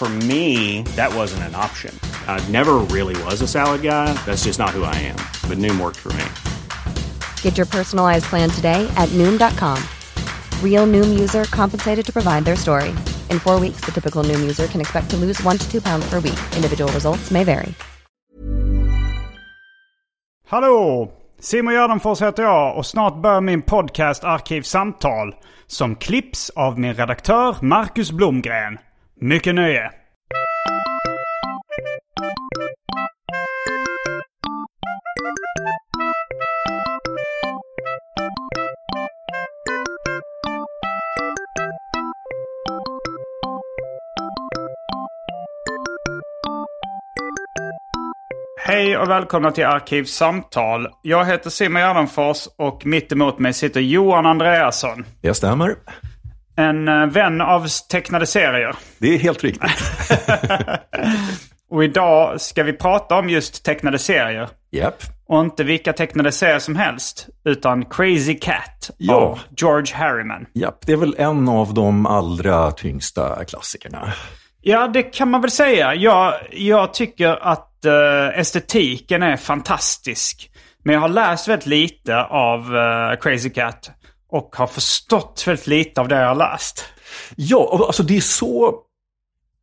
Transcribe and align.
For 0.00 0.08
me, 0.08 0.80
that 0.96 1.14
wasn't 1.14 1.42
an 1.42 1.54
option. 1.54 1.94
I 2.26 2.40
never 2.48 2.76
really 2.88 3.22
was 3.24 3.42
a 3.42 3.46
salad 3.46 3.82
guy. 3.82 4.14
That's 4.24 4.44
just 4.44 4.58
not 4.58 4.70
who 4.70 4.82
I 4.82 4.94
am. 4.96 5.16
But 5.46 5.58
Noom 5.58 5.78
worked 5.78 5.98
for 5.98 6.08
me. 6.14 6.24
Get 7.42 7.58
your 7.58 7.66
personalized 7.66 8.24
plan 8.24 8.48
today 8.48 8.88
at 8.96 9.10
Noom.com. 9.10 9.78
Real 10.64 10.86
Noom 10.86 11.20
user 11.20 11.44
compensated 11.44 12.06
to 12.06 12.12
provide 12.14 12.46
their 12.46 12.56
story. 12.56 12.94
In 13.28 13.38
four 13.38 13.60
weeks, 13.60 13.84
the 13.84 13.92
typical 13.92 14.24
Noom 14.24 14.40
user 14.40 14.66
can 14.68 14.80
expect 14.80 15.10
to 15.10 15.18
lose 15.18 15.38
one 15.44 15.58
to 15.58 15.70
two 15.70 15.82
pounds 15.82 16.08
per 16.08 16.16
week. 16.20 16.40
Individual 16.56 16.90
results 16.92 17.30
may 17.30 17.44
vary. 17.44 17.74
Hallå! 20.48 21.12
Simon 21.40 21.74
Gärdenfors 21.74 22.22
heter 22.22 22.42
jag 22.42 22.76
och 22.76 22.86
snart 22.86 23.22
börjar 23.22 23.40
min 23.40 23.62
podcast 23.62 24.24
Arkivsamtal 24.24 25.34
som 25.66 25.96
klipps 25.96 26.50
av 26.50 26.78
min 26.78 26.94
redaktör 26.94 27.56
Marcus 27.60 28.12
Blomgren. 28.12 28.78
Mycket 29.20 29.54
nöje! 29.54 29.99
Hej 48.66 48.96
och 48.96 49.10
välkomna 49.10 49.50
till 49.50 49.66
Arkivsamtal. 49.66 50.88
Jag 51.02 51.24
heter 51.24 51.50
Simon 51.50 51.82
Gärdenfors 51.82 52.48
och 52.56 52.86
mitt 52.86 53.12
emot 53.12 53.38
mig 53.38 53.52
sitter 53.52 53.80
Johan 53.80 54.26
Andreasson. 54.26 55.04
Det 55.20 55.34
stämmer. 55.34 55.76
En 56.56 56.88
eh, 56.88 57.06
vän 57.06 57.40
av 57.40 57.66
tecknade 57.90 58.26
serier. 58.26 58.76
Det 58.98 59.14
är 59.14 59.18
helt 59.18 59.44
riktigt. 59.44 59.70
Och 61.70 61.84
idag 61.84 62.40
ska 62.40 62.62
vi 62.62 62.72
prata 62.72 63.18
om 63.18 63.28
just 63.30 63.64
tecknade 63.64 63.98
serier. 63.98 64.48
Japp. 64.72 65.02
Och 65.28 65.40
inte 65.40 65.64
vilka 65.64 65.92
tecknade 65.92 66.32
serier 66.32 66.58
som 66.58 66.76
helst. 66.76 67.28
Utan 67.44 67.84
Crazy 67.84 68.34
Cat 68.34 68.90
Ja. 68.98 69.14
av 69.14 69.38
George 69.56 69.94
Harriman. 69.96 70.46
Japp, 70.54 70.86
det 70.86 70.92
är 70.92 70.96
väl 70.96 71.14
en 71.18 71.48
av 71.48 71.74
de 71.74 72.06
allra 72.06 72.70
tyngsta 72.72 73.44
klassikerna. 73.44 74.12
Ja, 74.60 74.88
det 74.88 75.02
kan 75.02 75.30
man 75.30 75.40
väl 75.40 75.50
säga. 75.50 75.94
Jag, 75.94 76.34
jag 76.52 76.94
tycker 76.94 77.28
att 77.42 77.84
eh, 77.84 78.38
estetiken 78.40 79.22
är 79.22 79.36
fantastisk. 79.36 80.50
Men 80.84 80.94
jag 80.94 81.00
har 81.00 81.08
läst 81.08 81.48
väldigt 81.48 81.66
lite 81.66 82.22
av 82.24 82.76
eh, 82.76 83.16
Crazy 83.20 83.50
Cat. 83.50 83.90
Och 84.32 84.56
har 84.56 84.66
förstått 84.66 85.44
väldigt 85.46 85.66
lite 85.66 86.00
av 86.00 86.08
det 86.08 86.20
jag 86.20 86.28
har 86.28 86.34
läst. 86.34 86.84
Ja, 87.36 87.84
alltså 87.86 88.02
det 88.02 88.16
är 88.16 88.20
så 88.20 88.74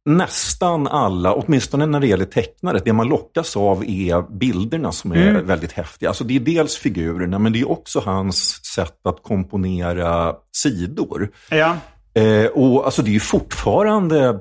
nästan 0.07 0.87
alla, 0.87 1.33
åtminstone 1.33 1.85
när 1.85 1.99
det 1.99 2.07
gäller 2.07 2.25
tecknare, 2.25 2.81
det 2.85 2.93
man 2.93 3.07
lockas 3.07 3.57
av 3.57 3.83
är 3.83 4.37
bilderna 4.37 4.91
som 4.91 5.11
är 5.11 5.41
väldigt 5.41 5.71
häftiga. 5.71 6.09
Alltså 6.09 6.23
det 6.23 6.35
är 6.35 6.39
dels 6.39 6.75
figurerna, 6.75 7.39
men 7.39 7.53
det 7.53 7.59
är 7.59 7.71
också 7.71 7.99
hans 7.99 8.65
sätt 8.65 8.99
att 9.03 9.23
komponera 9.23 10.35
sidor. 10.51 11.29
Ja, 11.49 11.77
Eh, 12.17 12.45
och 12.45 12.85
alltså 12.85 13.01
det 13.01 13.09
är 13.09 13.13
ju 13.13 13.19
fortfarande 13.19 14.39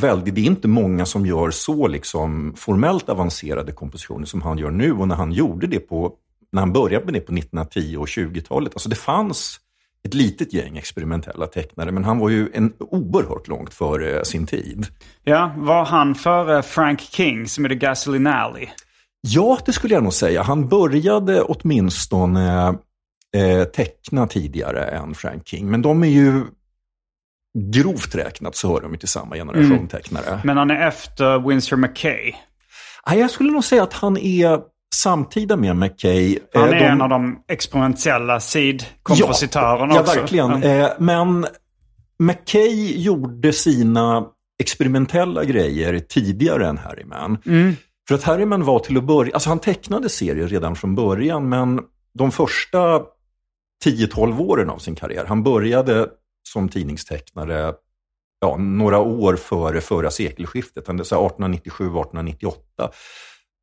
väldigt, 0.00 0.34
det 0.34 0.40
är 0.40 0.44
inte 0.44 0.68
många 0.68 1.06
som 1.06 1.26
gör 1.26 1.50
så 1.50 1.86
liksom 1.86 2.54
formellt 2.56 3.08
avancerade 3.08 3.72
kompositioner 3.72 4.26
som 4.26 4.42
han 4.42 4.58
gör 4.58 4.70
nu. 4.70 4.92
Och 4.92 5.08
när 5.08 5.14
han 5.14 5.32
gjorde 5.32 5.66
det 5.66 5.80
på, 5.80 6.12
när 6.52 6.60
han 6.60 6.72
började 6.72 7.04
med 7.04 7.14
det 7.14 7.20
på 7.20 7.32
1910 7.32 7.96
och 7.96 8.06
20-talet, 8.06 8.72
alltså 8.74 8.88
det 8.88 8.96
fanns 8.96 9.60
ett 10.08 10.14
litet 10.14 10.52
gäng 10.52 10.78
experimentella 10.78 11.46
tecknare, 11.46 11.92
men 11.92 12.04
han 12.04 12.18
var 12.18 12.28
ju 12.28 12.50
en 12.54 12.72
oerhört 12.78 13.48
långt 13.48 13.74
före 13.74 14.24
sin 14.24 14.46
tid. 14.46 14.86
ja 15.24 15.54
var 15.56 15.84
han 15.84 16.14
före 16.14 16.62
Frank 16.62 17.00
King 17.00 17.48
som 17.48 17.64
är 17.64 17.68
The 17.68 17.74
Gasoline 17.74 18.26
Alley? 18.26 18.68
Ja, 19.20 19.58
det 19.66 19.72
skulle 19.72 19.94
jag 19.94 20.02
nog 20.02 20.12
säga. 20.12 20.42
Han 20.42 20.68
började 20.68 21.42
åtminstone 21.42 22.68
eh, 23.36 23.64
teckna 23.64 24.26
tidigare 24.26 24.84
än 24.84 25.14
Frank 25.14 25.48
King, 25.48 25.70
men 25.70 25.82
de 25.82 26.02
är 26.02 26.08
ju 26.08 26.44
grovt 27.58 28.14
räknat 28.14 28.56
så 28.56 28.68
hör 28.68 28.80
de 28.80 28.92
ju 28.92 28.98
till 28.98 29.08
samma 29.08 29.36
generation 29.36 29.88
tecknare. 29.88 30.40
Men 30.44 30.56
han 30.56 30.70
är 30.70 30.88
efter 30.88 31.48
Winsor 31.48 31.76
McKay. 31.76 32.32
Nej, 33.06 33.18
jag 33.18 33.30
skulle 33.30 33.50
nog 33.50 33.64
säga 33.64 33.82
att 33.82 33.92
han 33.92 34.16
är 34.16 34.60
samtida 34.94 35.56
med 35.56 35.76
McKay. 35.76 36.38
Han 36.54 36.62
Eh, 36.68 36.68
är 36.76 36.80
de- 36.80 36.86
en 36.86 37.02
av 37.02 37.08
de 37.08 37.38
experimentella 37.48 38.40
sidkompositörerna 38.40 39.94
ja, 39.94 40.00
också. 40.00 40.14
Ja, 40.14 40.20
verkligen. 40.20 40.62
Eh, 40.62 40.90
men 40.98 41.46
McKay 42.18 43.02
gjorde 43.02 43.52
sina 43.52 44.24
experimentella 44.62 45.44
grejer 45.44 45.98
tidigare 45.98 46.66
än 46.68 46.78
Harryman. 46.78 47.38
För 48.08 48.14
att 48.14 48.22
Harryman 48.22 48.64
var 48.64 48.78
till 48.78 48.96
att 48.96 49.04
börja, 49.04 49.34
alltså 49.34 49.48
han 49.48 49.58
tecknade 49.58 50.08
serier 50.08 50.48
redan 50.48 50.76
från 50.76 50.94
början, 50.94 51.48
men 51.48 51.80
de 52.18 52.30
första 52.32 53.02
10-12 53.84 54.40
åren 54.40 54.70
av 54.70 54.78
sin 54.78 54.94
karriär, 54.94 55.24
han 55.28 55.42
började 55.42 56.06
som 56.48 56.68
tidningstecknare 56.68 57.72
ja, 58.40 58.56
några 58.56 58.98
år 58.98 59.36
före 59.36 59.80
förra 59.80 60.10
sekelskiftet, 60.10 60.86
han 60.86 61.00
är 61.00 61.04
så 61.04 61.14
här 61.22 61.28
1897-1898. 61.28 62.54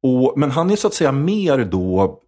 Och, 0.03 0.33
men 0.37 0.51
han 0.51 0.71
är 0.71 0.75
så 0.75 0.87
att 0.87 0.93
säga 0.93 1.11
mer 1.11 1.57
då 1.65 2.19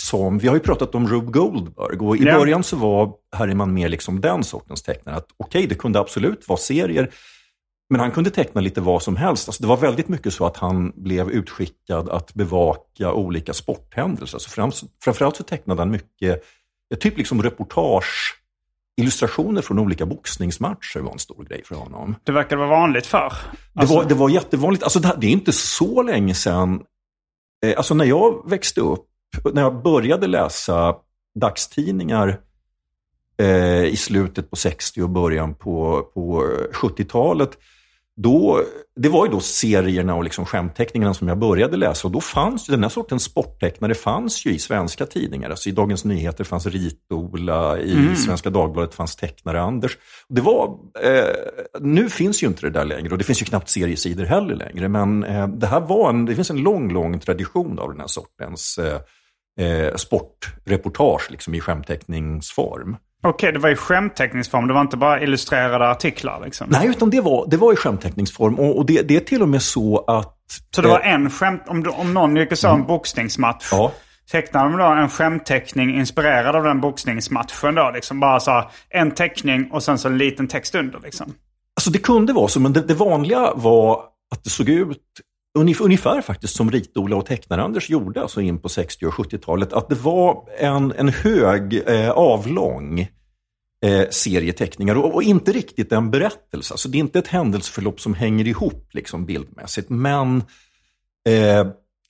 som, 0.00 0.38
vi 0.38 0.48
har 0.48 0.54
ju 0.54 0.60
pratat 0.60 0.94
om 0.94 1.08
Rube 1.08 1.32
Goldberg 1.32 1.98
och 1.98 2.16
i 2.16 2.24
Ja. 2.24 2.38
början 2.38 2.62
så 2.62 2.76
var 2.76 3.12
Harriman 3.36 3.74
mer 3.74 3.88
liksom 3.88 4.20
den 4.20 4.44
sortens 4.44 4.82
tecknare. 4.82 5.16
Att 5.16 5.28
okej, 5.36 5.66
det 5.66 5.74
kunde 5.74 5.98
absolut 6.00 6.48
vara 6.48 6.58
serier, 6.58 7.10
men 7.90 8.00
han 8.00 8.10
kunde 8.10 8.30
teckna 8.30 8.60
lite 8.60 8.80
vad 8.80 9.02
som 9.02 9.16
helst. 9.16 9.48
Alltså 9.48 9.62
det 9.62 9.68
var 9.68 9.76
väldigt 9.76 10.08
mycket 10.08 10.34
så 10.34 10.46
att 10.46 10.56
han 10.56 10.92
blev 10.96 11.30
utskickad 11.30 12.08
att 12.08 12.34
bevaka 12.34 13.12
olika 13.12 13.52
sporthändelser. 13.52 14.38
Så 14.38 14.50
fram, 14.50 14.72
framförallt 15.04 15.36
så 15.36 15.42
tecknade 15.42 15.80
han 15.80 15.90
mycket, 15.90 16.42
typ 17.00 17.18
liksom 17.18 17.42
reportage, 17.42 18.36
illustrationer 19.00 19.62
från 19.62 19.78
olika 19.78 20.06
boxningsmatcher 20.06 21.00
var 21.00 21.12
en 21.12 21.18
stor 21.18 21.44
grej 21.44 21.62
för 21.64 21.74
honom. 21.74 22.14
Det 22.24 22.32
verkar 22.32 22.56
vara 22.56 22.68
vanligt 22.68 23.06
för. 23.06 23.32
Det, 23.72 23.86
var, 23.86 24.04
det 24.04 24.14
var 24.14 24.28
jättevanligt. 24.28 24.82
Alltså 24.82 24.98
det 24.98 25.26
är 25.26 25.30
inte 25.30 25.52
så 25.52 26.02
länge 26.02 26.34
sedan. 26.34 26.82
Eh, 27.66 27.74
alltså 27.76 27.94
när 27.94 28.04
jag 28.04 28.50
växte 28.50 28.80
upp, 28.80 29.06
när 29.52 29.62
jag 29.62 29.82
började 29.82 30.26
läsa 30.26 30.96
dagstidningar 31.34 32.40
eh, 33.38 33.84
i 33.84 33.96
slutet 33.96 34.50
på 34.50 34.56
60 34.56 35.02
och 35.02 35.10
början 35.10 35.54
på, 35.54 36.02
på 36.14 36.46
70-talet. 36.72 37.58
Då, 38.22 38.62
det 38.96 39.08
var 39.08 39.26
ju 39.26 39.32
då 39.32 39.40
serierna 39.40 40.14
och 40.14 40.24
liksom 40.24 40.46
skämtteckningarna 40.46 41.14
som 41.14 41.28
jag 41.28 41.38
började 41.38 41.76
läsa. 41.76 42.08
Och 42.08 42.12
då 42.12 42.20
fanns 42.20 42.68
ju 42.68 42.70
den 42.70 42.82
här 42.82 42.90
sortens 42.90 43.22
sporttecknare 43.22 43.94
fanns 43.94 44.46
ju 44.46 44.54
i 44.54 44.58
svenska 44.58 45.06
tidningar. 45.06 45.50
Alltså 45.50 45.68
I 45.68 45.72
Dagens 45.72 46.04
Nyheter 46.04 46.44
fanns 46.44 46.66
Rit-Ola, 46.66 47.78
i 47.78 48.16
Svenska 48.16 48.50
Dagbladet 48.50 48.94
fanns 48.94 49.16
tecknare 49.16 49.60
Anders. 49.60 49.98
Det 50.28 50.40
var, 50.40 50.78
eh, 51.02 51.80
nu 51.80 52.08
finns 52.08 52.42
ju 52.42 52.46
inte 52.46 52.66
det 52.66 52.70
där 52.70 52.84
längre 52.84 53.10
och 53.10 53.18
det 53.18 53.24
finns 53.24 53.42
ju 53.42 53.46
knappt 53.46 53.68
seriesidor 53.68 54.24
heller 54.24 54.54
längre. 54.54 54.88
Men 54.88 55.24
eh, 55.24 55.48
det 55.48 55.66
här 55.66 55.80
var 55.80 56.10
en, 56.10 56.26
det 56.26 56.34
finns 56.34 56.50
en 56.50 56.62
lång, 56.62 56.92
lång 56.92 57.20
tradition 57.20 57.78
av 57.78 57.90
den 57.90 58.00
här 58.00 58.06
sortens 58.06 58.78
eh, 58.78 59.00
eh, 59.66 59.94
sportreportage 59.94 61.30
liksom, 61.30 61.54
i 61.54 61.60
skämtteckningsform. 61.60 62.96
Okej, 63.22 63.52
det 63.52 63.58
var 63.58 63.70
i 63.70 63.76
skämtteckningsform. 63.76 64.66
Det 64.66 64.74
var 64.74 64.80
inte 64.80 64.96
bara 64.96 65.22
illustrerade 65.22 65.88
artiklar 65.88 66.40
liksom. 66.44 66.66
Nej, 66.70 66.88
utan 66.88 67.10
det 67.10 67.20
var, 67.20 67.46
det 67.50 67.56
var 67.56 67.72
i 67.72 67.76
skämtteckningsform. 67.76 68.58
Och, 68.58 68.78
och 68.78 68.86
det, 68.86 69.02
det 69.02 69.16
är 69.16 69.20
till 69.20 69.42
och 69.42 69.48
med 69.48 69.62
så 69.62 70.04
att... 70.06 70.36
Så 70.74 70.82
det 70.82 70.88
var 70.88 71.00
eh, 71.00 71.14
en 71.14 71.30
skämt... 71.30 71.62
Om, 71.66 71.92
om 71.96 72.14
någon 72.14 72.36
gick 72.36 72.52
och 72.52 72.58
sa 72.58 72.74
en 72.74 72.86
boxningsmatch. 72.86 73.68
Ja. 73.72 73.92
Tecknade 74.30 74.70
de 74.70 74.78
då 74.78 74.84
en 74.84 75.08
skämtteckning 75.08 75.98
inspirerad 75.98 76.56
av 76.56 76.64
den 76.64 76.80
boxningsmatchen 76.80 77.74
då? 77.74 77.90
Liksom 77.94 78.20
bara 78.20 78.40
så 78.40 78.70
en 78.88 79.10
teckning 79.10 79.70
och 79.72 79.82
sen 79.82 79.98
så 79.98 80.08
en 80.08 80.18
liten 80.18 80.48
text 80.48 80.74
under 80.74 81.00
liksom. 81.00 81.34
Alltså 81.76 81.90
det 81.90 81.98
kunde 81.98 82.32
vara 82.32 82.48
så, 82.48 82.60
men 82.60 82.72
det, 82.72 82.80
det 82.80 82.94
vanliga 82.94 83.52
var 83.54 84.02
att 84.32 84.44
det 84.44 84.50
såg 84.50 84.68
ut 84.68 84.98
ungefär, 85.58 86.20
faktiskt 86.20 86.56
som 86.56 86.70
Rit-Ola 86.70 87.16
och 87.16 87.26
Tecknar-Anders 87.26 87.90
gjorde, 87.90 88.22
alltså 88.22 88.40
in 88.40 88.58
på 88.58 88.68
60 88.68 89.06
och 89.06 89.14
70-talet. 89.14 89.72
Att 89.72 89.88
det 89.88 89.94
var 89.94 90.48
en, 90.58 90.92
en 90.92 91.08
hög, 91.08 91.82
eh, 91.86 92.10
avlång 92.10 93.00
eh, 93.84 94.08
serie 94.10 94.52
teckningar 94.52 94.94
och, 94.94 95.14
och 95.14 95.22
inte 95.22 95.52
riktigt 95.52 95.92
en 95.92 96.10
berättelse. 96.10 96.74
Alltså 96.74 96.88
det 96.88 96.98
är 96.98 97.00
inte 97.00 97.18
ett 97.18 97.28
händelseförlopp 97.28 98.00
som 98.00 98.14
hänger 98.14 98.46
ihop 98.46 98.88
liksom, 98.92 99.26
bildmässigt, 99.26 99.90
men 99.90 100.42
eh, 101.28 101.66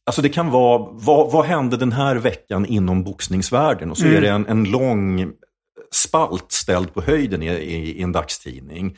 Alltså 0.06 0.22
det 0.22 0.28
kan 0.28 0.50
vara, 0.50 0.88
vad, 0.92 1.32
vad 1.32 1.44
hände 1.44 1.76
den 1.76 1.92
här 1.92 2.16
veckan 2.16 2.66
inom 2.66 3.04
boxningsvärlden? 3.04 3.90
Och 3.90 3.98
så 3.98 4.06
är 4.06 4.20
det 4.20 4.28
en, 4.28 4.46
en 4.46 4.64
lång 4.64 5.32
spalt 5.92 6.52
ställd 6.52 6.94
på 6.94 7.02
höjden 7.02 7.42
i, 7.42 7.46
i, 7.46 7.98
i 7.98 8.02
en 8.02 8.12
dagstidning. 8.12 8.96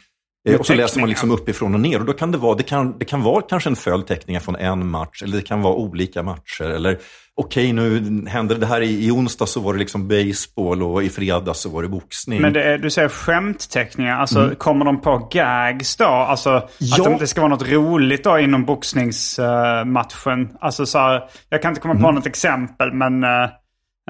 Eh, 0.48 0.60
och 0.60 0.66
så 0.66 0.74
läser 0.74 1.00
man 1.00 1.08
liksom 1.08 1.30
uppifrån 1.30 1.74
och 1.74 1.80
ner. 1.80 1.98
Och 2.00 2.06
då 2.06 2.12
kan 2.12 2.32
det 2.32 2.38
vara, 2.38 2.54
det 2.54 2.62
kan, 2.62 2.98
det 2.98 3.04
kan 3.04 3.22
vara 3.22 3.42
kanske 3.42 3.68
en 3.70 3.76
följd 3.76 4.06
teckningar 4.06 4.40
från 4.40 4.56
en 4.56 4.86
match, 4.88 5.22
eller 5.22 5.36
det 5.36 5.42
kan 5.42 5.62
vara 5.62 5.74
olika 5.74 6.22
matcher. 6.22 6.64
Eller 6.64 6.98
okej, 7.34 7.72
nu 7.72 8.02
hände 8.28 8.54
det 8.54 8.66
här 8.66 8.80
i, 8.80 9.06
i 9.06 9.10
onsdag 9.10 9.46
så 9.46 9.60
var 9.60 9.72
det 9.72 9.78
liksom 9.78 10.08
baseball 10.08 10.82
och 10.82 11.02
i 11.02 11.08
fredag 11.08 11.54
så 11.54 11.68
var 11.70 11.82
det 11.82 11.88
boxning. 11.88 12.42
Men 12.42 12.52
det 12.52 12.62
är, 12.62 12.78
du 12.78 12.90
säger 12.90 13.08
skämtteckningar, 13.08 14.16
alltså 14.20 14.40
Mm. 14.42 14.54
kommer 14.54 14.84
de 14.84 15.00
på 15.00 15.28
gags 15.32 15.96
då? 15.96 16.04
Alltså 16.04 16.68
Ja. 16.78 17.10
att 17.12 17.18
det 17.18 17.26
ska 17.26 17.40
vara 17.40 17.50
något 17.50 17.68
roligt 17.68 18.24
då 18.24 18.38
inom 18.38 18.64
boxningsmatchen? 18.64 20.48
alltså 20.60 20.86
så 20.86 20.98
här, 20.98 21.22
jag 21.48 21.62
kan 21.62 21.68
inte 21.70 21.80
komma 21.80 21.94
på 21.94 22.00
Mm. 22.00 22.14
något 22.14 22.26
exempel 22.26 22.92
men, 22.92 23.24
eh, 23.24 23.42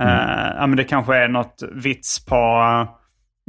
eh, 0.00 0.50
ja, 0.58 0.66
men 0.66 0.76
det 0.76 0.84
kanske 0.84 1.16
är 1.16 1.28
något 1.28 1.62
vits 1.74 2.24
på... 2.24 2.36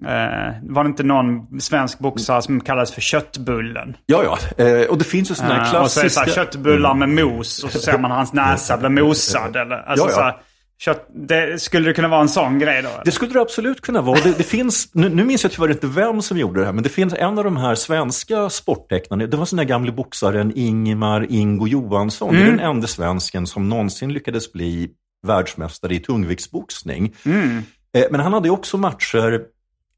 eh, 0.05 0.53
var 0.63 0.83
det 0.83 0.87
inte 0.87 1.03
någon 1.03 1.61
svensk 1.61 1.99
boxare 1.99 2.41
som 2.41 2.61
kallades 2.61 2.91
för 2.91 3.01
Köttbullen? 3.01 3.97
Ja, 4.05 4.23
ja. 4.57 4.63
Eh, 4.65 4.87
och 4.89 4.97
det 4.97 5.03
finns 5.03 5.31
ju 5.31 5.35
sådana 5.35 5.53
här 5.53 5.75
Eh, 5.75 5.81
och 5.81 5.91
så 5.91 5.99
är 5.99 6.03
det 6.03 6.09
så 6.09 6.19
klassiska... 6.19 6.39
här, 6.41 6.45
köttbullar 6.45 6.93
med 6.93 7.09
mos 7.09 7.63
och 7.63 7.71
så 7.71 7.79
ser 7.79 7.97
man 7.97 8.11
hans 8.11 8.33
näsa 8.33 8.77
bli 8.77 8.89
mosad. 8.89 9.55
Eller, 9.55 9.75
alltså, 9.75 10.05
Ja, 10.05 10.09
ja. 10.11 10.15
Så 10.15 10.21
här, 10.21 10.35
kött, 10.79 11.07
det, 11.27 11.61
skulle 11.61 11.87
det 11.87 11.93
kunna 11.93 12.07
vara 12.07 12.21
en 12.21 12.29
sån 12.29 12.59
grej 12.59 12.81
då? 12.81 12.89
Det 13.05 13.11
skulle 13.11 13.33
det 13.33 13.41
absolut 13.41 13.81
kunna 13.81 14.01
vara. 14.01 14.19
Det, 14.23 14.37
det 14.37 14.43
finns, 14.43 14.89
nu, 14.93 15.09
nu 15.09 15.23
minns 15.23 15.43
jag 15.43 15.51
tyvärr 15.51 15.71
inte 15.71 15.87
vem 15.87 16.21
som 16.21 16.37
gjorde 16.37 16.59
det 16.59 16.65
här, 16.65 16.73
men 16.73 16.83
det 16.83 16.89
finns 16.89 17.13
en 17.13 17.37
av 17.37 17.43
de 17.43 17.57
här 17.57 17.75
svenska 17.75 18.49
sporttecknarna. 18.49 19.27
Det 19.27 19.37
var 19.37 19.47
den 19.49 19.57
där 19.57 19.63
gamle 19.63 19.91
boxaren 19.91 20.51
Ingmar 20.55 21.25
Ingo 21.29 21.67
Johansson. 21.67 22.33
Det 22.35 22.41
är 22.41 22.45
den 22.45 22.59
enda 22.59 22.87
svensken 22.87 23.47
som 23.47 23.69
någonsin 23.69 24.13
lyckades 24.13 24.51
bli 24.53 24.89
världsmästare 25.27 25.95
i 25.95 25.99
tungviktsboxning. 25.99 27.13
Eh, 27.95 28.03
Men 28.11 28.19
han 28.19 28.33
hade 28.33 28.49
också 28.49 28.77
matcher, 28.77 29.41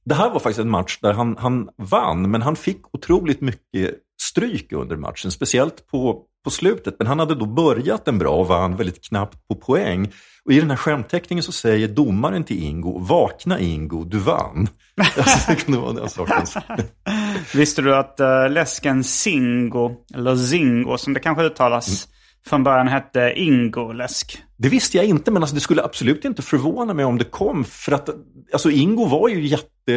det 0.05 0.15
här 0.15 0.29
var 0.29 0.39
faktiskt 0.39 0.59
en 0.59 0.69
match 0.69 0.99
där 1.01 1.13
han, 1.13 1.37
han 1.39 1.69
vann, 1.77 2.31
men 2.31 2.41
han 2.41 2.55
fick 2.55 2.81
otroligt 2.95 3.41
mycket 3.41 3.95
stryk 4.21 4.71
under 4.71 4.95
matchen, 4.95 5.31
speciellt 5.31 5.87
på, 5.87 6.21
på 6.43 6.49
slutet. 6.49 6.95
Men 6.99 7.07
han 7.07 7.19
hade 7.19 7.35
då 7.35 7.45
börjat 7.45 8.07
en 8.07 8.17
bra 8.17 8.35
och 8.35 8.47
vann 8.47 8.75
väldigt 8.75 9.03
knappt 9.03 9.47
på 9.47 9.55
poäng. 9.55 10.11
Och 10.45 10.51
i 10.51 10.59
den 10.59 10.69
här 10.69 10.77
skämtteckningen 10.77 11.43
så 11.43 11.51
säger 11.51 11.87
domaren 11.87 12.43
till 12.43 12.63
Ingo, 12.63 12.99
vakna 12.99 13.59
Ingo, 13.59 14.03
du 14.03 14.17
vann. 14.17 14.69
alltså, 15.17 15.51
det 15.51 15.55
kunde 15.55 15.79
vara 15.79 15.93
den 15.93 16.09
sortens. 16.09 16.57
Visste 17.55 17.81
du 17.81 17.95
att 17.95 18.19
uh, 18.19 18.49
läsken 18.49 19.03
Zingo, 19.03 19.91
eller 20.13 20.35
Zingo 20.35 20.97
som 20.97 21.13
det 21.13 21.19
kanske 21.19 21.43
uttalas, 21.43 22.07
från 22.45 22.63
början 22.63 22.87
hette 22.87 23.33
Ingo-läsk? 23.35 24.44
Det 24.57 24.69
visste 24.69 24.97
jag 24.97 25.05
inte, 25.05 25.31
men 25.31 25.43
alltså, 25.43 25.55
det 25.55 25.61
skulle 25.61 25.83
absolut 25.83 26.25
inte 26.25 26.41
förvåna 26.41 26.93
mig 26.93 27.05
om 27.05 27.17
det 27.17 27.23
kom. 27.25 27.63
För 27.63 27.91
att 27.91 28.09
alltså, 28.53 28.71
Ingo 28.71 29.05
var 29.05 29.29
ju 29.29 29.45
jätte... 29.47 29.91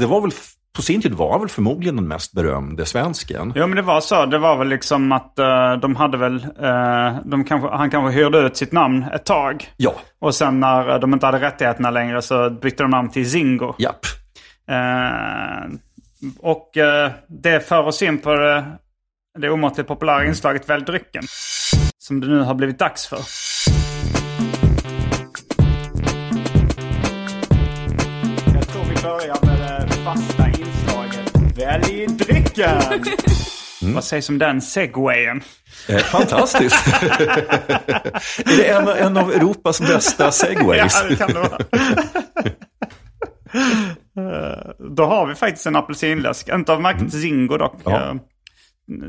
Det 0.00 0.06
var 0.06 0.20
väl, 0.20 0.30
på 0.76 0.82
sin 0.82 1.02
tid 1.02 1.12
var 1.12 1.30
han 1.30 1.40
väl 1.40 1.48
förmodligen 1.48 1.96
den 1.96 2.08
mest 2.08 2.32
berömde 2.32 2.86
svensken. 2.86 3.52
Jo 3.56 3.66
men 3.66 3.76
det 3.76 3.82
var 3.82 4.00
så. 4.00 4.26
Det 4.26 4.38
var 4.38 4.56
väl 4.56 4.68
liksom 4.68 5.12
att 5.12 5.38
eh, 5.38 5.72
de 5.82 5.96
hade 5.96 6.16
väl, 6.16 6.34
eh, 6.44 7.16
de 7.24 7.44
kanske, 7.44 7.68
han 7.68 7.90
kanske 7.90 8.18
hyrde 8.18 8.38
ut 8.38 8.56
sitt 8.56 8.72
namn 8.72 9.02
ett 9.02 9.24
tag. 9.24 9.72
Ja, 9.76 9.94
Och 10.20 10.34
sen 10.34 10.60
när 10.60 10.90
eh, 10.94 11.00
de 11.00 11.12
inte 11.12 11.26
hade 11.26 11.40
rättigheterna 11.40 11.90
längre 11.90 12.22
så 12.22 12.50
bytte 12.50 12.82
de 12.82 12.90
namn 12.90 13.10
till 13.10 13.30
Zingo. 13.30 13.74
japp. 13.78 14.06
Eh, 14.70 15.72
och 16.38 16.70
det 17.28 17.68
för 17.68 17.82
oss 17.86 18.02
in 18.02 18.18
på 18.18 18.34
det, 18.34 18.64
det 19.38 19.50
omåttligt 19.50 19.88
populära 19.88 20.26
inslaget 20.26 20.68
Välj 20.70 20.84
drycken. 20.84 21.22
Som 21.98 22.20
det 22.20 22.26
nu 22.26 22.40
har 22.40 22.54
blivit 22.54 22.78
dags 22.78 23.06
för. 23.06 23.18
Välj 31.66 32.06
drycken. 32.06 32.82
Vad 33.94 34.04
sägs 34.04 34.28
om 34.28 34.38
den 34.38 34.60
segwayen? 34.60 35.42
Eh, 35.88 35.96
fantastiskt. 35.98 36.86
är 38.38 38.56
det 38.56 38.68
en, 38.68 38.88
en 38.88 39.16
av 39.16 39.32
Europas 39.32 39.80
bästa 39.80 40.32
segways? 40.32 41.00
Ja, 41.02 41.08
det 41.08 41.16
kan 41.16 41.28
det 41.32 41.40
vara. 41.40 41.58
Eh, 44.16 44.70
Då 44.96 45.04
har 45.04 45.26
vi 45.26 45.34
faktiskt 45.34 45.66
en 45.66 45.76
apelsinläsk. 45.76 46.48
Inte 46.48 46.72
av 46.72 46.80
märket 46.80 47.12
Zingo 47.12 47.56
dock. 47.56 47.80
Ja. 47.84 48.16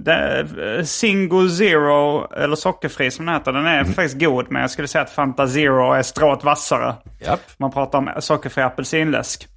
Eh, 0.07 0.13
är, 0.13 0.77
eh, 0.77 0.83
Zingo 0.83 1.49
Zero, 1.49 2.27
eller 2.33 2.55
sockerfri 2.55 3.11
som 3.11 3.25
den 3.25 3.35
heter, 3.35 3.51
den 3.51 3.65
är 3.65 3.83
faktiskt 3.83 4.19
god. 4.19 4.45
Men 4.51 4.61
jag 4.61 4.71
skulle 4.71 4.87
säga 4.87 5.01
att 5.01 5.09
Fanta 5.09 5.47
Zero 5.47 5.93
är 5.93 6.01
strået 6.01 6.43
vassare. 6.43 6.95
Japp. 7.25 7.41
Man 7.57 7.71
pratar 7.71 7.97
om 7.97 8.09
sockerfri 8.19 8.63
apelsinläsk. 8.63 9.47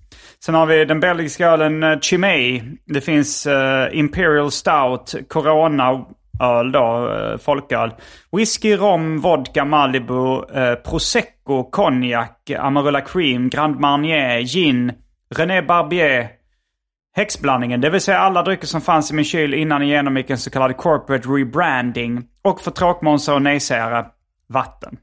Sen 0.47 0.55
har 0.55 0.67
vi 0.67 0.85
den 0.85 1.01
belgiska 1.01 1.47
ölen 1.47 1.83
eh, 1.83 1.99
Chimay. 2.01 2.63
Det 2.85 3.01
finns 3.01 3.47
eh, 3.47 3.99
Imperial 3.99 4.51
Stout, 4.51 5.15
Corona 5.29 6.07
öl 6.41 6.73
då, 6.73 7.13
eh, 7.13 7.39
folköl. 7.39 7.91
Whisky, 8.33 8.77
rom, 8.77 9.21
vodka, 9.21 9.65
Malibu, 9.65 10.43
eh, 10.55 10.75
Prosecco, 10.75 11.71
konjak, 11.71 12.51
Amarula 12.59 13.01
Cream, 13.01 13.49
Grand 13.49 13.81
Marnier, 13.81 14.41
gin, 14.41 14.93
René 15.35 15.63
Barbier. 15.63 16.29
Häxblandningen, 17.17 17.81
det 17.81 17.91
vill 17.91 18.01
säga 18.01 18.19
alla 18.19 18.43
drycker 18.43 18.67
som 18.67 18.81
fanns 18.81 19.11
i 19.11 19.15
min 19.15 19.25
kyl 19.25 19.55
innan 19.55 19.81
jag 19.81 19.89
genomgick 19.89 20.31
en 20.31 20.39
så 20.39 20.51
kallad 20.51 20.77
corporate 20.77 21.29
rebranding. 21.29 22.25
Och 22.43 22.61
för 22.61 22.71
tråkmånsar 22.71 23.35
och 23.35 23.43
nejsägare, 23.43 24.05
vatten. 24.49 24.97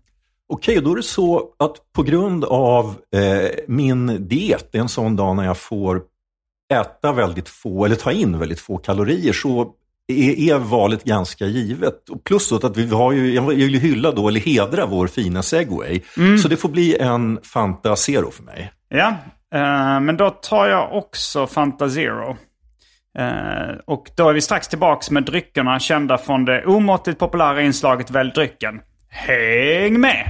Okej, 0.50 0.82
då 0.82 0.92
är 0.92 0.96
det 0.96 1.04
så 1.04 1.50
att 1.60 1.94
på 1.94 2.04
grund 2.04 2.46
av 2.46 2.96
eh, 3.16 3.50
min 3.68 4.28
diet, 4.28 4.70
det 4.72 4.78
är 4.78 4.82
en 4.82 4.90
sån 4.90 5.16
dag 5.16 5.36
när 5.36 5.46
jag 5.46 5.58
får 5.58 6.02
äta 6.74 7.12
väldigt 7.12 7.50
få, 7.50 7.86
eller 7.86 7.96
ta 7.96 8.12
in 8.12 8.40
väldigt 8.40 8.60
få 8.60 8.78
kalorier, 8.78 9.34
så 9.34 9.72
är, 10.08 10.52
är 10.52 10.58
valet 10.58 11.04
ganska 11.04 11.46
givet. 11.46 12.10
Och 12.10 12.24
plus 12.24 12.52
att 12.52 12.78
vi 12.78 12.88
har 12.88 13.12
ju, 13.12 13.34
jag 13.34 13.42
vill 13.42 13.80
hylla 13.80 14.12
då, 14.12 14.28
eller 14.28 14.40
hedra 14.40 14.86
vår 14.86 15.08
fina 15.08 15.44
segway. 15.44 16.02
Så 16.42 16.48
det 16.48 16.58
får 16.58 16.70
bli 16.70 16.98
en 16.98 17.40
Fanta 17.44 17.96
Zero 17.96 18.32
för 18.32 18.44
mig. 18.44 18.72
Ja, 18.90 19.08
eh, 19.54 20.00
men 20.00 20.18
då 20.18 20.30
tar 20.30 20.68
jag 20.68 20.98
också 20.98 21.48
Fanta 21.48 21.90
Zero. 21.90 22.38
Eh, 23.20 23.78
och 23.86 24.12
då 24.18 24.30
är 24.30 24.34
vi 24.34 24.42
strax 24.42 24.68
tillbaks 24.68 25.12
med 25.12 25.24
dryckerna 25.24 25.80
kända 25.80 26.18
från 26.18 26.46
det 26.46 26.66
omåttligt 26.66 27.20
populära 27.20 27.62
inslaget 27.62 28.12
Välj 28.12 28.32
drycken. 28.32 28.82
Häng 29.16 30.00
med! 30.00 30.30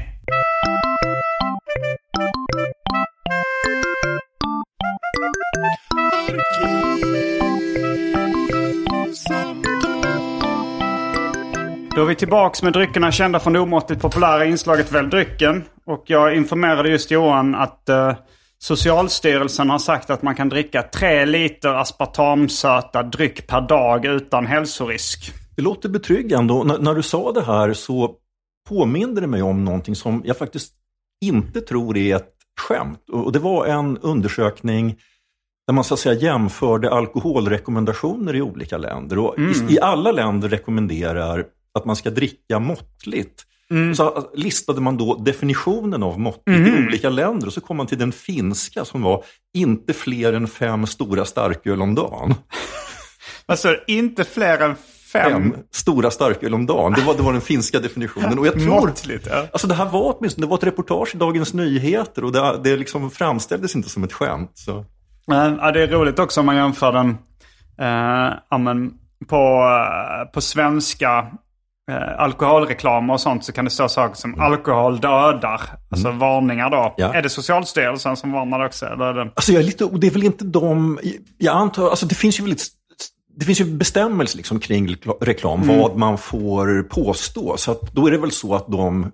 Då 11.95 12.01
är 12.01 12.05
vi 12.05 12.15
tillbaks 12.15 12.63
med 12.63 12.73
dryckerna 12.73 13.11
kända 13.11 13.39
från 13.39 13.53
det 13.53 13.59
omåttligt 13.59 14.01
populära 14.01 14.45
inslaget 14.45 14.91
Välj 14.91 15.09
drycken. 15.09 15.63
Och 15.85 16.03
jag 16.07 16.35
informerade 16.35 16.89
just 16.89 17.11
Johan 17.11 17.55
att 17.55 17.89
eh, 17.89 18.13
Socialstyrelsen 18.59 19.69
har 19.69 19.79
sagt 19.79 20.09
att 20.09 20.21
man 20.21 20.35
kan 20.35 20.49
dricka 20.49 20.81
tre 20.81 21.25
liter 21.25 21.73
aspartamsöta 21.73 23.03
dryck 23.03 23.47
per 23.47 23.61
dag 23.61 24.05
utan 24.05 24.45
hälsorisk. 24.45 25.33
Det 25.55 25.61
låter 25.61 25.89
betryggande 25.89 26.53
och 26.53 26.67
när, 26.67 26.77
när 26.77 26.95
du 26.95 27.03
sa 27.03 27.31
det 27.31 27.43
här 27.43 27.73
så 27.73 28.15
påminde 28.69 29.21
det 29.21 29.27
mig 29.27 29.41
om 29.41 29.65
någonting 29.65 29.95
som 29.95 30.21
jag 30.25 30.37
faktiskt 30.37 30.73
inte 31.21 31.61
tror 31.61 31.97
är 31.97 32.15
ett 32.15 32.33
skämt. 32.61 33.09
Och 33.09 33.31
det 33.31 33.39
var 33.39 33.65
en 33.65 33.97
undersökning 33.97 34.95
där 35.67 35.73
man 35.73 35.83
så 35.83 35.93
att 35.93 35.99
säga 35.99 36.19
jämförde 36.19 36.91
alkoholrekommendationer 36.91 38.35
i 38.35 38.41
olika 38.41 38.77
länder. 38.77 39.19
Och 39.19 39.39
i, 39.39 39.73
I 39.73 39.79
alla 39.79 40.11
länder 40.11 40.49
rekommenderar 40.49 41.45
att 41.73 41.85
man 41.85 41.95
ska 41.95 42.09
dricka 42.09 42.59
måttligt. 42.59 43.45
Så 43.95 44.29
listade 44.33 44.81
man 44.81 44.97
då 44.97 45.15
definitionen 45.15 46.03
av 46.03 46.19
måttligt 46.19 46.67
i 46.67 46.87
olika 46.87 47.09
länder 47.09 47.47
och 47.47 47.53
så 47.53 47.61
kom 47.61 47.77
man 47.77 47.87
till 47.87 47.97
den 47.97 48.11
finska 48.11 48.85
som 48.85 49.01
var 49.01 49.23
inte 49.53 49.93
fler 49.93 50.33
än 50.33 50.47
fem 50.47 50.87
stora 50.87 51.25
starköl 51.25 51.81
om 51.81 51.95
dagen. 51.95 52.35
Alltså 53.45 53.75
inte 53.87 54.23
fler 54.23 54.59
än 54.59 54.75
fem. 55.13 55.55
Stora 55.71 56.11
starköl 56.11 56.53
om 56.53 56.65
dagen. 56.65 56.93
Det 56.93 57.01
var, 57.01 57.13
det 57.13 57.23
var 57.23 57.31
den 57.31 57.41
finska 57.41 57.79
definitionen. 57.79 58.39
Och 58.39 58.47
jag 58.47 58.53
tror, 58.53 58.81
Måttligt, 58.81 59.27
ja. 59.31 59.45
Alltså 59.51 59.67
det 59.67 59.75
här 59.75 59.85
var 59.85 60.15
åtminstone, 60.17 60.47
det 60.47 60.49
var 60.49 60.57
ett 60.57 60.63
reportage 60.63 61.15
i 61.15 61.17
Dagens 61.17 61.53
Nyheter 61.53 62.23
och 62.23 62.31
det, 62.31 62.59
det 62.63 62.77
liksom 62.77 63.11
framställdes 63.11 63.75
inte 63.75 63.89
som 63.89 64.03
ett 64.03 64.13
skämt. 64.13 64.51
Så. 64.53 64.85
Ja, 65.25 65.71
det 65.71 65.83
är 65.83 65.87
roligt 65.87 66.19
också 66.19 66.39
om 66.39 66.45
man 66.45 66.55
jämför 66.55 66.91
den 66.91 67.09
eh, 67.79 68.37
ja, 68.49 68.57
men 68.57 68.91
på, 69.27 69.35
eh, 69.35 70.31
på 70.31 70.41
svenska 70.41 71.27
eh, 71.91 72.19
alkoholreklam 72.19 73.09
och 73.09 73.21
sånt 73.21 73.45
så 73.45 73.51
kan 73.51 73.65
det 73.65 73.71
stå 73.71 73.89
saker 73.89 74.15
som 74.15 74.39
alkohol 74.39 74.99
dödar. 74.99 75.61
Alltså 75.91 76.11
varningar 76.11 76.69
då. 76.69 76.77
Mm. 76.77 76.93
Ja. 76.97 77.13
Är 77.13 77.21
det 77.21 77.29
Socialstyrelsen 77.29 78.15
som 78.15 78.31
varnar 78.31 78.65
också? 78.65 78.85
Eller 78.85 79.05
är 79.05 79.13
det... 79.13 79.31
Alltså 79.35 79.51
jag 79.51 79.59
är 79.59 79.65
lite, 79.65 79.85
och 79.85 79.99
det 79.99 80.07
är 80.07 80.11
väl 80.11 80.23
inte 80.23 80.45
de, 80.45 80.99
jag 81.37 81.55
antar, 81.55 81.89
alltså 81.89 82.05
det 82.05 82.15
finns 82.15 82.39
ju 82.39 82.43
väldigt 82.43 82.67
det 83.35 83.45
finns 83.45 83.61
ju 83.61 83.65
bestämmelser 83.65 84.37
liksom 84.37 84.59
kring 84.59 84.87
rekla- 84.87 85.17
reklam, 85.21 85.67
vad 85.67 85.97
man 85.97 86.17
får 86.17 86.83
påstå. 86.83 87.57
Så 87.57 87.71
att 87.71 87.81
då 87.81 88.07
är 88.07 88.11
det 88.11 88.17
väl 88.17 88.31
så 88.31 88.55
att 88.55 88.67
de 88.67 89.11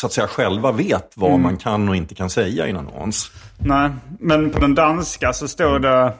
så 0.00 0.06
att 0.06 0.12
säga 0.12 0.26
själva 0.26 0.72
vet 0.72 1.12
vad 1.16 1.40
man 1.40 1.56
kan 1.56 1.88
och 1.88 1.96
inte 1.96 2.14
kan 2.14 2.30
säga 2.30 2.66
i 2.66 2.70
en 2.70 2.76
annons. 2.76 3.30
Nej, 3.58 3.90
men 4.20 4.50
på 4.50 4.58
den 4.60 4.74
danska 4.74 5.32
så 5.32 5.48
står 5.48 5.78
det 5.78 6.12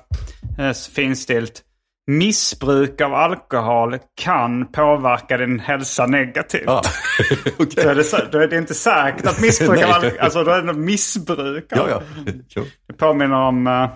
eh, 0.58 0.72
finstilt. 0.94 1.62
Missbruk 2.06 3.00
av 3.00 3.14
alkohol 3.14 3.98
kan 4.22 4.66
påverka 4.72 5.36
din 5.36 5.60
hälsa 5.60 6.06
negativt. 6.06 6.68
Ah, 6.68 6.82
Då, 7.44 7.64
okej. 7.64 7.84
är 7.84 7.94
det, 7.94 8.28
då 8.32 8.38
är 8.38 8.48
det 8.48 8.56
inte 8.58 8.74
säkert 8.74 9.26
att 9.26 9.40
missbruk 9.40 9.82
av 9.84 9.90
alkohol... 9.90 10.18
Alltså 10.20 10.44
då 10.44 10.50
är 10.50 10.62
det 10.62 10.72
missbruk. 10.72 11.72
av- 11.72 11.88
Ja, 11.90 12.02
ja. 12.54 12.62
Det 12.86 12.92
påminner 12.92 13.36
om 13.36 13.66
eh, 13.66 13.88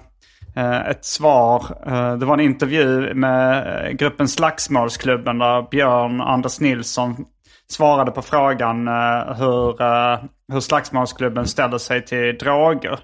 ett 0.61 1.05
svar. 1.05 1.65
Eh, 1.87 2.17
det 2.17 2.27
var 2.27 2.35
en 2.35 2.41
intervju 2.41 3.15
med 3.15 3.67
eh, 3.87 3.91
gruppen 3.91 4.29
Slagsmålsklubben 4.29 5.39
där 5.39 5.63
Björn 5.71 6.21
Anders 6.21 6.61
Nilsson 6.61 7.25
svarade 7.71 8.11
på 8.11 8.23
frågan 8.23 8.89
eh, 8.89 9.35
hur, 9.37 9.83
eh, 9.83 10.19
hur 10.53 10.61
Slagsmålsklubben 10.61 11.47
ställer 11.47 11.79
sig 11.79 12.05
till 12.05 12.39
droger. 12.39 12.99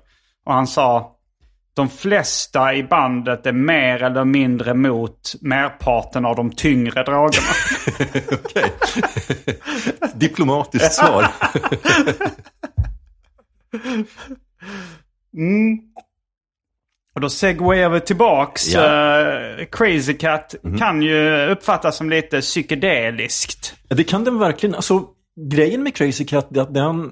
Och 0.46 0.54
han 0.54 0.66
sa 0.66 1.16
de 1.74 1.88
flesta 1.88 2.74
i 2.74 2.82
bandet 2.82 3.46
är 3.46 3.52
mer 3.52 4.02
eller 4.02 4.24
mindre 4.24 4.74
mot 4.74 5.34
merparten 5.40 6.24
av 6.24 6.36
de 6.36 6.50
tyngre 6.50 7.02
drogerna. 7.02 7.46
Okej. 8.44 8.72
Diplomatiskt 10.14 10.92
svar. 10.92 11.26
Och 17.14 17.20
då 17.20 17.30
segwayar 17.30 17.90
vi 17.90 18.00
tillbaks. 18.00 18.74
Ja. 18.74 19.20
Eh, 19.20 19.66
Crazy 19.72 20.14
Cat 20.14 20.54
kan 20.78 21.02
ju 21.02 21.46
uppfattas 21.46 21.96
som 21.96 22.10
lite 22.10 22.40
psykedeliskt. 22.40 23.74
Det 23.88 24.04
kan 24.04 24.24
den 24.24 24.38
verkligen. 24.38 24.74
Alltså, 24.74 25.04
grejen 25.50 25.82
med 25.82 25.94
Crazy 25.94 26.24
Cat 26.24 26.56
är 26.56 26.60
att 26.60 26.74
den, 26.74 27.10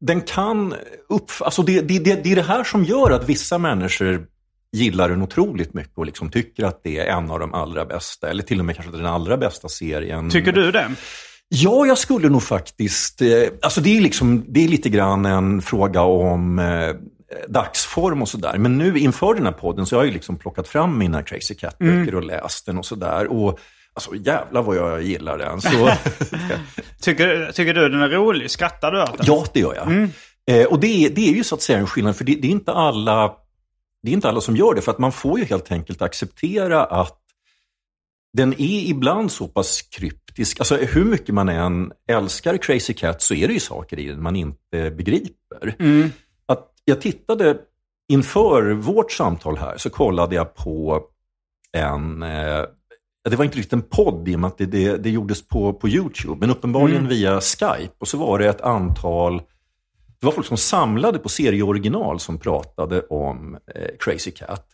den 0.00 0.20
kan 0.20 0.74
upp... 1.08 1.30
Alltså 1.40 1.62
det, 1.62 1.80
det, 1.80 1.98
det, 1.98 2.24
det 2.24 2.32
är 2.32 2.36
det 2.36 2.42
här 2.42 2.64
som 2.64 2.84
gör 2.84 3.10
att 3.10 3.28
vissa 3.28 3.58
människor 3.58 4.26
gillar 4.72 5.08
den 5.08 5.22
otroligt 5.22 5.74
mycket 5.74 5.98
och 5.98 6.06
liksom 6.06 6.30
tycker 6.30 6.64
att 6.64 6.80
det 6.84 6.98
är 6.98 7.06
en 7.06 7.30
av 7.30 7.38
de 7.38 7.54
allra 7.54 7.84
bästa, 7.84 8.30
eller 8.30 8.42
till 8.42 8.58
och 8.58 8.64
med 8.64 8.76
kanske 8.76 8.96
den 8.96 9.06
allra 9.06 9.36
bästa 9.36 9.68
serien. 9.68 10.30
Tycker 10.30 10.52
du 10.52 10.72
det? 10.72 10.90
Ja, 11.48 11.86
jag 11.86 11.98
skulle 11.98 12.28
nog 12.28 12.42
faktiskt... 12.42 13.22
Eh, 13.22 13.28
alltså 13.62 13.80
det 13.80 13.96
är, 13.96 14.00
liksom, 14.00 14.44
det 14.48 14.64
är 14.64 14.68
lite 14.68 14.88
grann 14.88 15.26
en 15.26 15.62
fråga 15.62 16.02
om 16.02 16.58
eh, 16.58 16.94
dagsform 17.48 18.22
och 18.22 18.28
sådär. 18.28 18.58
Men 18.58 18.78
nu 18.78 18.98
inför 18.98 19.34
den 19.34 19.44
här 19.44 19.52
podden 19.52 19.86
så 19.86 19.96
har 19.96 20.02
jag 20.02 20.06
ju 20.06 20.12
liksom 20.12 20.36
plockat 20.36 20.68
fram 20.68 20.98
mina 20.98 21.22
Crazy 21.22 21.54
Cat-böcker 21.54 22.14
och 22.14 22.24
läst 22.24 22.66
den 22.66 22.78
och 22.78 22.86
sådär. 22.86 23.26
Och 23.26 23.58
alltså 23.94 24.14
jävlar 24.14 24.62
vad 24.62 24.76
jag 24.76 25.02
gillar 25.02 25.38
den. 25.38 25.60
Så, 25.60 25.68
Tycker, 27.02 27.52
tycker 27.52 27.74
du 27.74 27.88
den 27.88 28.00
är 28.00 28.08
rolig? 28.08 28.50
Skrattar 28.50 28.92
du 28.92 29.02
åt 29.02 29.16
den? 29.16 29.26
ja, 29.26 29.44
det 29.52 29.60
gör 29.60 29.74
jag. 29.74 30.08
Eh, 30.50 30.66
och 30.66 30.80
det 30.80 31.04
är, 31.04 31.10
det 31.10 31.28
är 31.28 31.32
ju 31.32 31.44
så 31.44 31.54
att 31.54 31.62
säga 31.62 31.78
en 31.78 31.86
skillnad, 31.86 32.16
för 32.16 32.24
det, 32.24 32.34
det 32.34 32.48
är 32.48 32.52
inte 32.52 32.72
alla 32.72 33.32
det 34.02 34.10
är 34.10 34.14
inte 34.14 34.28
alla 34.28 34.40
som 34.40 34.56
gör 34.56 34.74
det, 34.74 34.80
för 34.82 34.92
att 34.92 34.98
man 34.98 35.12
får 35.12 35.38
ju 35.38 35.44
helt 35.44 35.72
enkelt 35.72 36.02
acceptera 36.02 36.84
att 36.84 37.18
den 38.36 38.52
är 38.52 38.90
ibland 38.90 39.32
så 39.32 39.48
pass 39.48 39.82
kryptisk. 39.82 40.60
Alltså 40.60 40.76
hur 40.76 41.04
mycket 41.04 41.34
man 41.34 41.48
än 41.48 41.92
älskar 42.08 42.56
Crazy 42.56 42.94
Cat 42.94 43.22
så 43.22 43.34
är 43.34 43.48
det 43.48 43.54
ju 43.54 43.60
saker 43.60 43.98
i 43.98 44.06
den 44.06 44.22
man 44.22 44.36
inte 44.36 44.90
begriper. 44.90 45.68
Att 45.68 46.10
jag 46.88 47.00
tittade 47.00 47.56
inför 48.08 48.72
vårt 48.72 49.12
samtal 49.12 49.56
här 49.58 49.76
så 49.76 49.90
kollade 49.90 50.34
jag 50.34 50.54
på 50.54 51.00
en, 51.72 52.22
eh, 52.22 52.64
det 53.30 53.36
var 53.36 53.44
inte 53.44 53.58
riktigt 53.58 53.72
en 53.72 53.82
podd 53.82 54.28
i 54.28 54.36
och 54.36 54.40
med 54.40 54.48
att 54.48 54.58
det, 54.58 54.66
det, 54.66 54.96
det 54.96 55.10
gjordes 55.10 55.48
på, 55.48 55.72
på 55.72 55.88
YouTube, 55.88 56.36
men 56.40 56.50
uppenbarligen 56.50 57.08
via 57.08 57.40
Skype. 57.40 57.94
Och 57.98 58.08
så 58.08 58.18
var 58.18 58.38
det 58.38 58.48
ett 58.48 58.60
antal 58.60 59.42
det 60.20 60.26
var 60.26 60.32
folk 60.32 60.46
som 60.46 60.56
samlade 60.56 61.18
på 61.18 61.28
serieoriginal 61.28 62.20
som 62.20 62.38
pratade 62.38 63.00
om 63.00 63.58
eh, 63.74 63.88
Crazy 64.00 64.30
Cat. 64.30 64.66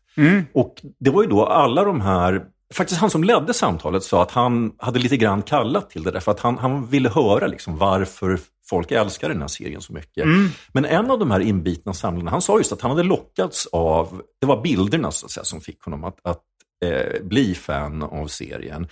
Och 0.55 0.75
det 1.01 1.11
var 1.11 1.23
ju 1.23 1.29
då 1.29 1.47
alla 1.47 1.85
de 1.85 2.01
här, 2.01 2.45
faktiskt 2.75 3.01
han 3.01 3.11
som 3.11 3.25
ledde 3.25 3.55
samtalet 3.55 4.03
sa 4.03 4.23
att 4.23 4.31
han 4.31 4.73
hade 4.79 4.99
lite 4.99 5.17
grann 5.17 5.43
kallat 5.43 5.91
till 5.91 6.03
det 6.03 6.11
där, 6.11 6.21
för 6.21 6.33
att 6.33 6.41
han, 6.41 6.59
han 6.59 6.87
ville 6.87 7.09
höra 7.09 7.47
liksom 7.47 7.79
varför 7.79 8.39
folk 8.73 8.91
älskar 8.91 9.29
den 9.29 9.41
här 9.41 9.49
serien 9.49 9.81
så 9.81 9.93
mycket. 9.93 10.27
Men 10.73 10.85
en 10.85 11.11
av 11.11 11.19
de 11.19 11.31
här 11.31 11.41
inbitna 11.41 11.93
samlarna, 11.93 12.31
han 12.31 12.43
sa 12.43 12.59
just 12.59 12.73
att 12.73 12.81
han 12.81 12.91
hade 12.91 13.03
lockats 13.03 13.67
av, 13.73 14.23
det 14.41 14.47
var 14.47 14.63
bilderna 14.63 15.11
så 15.11 15.27
att 15.27 15.33
säga, 15.33 15.45
som 15.45 15.61
fick 15.61 15.83
honom 15.85 16.05
att, 16.05 16.19
att 16.23 16.43
eh, 16.85 17.23
bli 17.23 17.55
fan 17.55 18.03
av 18.03 18.27
serien. 18.27 18.89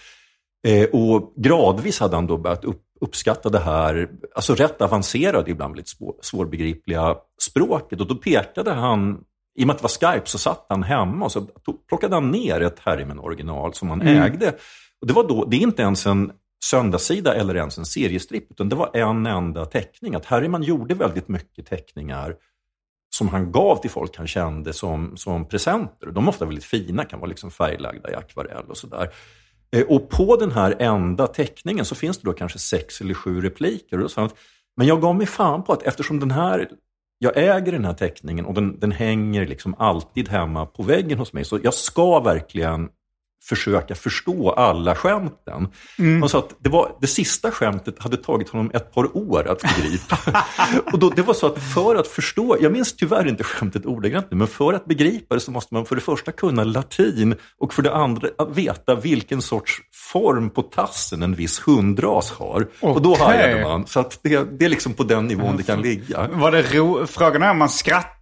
Eh, 0.66 0.88
och 0.88 1.32
gradvis 1.36 2.00
hade 2.00 2.16
han 2.16 2.26
då 2.26 2.36
börjat 2.36 2.64
upp, 2.64 2.82
uppskatta 3.00 3.48
det 3.48 3.58
här, 3.58 4.08
alltså 4.34 4.54
rätt 4.54 4.82
avancerade, 4.82 5.50
ibland 5.50 5.74
väldigt 5.74 5.88
svår, 5.88 6.14
svårbegripliga 6.22 7.16
språket. 7.42 8.00
Och 8.00 8.06
då 8.06 8.14
pekade 8.14 8.70
han, 8.72 9.18
i 9.58 9.62
och 9.62 9.66
med 9.66 9.74
att 9.74 9.82
det 9.82 9.88
var 10.02 10.12
Skype, 10.12 10.26
så 10.26 10.38
satt 10.38 10.66
han 10.68 10.82
hemma 10.82 11.24
och 11.24 11.32
så 11.32 11.46
plockade 11.88 12.14
han 12.14 12.30
ner 12.30 12.60
ett 12.60 12.78
Harriman-original 12.78 13.74
som 13.74 13.90
han 13.90 14.02
ägde. 14.02 14.48
Och 15.00 15.06
det, 15.06 15.12
var 15.12 15.28
då, 15.28 15.44
det 15.44 15.56
är 15.56 15.60
inte 15.60 15.82
ens 15.82 16.06
en 16.06 16.32
söndagssida 16.64 17.34
eller 17.34 17.54
ens 17.54 17.78
en 17.78 17.86
seriestripp, 17.86 18.50
utan 18.50 18.68
det 18.68 18.76
var 18.76 18.96
en 18.96 19.26
enda 19.26 19.64
teckning. 19.64 20.14
Att 20.14 20.24
Harryman 20.24 20.62
gjorde 20.62 20.94
väldigt 20.94 21.28
mycket 21.28 21.66
teckningar 21.66 22.36
som 23.10 23.28
han 23.28 23.52
gav 23.52 23.76
till 23.76 23.90
folk 23.90 24.16
han 24.16 24.26
kände 24.26 24.72
som, 24.72 25.16
som 25.16 25.48
presenter. 25.48 26.06
De 26.06 26.24
är 26.24 26.28
ofta 26.28 26.44
väldigt 26.44 26.64
fina, 26.64 27.04
kan 27.04 27.20
vara 27.20 27.28
liksom 27.28 27.50
färglagda 27.50 28.10
i 28.10 28.14
akvarell 28.14 28.64
och 28.68 28.76
sådär. 28.76 29.10
Eh, 29.72 29.82
och 29.82 30.10
på 30.10 30.36
den 30.36 30.52
här 30.52 30.76
enda 30.78 31.26
teckningen 31.26 31.84
så 31.84 31.94
finns 31.94 32.18
det 32.18 32.24
då 32.24 32.32
kanske 32.32 32.58
sex 32.58 33.00
eller 33.00 33.14
sju 33.14 33.40
repliker. 33.40 33.96
Och 33.96 34.02
då 34.02 34.08
sa 34.08 34.20
han 34.20 34.26
att, 34.26 34.36
men 34.76 34.86
jag 34.86 35.00
gav 35.00 35.16
mig 35.16 35.26
fan 35.26 35.64
på 35.64 35.72
att 35.72 35.82
eftersom 35.82 36.20
den 36.20 36.30
här, 36.30 36.70
jag 37.18 37.36
äger 37.36 37.72
den 37.72 37.84
här 37.84 37.94
teckningen 37.94 38.46
och 38.46 38.54
den, 38.54 38.80
den 38.80 38.92
hänger 38.92 39.46
liksom 39.46 39.74
alltid 39.78 40.28
hemma 40.28 40.66
på 40.66 40.82
väggen 40.82 41.18
hos 41.18 41.32
mig, 41.32 41.44
så 41.44 41.58
jag 41.62 41.74
ska 41.74 42.20
verkligen 42.20 42.88
försöka 43.42 43.94
förstå 43.94 44.50
alla 44.50 44.94
skämten. 44.94 45.68
Och 46.22 46.30
så 46.30 46.38
att 46.38 46.56
det, 46.58 46.70
var, 46.70 46.96
det 47.00 47.06
sista 47.06 47.50
skämtet 47.50 48.02
hade 48.02 48.16
tagit 48.16 48.48
honom 48.48 48.70
ett 48.74 48.94
par 48.94 49.16
år 49.16 49.48
att 49.48 49.62
begripa. 49.62 50.18
och 50.92 50.98
då, 50.98 51.10
det 51.10 51.22
var 51.22 51.34
så 51.34 51.46
att 51.46 51.58
för 51.74 51.96
att 51.96 52.06
förstå, 52.06 52.56
jag 52.60 52.72
minns 52.72 52.96
tyvärr 52.96 53.28
inte 53.28 53.44
skämtet 53.44 53.86
ordagrant 53.86 54.26
nu, 54.30 54.36
men 54.36 54.46
för 54.46 54.72
att 54.72 54.86
begripa 54.86 55.34
det 55.34 55.40
så 55.40 55.50
måste 55.50 55.74
man 55.74 55.86
för 55.86 55.94
det 55.94 56.00
första 56.00 56.32
kunna 56.32 56.64
latin 56.64 57.34
och 57.58 57.74
för 57.74 57.82
det 57.82 57.94
andra 57.94 58.28
veta 58.54 58.94
vilken 58.94 59.42
sorts 59.42 59.72
form 60.12 60.50
på 60.50 60.62
tassen 60.62 61.22
en 61.22 61.34
viss 61.34 61.60
hundras 61.60 62.30
har. 62.30 62.66
Och 62.80 63.02
då 63.02 63.16
hajade 63.16 63.62
man. 63.62 63.86
Så 63.86 64.00
att 64.00 64.18
det, 64.22 64.58
det 64.58 64.64
är 64.64 64.68
liksom 64.68 64.92
på 64.94 65.02
den 65.02 65.26
nivån 65.26 65.56
det 65.56 65.62
kan 65.62 65.82
ligga. 65.82 66.28
Var 66.28 66.50
det 66.50 66.62
ro... 66.62 67.06
Frågan 67.06 67.42
är 67.42 67.50
om 67.50 67.58
man 67.58 67.68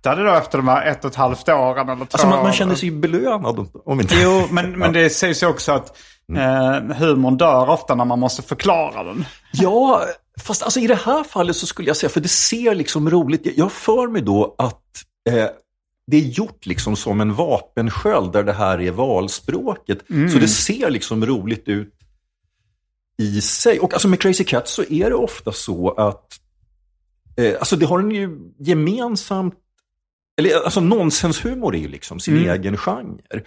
skrattade 0.01 0.25
då 0.31 0.35
efter 0.37 0.59
de 0.59 0.69
här 0.69 0.87
ett 0.87 1.05
och 1.05 1.11
ett 1.11 1.17
halvt 1.17 1.49
åren 1.49 1.89
eller 1.89 2.01
Alltså 2.11 2.27
man, 2.29 2.43
man 2.43 2.53
känner 2.53 2.75
sig 2.75 2.89
ju 2.89 2.95
belönad 3.01 3.67
om- 3.85 4.01
inte... 4.01 4.15
Jo, 4.23 4.43
men, 4.51 4.79
men 4.79 4.93
det 4.93 5.11
sägs 5.11 5.43
ju 5.43 5.47
också 5.47 5.73
att 5.73 5.97
Mm. 6.33 6.91
eh, 6.91 6.97
humorn 6.97 7.37
dör 7.37 7.69
ofta 7.71 7.95
när 7.95 8.05
man 8.05 8.19
måste 8.19 8.43
förklara 8.43 9.05
den. 9.05 9.25
Ja, 9.53 10.05
fast 10.41 10.63
alltså 10.63 10.81
i 10.81 10.87
det 10.87 10.95
här 11.05 11.25
fallet 11.25 11.57
så 11.57 11.67
skulle 11.67 11.89
jag 11.89 11.97
säga, 11.97 12.11
för 12.11 12.21
det 12.21 12.29
ser 12.29 12.75
liksom 12.75 13.11
roligt 13.11 13.47
Jag 13.57 13.73
för 13.73 14.09
mig 14.09 14.23
då 14.23 14.55
att 14.59 14.83
eh, 15.31 15.47
det 16.07 16.17
är 16.17 16.21
gjort 16.21 16.67
liksom 16.67 16.97
som 16.97 17.21
en 17.21 17.35
vapensköld 17.35 18.33
där 18.33 18.43
det 18.43 18.53
här 18.53 18.81
är 18.81 18.91
valspråket. 18.91 19.99
Så 20.33 20.39
det 20.39 20.49
ser 20.49 20.91
liksom 20.91 21.27
roligt 21.27 21.69
ut 21.69 21.95
i 23.23 23.41
sig. 23.41 23.81
Och 23.81 23.93
alltså 23.93 24.09
med 24.09 24.21
Crazy 24.21 24.45
Cat 24.45 24.69
så 24.69 24.83
är 24.83 25.11
det 25.11 25.17
ofta 25.17 25.53
så 25.53 25.91
att 25.95 26.27
eh, 27.37 27.55
alltså 27.59 27.77
det 27.77 27.87
har 27.87 27.99
en 27.99 28.11
ju 28.11 28.39
gemensamt 28.59 29.55
eller 30.39 30.65
alltså 30.65 30.81
nonsenshumor 30.81 31.75
är 31.75 31.79
ju 31.79 31.89
liksom 31.89 32.21
sin 32.21 32.49
egen 32.51 32.77
genre. 32.77 33.43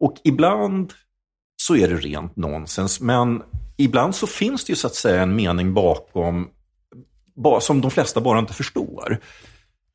Och 0.00 0.16
ibland 0.24 0.92
så 1.56 1.76
är 1.76 1.88
det 1.88 1.96
rent 1.96 2.36
nonsens, 2.36 3.00
men 3.00 3.42
ibland 3.76 4.14
så 4.14 4.26
finns 4.26 4.64
det 4.64 4.70
ju 4.70 4.76
så 4.76 4.86
att 4.86 4.94
säga 4.94 5.22
en 5.22 5.36
mening 5.36 5.74
bakom 5.74 6.48
ba, 7.36 7.60
som 7.60 7.80
de 7.80 7.90
flesta 7.90 8.20
bara 8.20 8.38
inte 8.38 8.54
förstår. 8.54 9.18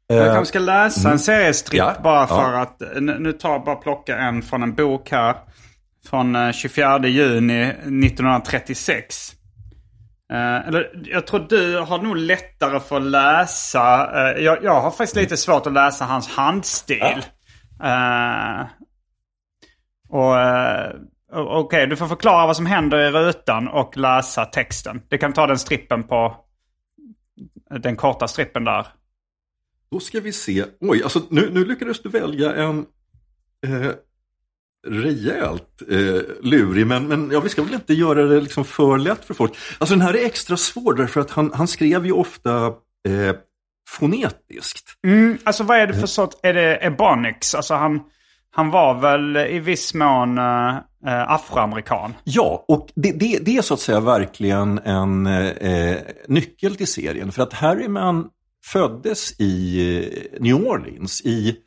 Jag 0.08 0.27
Eh, 0.27 0.34
kanske 0.34 0.46
ska 0.46 0.60
läsa 0.60 1.12
en 1.12 1.20
seriestripp 1.20 1.77
Ja, 1.77 1.96
bara 2.03 2.22
ja. 2.22 2.27
för 2.27 2.53
att... 2.53 3.01
Nu, 3.01 3.20
nu 3.20 3.34
tar 3.34 3.51
jag 3.51 3.63
bara 3.63 3.75
plocka 3.75 4.17
en 4.17 4.41
från 4.41 4.63
en 4.63 4.75
bok 4.75 5.12
här. 5.12 5.36
Från 6.10 6.36
eh, 6.36 6.51
24 6.51 7.08
juni 7.08 7.62
1936. 7.63 9.34
Eh, 10.32 10.68
eller 10.68 11.02
jag 11.06 11.28
tror 11.28 11.40
du 11.50 11.78
har 11.80 11.98
nog 11.98 12.18
lättare 12.18 12.80
för 12.80 12.98
att 12.98 13.04
läsa. 13.04 14.12
eh, 14.36 14.44
jag, 14.44 14.64
jag 14.64 14.82
har 14.82 14.92
faktiskt 14.92 15.16
lite 15.16 15.38
svårt 15.38 15.68
att 15.68 15.74
läsa 15.74 16.06
hans 16.06 16.30
handstil. 16.30 17.26
Eh, 17.84 18.66
och 20.10 20.40
eh, 20.40 20.92
o- 21.34 21.60
Okej, 21.60 21.88
du 21.88 21.96
får 21.98 22.08
förklara 22.08 22.46
vad 22.48 22.56
som 22.56 22.66
händer 22.66 22.98
i 23.00 23.12
rutan 23.12 23.68
och 23.68 23.98
läsa 23.98 24.46
texten. 24.46 25.02
Du 25.10 25.18
kan 25.18 25.34
ta 25.34 25.48
den 25.48 25.60
strippen 25.60 26.04
på... 26.04 26.36
Den 27.80 27.96
korta 27.96 28.28
strippen 28.28 28.64
där. 28.64 28.88
Då 29.92 30.00
ska 30.00 30.20
vi 30.20 30.34
se. 30.34 30.66
Oj, 30.82 31.04
alltså 31.04 31.22
nu, 31.30 31.50
nu 31.54 31.66
lyckades 31.66 32.02
du 32.02 32.10
välja 32.10 32.56
en... 32.56 32.86
Eh, 34.88 34.92
rejält 34.92 35.82
eh, 35.90 36.22
lurig, 36.42 36.88
men, 36.88 37.08
men 37.08 37.32
ja, 37.32 37.40
vi 37.40 37.50
ska 37.50 37.64
väl 37.64 37.74
inte 37.74 37.94
göra 37.94 38.26
det 38.26 38.42
liksom 38.42 38.66
för 38.66 38.98
lätt 38.98 39.26
för 39.26 39.34
folk. 39.34 39.58
Alltså 39.78 39.96
den 39.96 40.02
här 40.02 40.14
är 40.14 40.26
extra 40.26 40.58
svår 40.58 40.94
därför 40.94 41.22
att 41.22 41.32
han, 41.32 41.52
han 41.54 41.68
skrev 41.68 42.06
ju 42.06 42.12
ofta 42.12 42.66
eh, 43.08 43.36
fonetiskt. 43.90 44.86
Mm, 45.08 45.38
alltså 45.44 45.64
vad 45.64 45.78
är 45.78 45.88
det 45.88 45.94
för 45.94 46.08
sorts... 46.08 46.38
Är 46.44 46.54
det 46.54 46.86
Ebonics? 46.86 47.56
Alltså 47.56 47.74
han, 47.74 48.00
han 48.52 48.72
var 48.72 48.94
väl 49.02 49.38
i 49.38 49.60
viss 49.60 49.94
mån 49.94 50.38
uh, 50.38 50.78
afroamerikan? 51.06 52.14
Ja, 52.24 52.66
och 52.68 52.90
det, 52.96 53.12
det, 53.12 53.38
det, 53.42 53.58
är 53.58 53.62
så 53.62 53.74
att 53.74 53.80
säga 53.80 54.00
verkligen 54.00 54.80
en 54.80 55.28
eh, 55.28 55.98
nyckel 56.28 56.76
till 56.76 56.88
serien. 56.88 57.32
För 57.32 57.44
att 57.44 57.54
Harryman 57.54 58.30
föddes 58.66 59.40
i 59.40 60.30
New 60.40 60.56
Orleans 60.56 61.22
i 61.22 61.58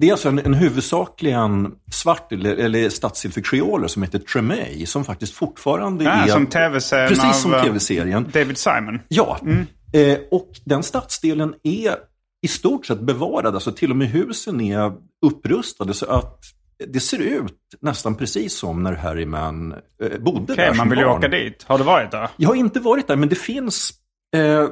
det 0.00 0.08
är 0.08 0.12
alltså 0.12 0.28
en, 0.28 0.38
en 0.38 0.54
huvudsakligen 0.54 1.74
svart 1.92 2.32
eller, 2.32 2.56
eller 2.56 2.88
stadsdel 2.88 3.32
kreoler 3.32 3.88
som 3.88 4.02
heter 4.02 4.18
Tremay 4.18 4.86
som 4.86 5.04
faktiskt 5.04 5.34
fortfarande 5.34 6.04
ja, 6.04 6.10
är... 6.10 6.28
Som 6.28 6.46
tv-serien 6.46 7.08
Precis 7.08 7.42
som 7.42 7.54
av, 7.54 7.62
tv-serien. 7.64 8.30
David 8.32 8.58
Simon. 8.58 9.00
Ja, 9.08 9.38
mm. 9.42 9.66
eh, 9.92 10.18
och 10.30 10.50
den 10.64 10.82
stadsdelen 10.82 11.54
är 11.62 11.96
i 12.42 12.48
stort 12.48 12.86
sett 12.86 13.00
bevarad. 13.00 13.54
Alltså 13.54 13.72
till 13.72 13.90
och 13.90 13.96
med 13.96 14.08
husen 14.08 14.60
är 14.60 14.92
upprustade 15.26 15.94
så 15.94 16.06
att 16.06 16.38
det 16.86 17.00
ser 17.00 17.18
ut 17.18 17.58
nästan 17.80 18.14
precis 18.14 18.54
som 18.54 18.82
när 18.82 18.92
Harryman 18.92 19.72
eh, 20.02 20.18
bodde 20.20 20.52
okay, 20.52 20.66
där 20.66 20.74
man 20.74 20.90
vill 20.90 20.98
ju 20.98 21.04
åka 21.04 21.28
dit. 21.28 21.64
Har 21.68 21.78
du 21.78 21.84
varit 21.84 22.10
där? 22.10 22.28
Jag 22.36 22.48
har 22.48 22.56
inte 22.56 22.80
varit 22.80 23.06
där, 23.06 23.16
men 23.16 23.28
det 23.28 23.34
finns... 23.38 23.90
Eh, 24.36 24.68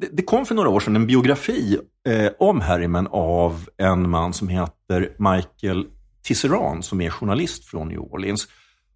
det, 0.00 0.08
det 0.12 0.22
kom 0.22 0.46
för 0.46 0.54
några 0.54 0.68
år 0.68 0.80
sedan 0.80 0.96
en 0.96 1.06
biografi 1.06 1.78
eh, 2.08 2.30
om 2.38 2.60
Harryman 2.60 3.08
av 3.10 3.68
en 3.76 4.10
man 4.10 4.32
som 4.32 4.48
heter 4.48 5.12
Michael 5.18 5.86
Tisserand 6.22 6.84
som 6.84 7.00
är 7.00 7.10
journalist 7.10 7.64
från 7.64 7.88
New 7.88 8.00
Orleans. 8.00 8.48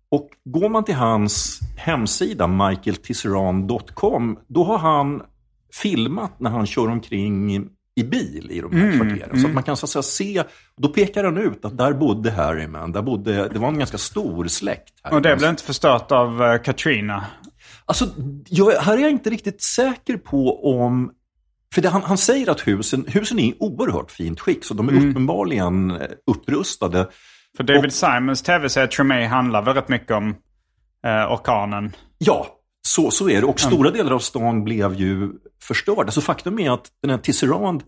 Och 0.08 0.28
går 0.44 0.68
man 0.68 0.84
till 0.84 0.94
hans 0.94 1.60
hemsida, 1.76 2.46
michaeltisserand.com, 2.46 4.38
då 4.48 4.64
har 4.64 4.78
han 4.78 5.22
filmat 5.72 6.40
när 6.40 6.50
han 6.50 6.66
kör 6.66 6.88
omkring 6.88 7.68
i 7.94 8.04
bil 8.04 8.48
i 8.50 8.60
de 8.60 8.72
här 8.72 8.82
Mm, 8.82 8.98
kvarteren. 8.98 9.30
Så 9.30 9.36
mm. 9.36 9.46
att 9.46 9.54
man 9.54 9.62
kan 9.62 9.76
så 9.76 9.86
att 9.86 9.90
säga, 9.90 10.02
se, 10.02 10.42
då 10.76 10.88
pekar 10.88 11.24
han 11.24 11.38
ut 11.38 11.64
att 11.64 11.78
där 11.78 11.92
bodde 11.92 12.30
Harryman. 12.30 12.92
Där 12.92 13.02
bodde, 13.02 13.48
det 13.48 13.58
var 13.58 13.68
en 13.68 13.78
ganska 13.78 13.98
stor 13.98 14.46
släkt. 14.46 14.94
Och 15.10 15.22
det 15.22 15.36
blev 15.36 15.50
inte 15.50 15.62
förstört 15.62 16.12
av 16.12 16.42
eh, 16.42 16.62
Katrina? 16.62 17.24
Alltså, 17.86 18.06
jag, 18.48 18.70
här 18.70 18.96
är 18.96 19.00
jag 19.02 19.10
inte 19.10 19.30
riktigt 19.30 19.62
säker 19.62 20.16
på 20.16 20.70
om... 20.78 21.12
För 21.74 21.82
det, 21.82 21.88
han, 21.88 22.02
han 22.02 22.18
säger 22.18 22.50
att 22.50 22.60
husen, 22.60 23.04
husen 23.08 23.38
är 23.38 23.44
i 23.44 23.56
oerhört 23.60 24.10
fint 24.10 24.40
skick, 24.40 24.64
så 24.64 24.74
de 24.74 24.88
är 24.88 24.92
uppenbarligen 24.92 25.90
eh, 25.90 26.08
upprustade. 26.26 27.08
För 27.56 27.64
David 27.64 27.92
Simons 27.92 28.42
tv-serie 28.42 28.88
Tremay 28.88 29.24
handlar 29.24 29.62
väl 29.62 29.74
rätt 29.74 29.88
mycket 29.88 30.10
om 30.10 30.28
eh, 31.06 31.32
orkanen. 31.32 31.92
Ja, 32.18 32.46
så, 32.82 33.10
så 33.10 33.28
är 33.28 33.40
det. 33.40 33.46
Och 33.46 33.60
stora 33.60 33.90
delar 33.90 34.12
av 34.12 34.18
stan 34.18 34.64
blev 34.64 34.94
ju 34.94 35.30
förstörda. 35.62 36.10
Så 36.10 36.20
faktum 36.20 36.58
är 36.58 36.70
att 36.70 36.88
den 37.02 37.10
här 37.10 37.18
Tisserand, 37.18 37.82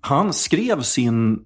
han 0.00 0.32
skrev 0.32 0.82
sin... 0.82 1.44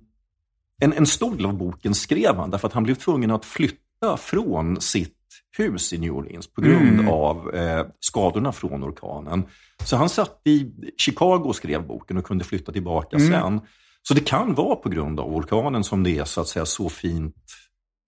En, 0.83 0.93
en 0.93 1.07
stor 1.07 1.37
del 1.37 1.47
av 1.47 1.55
boken 1.55 1.95
skrev 1.95 2.37
han 2.37 2.51
därför 2.51 2.69
att 2.69 2.75
han 2.75 2.83
blev 2.83 2.95
tvungen 2.95 3.31
att 3.31 3.45
flytta 3.45 4.17
från 4.17 4.81
sitt 4.81 5.17
hus 5.59 5.93
i 5.93 5.99
New 5.99 6.13
Orleans 6.13 6.53
på 6.53 6.61
grund 6.61 7.09
av 7.09 7.55
eh, 7.55 7.87
skadorna 8.01 8.53
från 8.53 8.85
orkanen. 8.85 9.45
Så 9.85 9.97
han 9.97 10.09
satt 10.09 10.41
i 10.45 10.73
Chicago 10.97 11.43
och 11.45 11.57
skrev 11.57 11.87
boken 11.87 12.17
och 12.17 12.25
kunde 12.25 12.45
flytta 12.45 12.73
tillbaka 12.73 13.19
sen. 13.19 13.61
Så 14.03 14.15
det 14.15 14.21
kan 14.21 14.55
vara 14.55 14.77
på 14.77 14.89
grund 14.89 15.21
av 15.21 15.35
orkanen 15.35 15.85
som 15.85 16.03
det 16.03 16.19
är 16.19 16.25
så 16.25 16.41
att 16.41 16.49
säga 16.49 16.67
så 16.67 16.89
fint 16.89 17.35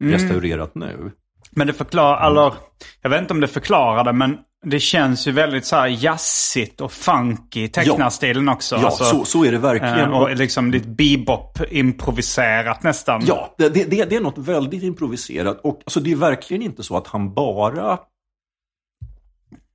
restaurerat 0.04 0.74
nu. 0.74 1.12
Men 1.50 1.66
det 1.66 1.72
förklarar, 1.72 2.30
eller 2.30 2.54
jag 3.02 3.10
vet 3.10 3.20
inte 3.20 3.34
om 3.34 3.40
det 3.40 3.48
förklarar 3.48 4.04
det, 4.04 4.12
men 4.12 4.38
det 4.70 4.80
känns 4.80 5.26
ju 5.26 5.32
väldigt 5.32 5.66
så 5.66 5.76
här 5.76 5.86
jazzigt 5.86 6.80
och 6.80 6.92
funky 6.92 7.68
tecknarstilen 7.68 8.48
också. 8.48 8.76
Ja, 8.76 8.86
Alltså, 8.86 9.04
så, 9.04 9.24
så 9.24 9.44
är 9.44 9.52
det 9.52 9.58
verkligen. 9.58 9.98
eh, 10.00 10.20
och 10.20 10.36
liksom 10.36 10.70
lite 10.70 10.88
bebop-improviserat 10.88 12.82
nästan. 12.82 13.22
Ja, 13.26 13.54
det, 13.58 13.68
det, 13.68 14.04
det 14.04 14.16
är 14.16 14.20
något 14.20 14.38
väldigt 14.38 14.82
improviserat. 14.82 15.60
Och 15.64 15.80
alltså, 15.84 16.00
det 16.00 16.12
är 16.12 16.16
verkligen 16.16 16.62
inte 16.62 16.82
så 16.82 16.96
att 16.96 17.06
han 17.06 17.34
bara... 17.34 17.98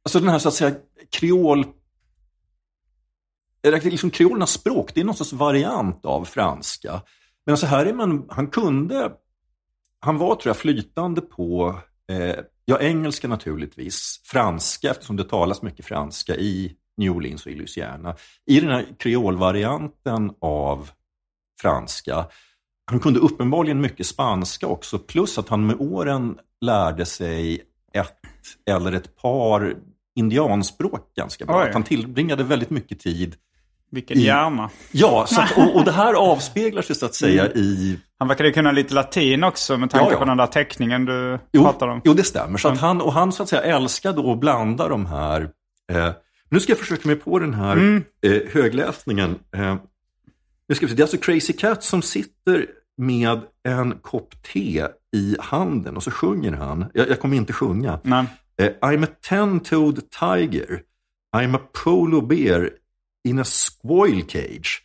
Alltså 0.04 0.20
den 0.20 0.30
här 0.30 0.40
så 0.40 0.48
att 0.48 0.54
säga 0.54 0.76
kreol... 1.20 1.66
Liksom 3.84 4.10
kreolernas 4.10 4.52
språk, 4.52 4.92
det 4.94 5.02
är 5.02 5.06
någon 5.06 5.16
sorts 5.16 5.34
variant 5.34 6.06
av 6.06 6.26
franska. 6.26 7.02
Men 7.46 7.54
alltså 7.54 7.66
här 7.66 7.86
är 7.86 7.94
man, 7.94 8.26
han 8.30 8.48
kunde... 8.48 9.12
Han 10.00 10.18
var 10.18 10.36
tror 10.36 10.50
jag 10.50 10.58
flytande 10.58 11.22
på, 11.22 11.80
eh, 12.12 12.36
ja 12.66 12.80
engelska 12.80 13.28
naturligtvis, 13.28 14.22
franska 14.24 14.92
eftersom 14.92 15.16
det 15.16 15.24
talas 15.24 15.62
mycket 15.62 15.86
franska 15.86 16.36
i 16.36 16.76
New 16.98 17.12
Orleans 17.12 17.46
och 17.46 17.52
i 17.52 17.56
Louisiana. 17.56 18.16
I 18.46 18.60
den 18.60 18.70
här 18.70 18.86
kreolvarianten 19.00 20.32
av 20.42 20.90
franska. 21.62 22.26
Han 22.86 23.00
kunde 23.00 23.20
uppenbarligen 23.20 23.82
mycket 23.82 24.08
spanska 24.08 24.68
också, 24.68 25.00
plus 25.00 25.38
att 25.38 25.50
han 25.50 25.68
med 25.68 25.76
åren 25.80 26.38
lärde 26.62 27.06
sig 27.06 27.62
ett 27.94 28.18
eller 28.70 28.92
ett 28.92 29.16
par 29.16 29.76
indianspråk 30.16 31.16
ganska 31.16 31.46
bra. 31.46 31.64
Oj. 31.64 31.70
Han 31.74 31.84
tillbringade 31.84 32.44
väldigt 32.44 32.70
mycket 32.70 33.00
tid 33.00 33.36
Vilken 33.92 34.18
I- 34.18 34.22
hjärna. 34.22 34.70
Ja, 34.92 35.28
att, 35.38 35.58
och, 35.58 35.76
och 35.76 35.86
det 35.86 35.92
här 35.92 36.14
avspeglar 36.14 36.82
sig 36.82 36.96
så 36.96 37.06
att 37.06 37.16
säga 37.16 37.48
i... 37.52 38.00
Han 38.20 38.28
verkade 38.28 38.52
kunna 38.52 38.72
lite 38.72 38.94
latin 38.94 39.44
också 39.44 39.78
med 39.78 39.90
tanke 39.90 40.06
Ja, 40.06 40.12
ja. 40.12 40.20
på 40.20 40.26
den 40.26 40.38
där 40.38 40.48
teckningen 40.48 41.06
du 41.06 41.40
Jo, 41.54 41.64
pratade 41.64 41.92
om. 41.92 42.02
jo 42.04 42.14
det 42.14 42.24
stämmer. 42.24 42.58
Så 42.58 42.68
att 42.68 42.78
han, 42.78 43.02
och 43.02 43.14
han 43.14 43.32
så 43.32 43.44
att 43.44 43.50
säga 43.50 43.62
älskade 43.62 44.32
att 44.32 44.40
blanda 44.40 44.88
de 44.88 45.06
här... 45.06 45.42
Eh, 45.92 46.10
nu 46.50 46.60
ska 46.60 46.72
jag 46.72 46.80
försöka 46.80 47.08
mig 47.08 47.16
på 47.16 47.40
den 47.40 47.54
här 47.54 48.02
eh, 48.26 48.42
högläsningen. 48.52 49.36
Eh, 49.56 49.76
nu 50.70 50.76
ska 50.76 50.86
vi 50.86 50.90
se, 50.90 50.96
det 50.96 51.02
är 51.02 51.04
alltså 51.04 51.18
Crazy 51.18 51.54
Cat 51.54 51.84
som 51.84 52.02
sitter 52.02 52.66
med 52.98 53.40
en 53.68 53.98
kopp 54.02 54.44
te 54.54 54.88
i 55.16 55.36
handen 55.40 55.96
och 55.98 56.04
så 56.04 56.12
sjunger 56.12 56.52
han. 56.52 56.86
Jag, 56.94 57.10
jag 57.10 57.20
kommer 57.20 57.38
inte 57.38 57.54
sjunga. 57.54 58.00
Men, 58.04 58.26
Eh, 58.62 58.72
I'm 58.82 59.04
a 59.04 59.08
ten-toed 59.30 60.02
tiger. 60.20 60.82
I'm 61.36 61.56
a 61.56 61.60
polo 61.84 62.22
bear 62.22 62.70
in 63.24 63.40
a 63.40 63.44
squoil 63.44 64.22
cage. 64.28 64.82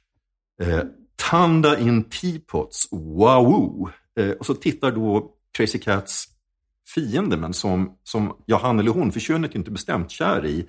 Eh, 0.63 0.83
Tanda 1.17 1.79
in 1.79 2.05
teapots. 2.05 2.89
wow! 2.91 3.91
Eh, 4.19 4.31
och 4.31 4.47
så 4.47 4.55
tittar 4.55 4.93
då 4.93 5.33
Crazy 5.53 5.79
Cats 5.79 6.29
fiende, 6.95 7.37
men 7.37 7.55
som, 7.55 7.99
som 8.03 8.37
ja, 8.47 8.59
han 8.63 8.79
eller 8.79 8.91
hon, 8.91 9.13
för 9.13 9.21
könet 9.21 9.51
är 9.51 9.57
inte 9.57 9.71
bestämt, 9.71 10.11
kär 10.11 10.47
i, 10.47 10.67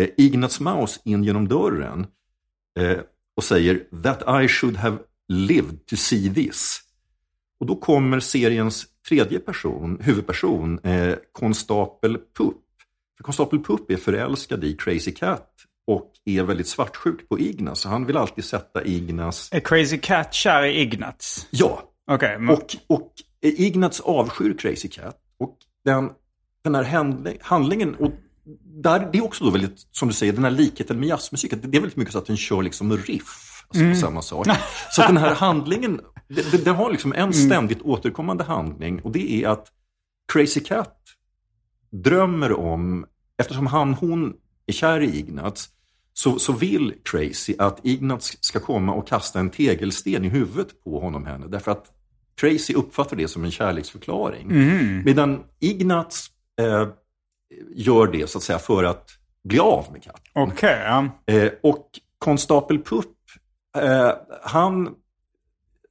eh, 0.00 0.08
Ignaz 0.16 0.60
Maus 0.60 1.00
in 1.04 1.24
genom 1.24 1.48
dörren 1.48 2.06
eh, 2.78 2.98
och 3.36 3.44
säger 3.44 3.84
“That 4.02 4.42
I 4.44 4.48
should 4.48 4.76
have 4.76 4.98
lived 5.28 5.86
to 5.86 5.96
see 5.96 6.34
this”. 6.34 6.80
Och 7.60 7.66
då 7.66 7.76
kommer 7.76 8.20
seriens 8.20 8.86
tredje 9.08 9.38
person, 9.38 9.98
huvudperson, 10.00 10.78
eh, 10.78 11.14
konstapel 11.32 12.18
Pupp. 12.38 12.64
För 13.16 13.24
konstapel 13.24 13.64
Pupp 13.64 13.90
är 13.90 13.96
förälskad 13.96 14.64
i 14.64 14.76
Crazy 14.76 15.12
Cat 15.12 15.49
och 15.90 16.12
är 16.24 16.42
väldigt 16.42 16.68
svartsjuk 16.68 17.28
på 17.28 17.38
Ignaz. 17.40 17.80
Så 17.80 17.88
han 17.88 18.06
vill 18.06 18.16
alltid 18.16 18.44
sätta 18.44 18.84
Ignaz... 18.84 19.48
är 19.52 19.60
Crazy 19.60 19.98
Cat 19.98 20.34
kär 20.34 20.62
i 20.62 20.80
Ignatz? 20.80 21.46
Ja, 21.50 21.82
Okej, 22.10 22.38
men- 22.38 22.54
och, 22.56 22.76
och 22.86 23.12
Ignaz 23.42 24.00
avskyr 24.00 24.56
Crazy 24.58 24.88
Cat. 24.88 25.16
Och 25.38 25.56
den, 25.84 26.10
den 26.64 26.74
här 26.74 26.82
handling, 26.84 27.38
handlingen, 27.40 27.94
och 27.94 28.10
där, 28.82 29.08
det 29.12 29.18
är 29.18 29.24
också 29.24 29.44
då 29.44 29.50
väldigt, 29.50 29.86
som 29.90 30.08
du 30.08 30.14
säger, 30.14 30.32
den 30.32 30.44
här 30.44 30.50
likheten 30.50 31.00
med 31.00 31.08
jazzmusik. 31.08 31.50
Det 31.50 31.76
är 31.76 31.80
väldigt 31.80 31.96
mycket 31.96 32.12
så 32.12 32.18
att 32.18 32.26
den 32.26 32.36
kör 32.36 32.62
liksom 32.62 32.96
riff, 32.96 33.64
alltså 33.68 33.84
på 33.90 33.94
samma 33.96 34.22
sak. 34.22 34.46
Så 34.90 35.02
den 35.02 35.16
här 35.16 35.34
handlingen, 35.34 36.00
det- 36.28 36.64
det- 36.64 36.70
har 36.70 36.90
liksom 36.90 37.12
en 37.12 37.32
ständigt 37.32 37.82
återkommande 37.82 38.44
handling 38.44 39.00
och 39.02 39.12
det 39.12 39.32
är 39.44 39.48
att 39.48 39.66
Crazy 40.32 40.60
Cat 40.60 40.96
drömmer 41.92 42.52
om, 42.52 43.06
eftersom 43.38 43.66
han, 43.66 43.94
hon 43.94 44.34
är 44.66 44.72
kär 44.72 45.00
i 45.00 45.18
Ignaz, 45.18 45.68
så, 46.12 46.38
så 46.38 46.52
vill 46.52 46.94
Crazy 47.04 47.54
att 47.58 47.80
Ignaz 47.82 48.36
ska 48.40 48.60
komma 48.60 48.94
och 48.94 49.08
kasta 49.08 49.40
en 49.40 49.50
tegelsten 49.50 50.24
i 50.24 50.28
huvudet 50.28 50.84
på 50.84 51.00
honom 51.00 51.26
henne. 51.26 51.46
Därför 51.46 51.70
att 51.70 51.86
Tracy 52.40 52.74
uppfattar 52.74 53.16
det 53.16 53.28
som 53.28 53.44
en 53.44 53.50
kärleksförklaring. 53.50 54.46
Medan 55.04 55.40
Ignaz 55.60 56.30
eh, 56.60 56.88
gör 57.74 58.06
det 58.06 58.30
så 58.30 58.38
att 58.38 58.44
säga 58.44 58.58
för 58.58 58.84
att 58.84 59.10
bli 59.44 59.58
av 59.58 59.86
med 59.92 60.02
katten. 60.02 60.22
Okej, 60.32 60.82
ja. 60.84 61.08
Eh, 61.34 61.50
och 61.62 61.86
konstapel 62.18 62.82
Pupp, 62.82 63.16
eh, 63.78 64.10
han 64.42 64.94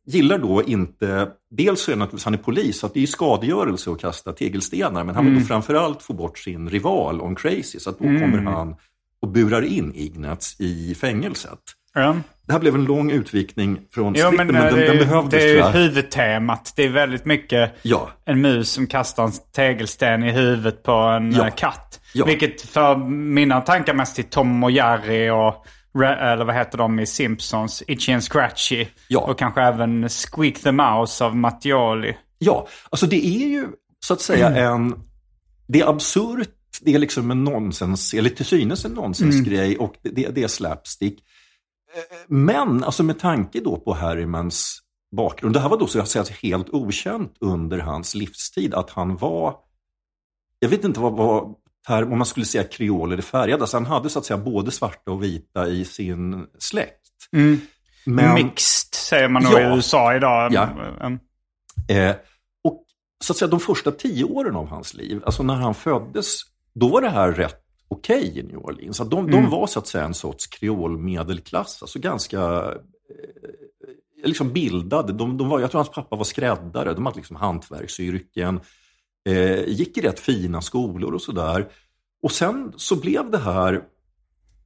gillar 0.06 0.38
då 0.38 0.64
inte, 0.64 1.32
dels 1.50 1.82
så 1.82 1.92
är 1.92 1.96
naturligtvis, 1.96 2.26
han 2.26 2.34
är 2.34 2.38
polis, 2.38 2.80
så 2.80 2.86
att 2.86 2.94
det 2.94 3.04
är 3.04 3.08
skadegörelse 3.08 3.92
att 3.92 4.02
kasta 4.02 4.34
tegelstenar, 4.34 5.04
men 5.04 5.16
han 5.16 5.26
vill 5.26 5.40
då 5.40 5.46
framförallt 5.46 6.02
få 6.02 6.14
bort 6.14 6.38
sin 6.38 6.70
rival 6.70 7.22
On 7.22 7.36
Crazy, 7.36 7.80
så 7.80 7.90
att 7.90 8.00
då 8.00 8.04
kommer 8.04 8.38
han 8.38 8.76
och 9.22 9.28
burar 9.28 9.62
in 9.62 9.92
Ignaz 9.96 10.56
i 10.60 10.96
fängelset. 10.96 11.60
Ja. 11.94 12.16
Det 12.46 12.54
här 12.54 12.60
blev 12.60 12.76
en 12.76 12.86
lång 12.86 13.12
utvikning 13.12 13.80
från 13.94 14.14
Jo, 14.18 14.26
strippen, 14.28 14.48
men, 14.48 14.56
men, 14.56 14.68
eh, 14.68 14.76
den, 14.76 14.86
den 14.88 14.98
behövdes 14.98 15.32
det 15.44 15.50
är 15.60 15.74
ju 15.74 15.80
huvudtemat. 15.80 16.74
Det 16.76 16.84
är 16.84 16.90
väldigt 16.90 17.26
mycket 17.26 17.76
Ja. 17.82 18.10
en 18.26 18.42
mus 18.42 18.72
som 18.72 18.88
kastar 18.88 19.24
en 19.24 19.32
tegelsten 19.56 20.24
i 20.24 20.32
huvudet 20.32 20.84
på 20.84 20.92
en 20.92 21.32
Ja. 21.32 21.48
eh, 21.48 21.54
katt. 21.56 22.00
Ja. 22.14 22.26
Vilket 22.26 22.62
för 22.62 22.98
mina 23.10 23.62
tankar 23.62 23.94
mest 23.94 24.16
till 24.16 24.24
Tom 24.30 24.64
och 24.64 24.72
Jerry 24.72 25.30
och 25.30 25.66
eller 26.04 26.46
vad 26.46 26.56
heter 26.56 26.78
de 26.78 27.00
i 27.00 27.06
Simpsons? 27.06 27.84
Itchy 27.88 28.14
and 28.14 28.24
Scratchy. 28.24 28.88
Ja. 29.08 29.20
Och 29.20 29.40
kanske 29.40 29.62
även 29.62 30.10
Squeak 30.10 30.54
the 30.60 30.72
Mouse 30.72 31.26
av 31.26 31.36
Mattioli. 31.36 32.18
Ja, 32.38 32.68
alltså 32.90 33.06
det 33.06 33.26
är 33.26 33.48
ju 33.48 33.68
så 34.00 34.14
att 34.14 34.22
säga 34.22 34.48
Mm. 34.48 34.74
en... 34.74 34.96
Det 35.68 35.80
är 35.80 35.90
absurt, 35.90 36.50
det 36.82 36.94
är 36.96 37.00
liksom 37.00 37.32
en 37.32 37.44
nonsens, 37.44 38.14
eller 38.14 38.30
till 38.30 38.46
synes 38.46 38.86
en 38.86 38.92
nonsensgrej 38.92 39.78
och 39.78 39.96
det, 40.02 40.28
det, 40.36 40.44
är 40.44 40.48
slapstick. 40.48 41.20
Eh, 41.96 42.18
Men 42.28 42.84
alltså 42.84 43.04
med 43.04 43.20
tanke 43.20 43.60
då 43.60 43.78
på 43.78 43.94
Harrymans 43.94 44.80
bakgrund, 45.16 45.56
det 45.56 45.60
här 45.60 45.70
var 45.70 45.78
då 45.78 45.88
så 45.88 46.00
att 46.00 46.10
säga 46.10 46.26
helt 46.42 46.70
okänt 46.70 47.38
under 47.40 47.80
hans 47.80 48.16
livstid 48.16 48.74
att 48.74 48.90
han 48.90 49.18
var, 49.18 49.56
jag 50.60 50.70
vet 50.70 50.84
inte 50.84 51.00
vad, 51.00 51.14
vad 51.14 51.56
term, 51.88 52.12
om 52.12 52.18
man 52.18 52.26
skulle 52.26 52.46
säga 52.46 52.64
kreol 52.64 53.12
eller 53.12 53.22
färgad, 53.24 53.62
alltså 53.62 53.78
han 53.78 53.86
hade 53.86 54.10
så 54.10 54.20
att 54.20 54.26
säga 54.26 54.38
både 54.38 54.72
svarta 54.72 55.12
och 55.12 55.24
vita 55.24 55.68
i 55.68 55.86
sin 55.86 56.48
släkt. 56.60 56.96
Men, 58.06 58.34
Mixed 58.34 58.94
säger 58.94 59.28
man 59.30 59.44
nog 59.44 59.54
Ja. 59.54 59.60
i 59.60 59.76
USA 59.76 60.16
idag. 60.16 60.54
Ja. 60.54 60.70
Mm. 61.02 61.20
Eh, 61.90 62.16
och 62.64 62.86
så 63.24 63.34
att 63.34 63.38
säga 63.38 63.50
de 63.50 63.60
första 63.60 63.92
tio 63.92 64.24
åren 64.24 64.56
av 64.56 64.68
hans 64.68 64.94
liv, 64.94 65.22
alltså 65.26 65.44
när 65.44 65.56
han 65.56 65.76
föddes, 65.76 66.42
då 66.74 66.88
var 66.88 67.02
det 67.02 67.10
här 67.10 67.32
rätt 67.32 67.66
okej 67.90 68.40
i 68.40 68.44
New 68.44 68.58
Orleans. 68.58 68.98
Så 68.98 69.04
de, 69.04 69.32
de 69.32 69.50
var 69.50 69.68
så 69.68 69.80
att 69.80 69.88
säga 69.88 70.04
en 70.04 70.14
sorts 70.14 70.48
kreolmedelklass, 70.48 71.82
alltså 71.82 72.00
ganska 72.00 72.40
eh, 73.10 74.24
liksom 74.24 74.54
bildade. 74.54 75.14
De, 75.14 75.38
de 75.38 75.50
var, 75.50 75.60
jag 75.60 75.72
tror 75.72 75.80
hans 75.80 75.96
pappa 75.96 76.16
var 76.16 76.24
skräddare, 76.24 76.94
de 76.94 77.06
hade 77.06 77.18
liksom 77.18 77.36
hantverksyrken, 77.36 78.60
eh, 79.30 79.64
gick 79.68 79.98
i 79.98 80.02
rätt 80.02 80.20
fina 80.20 80.62
skolor 80.62 81.14
och 81.14 81.22
sådär. 81.22 81.72
Och 82.22 82.32
sen 82.32 82.74
så 82.76 82.96
blev 82.96 83.32
det 83.32 83.38
här 83.38 83.74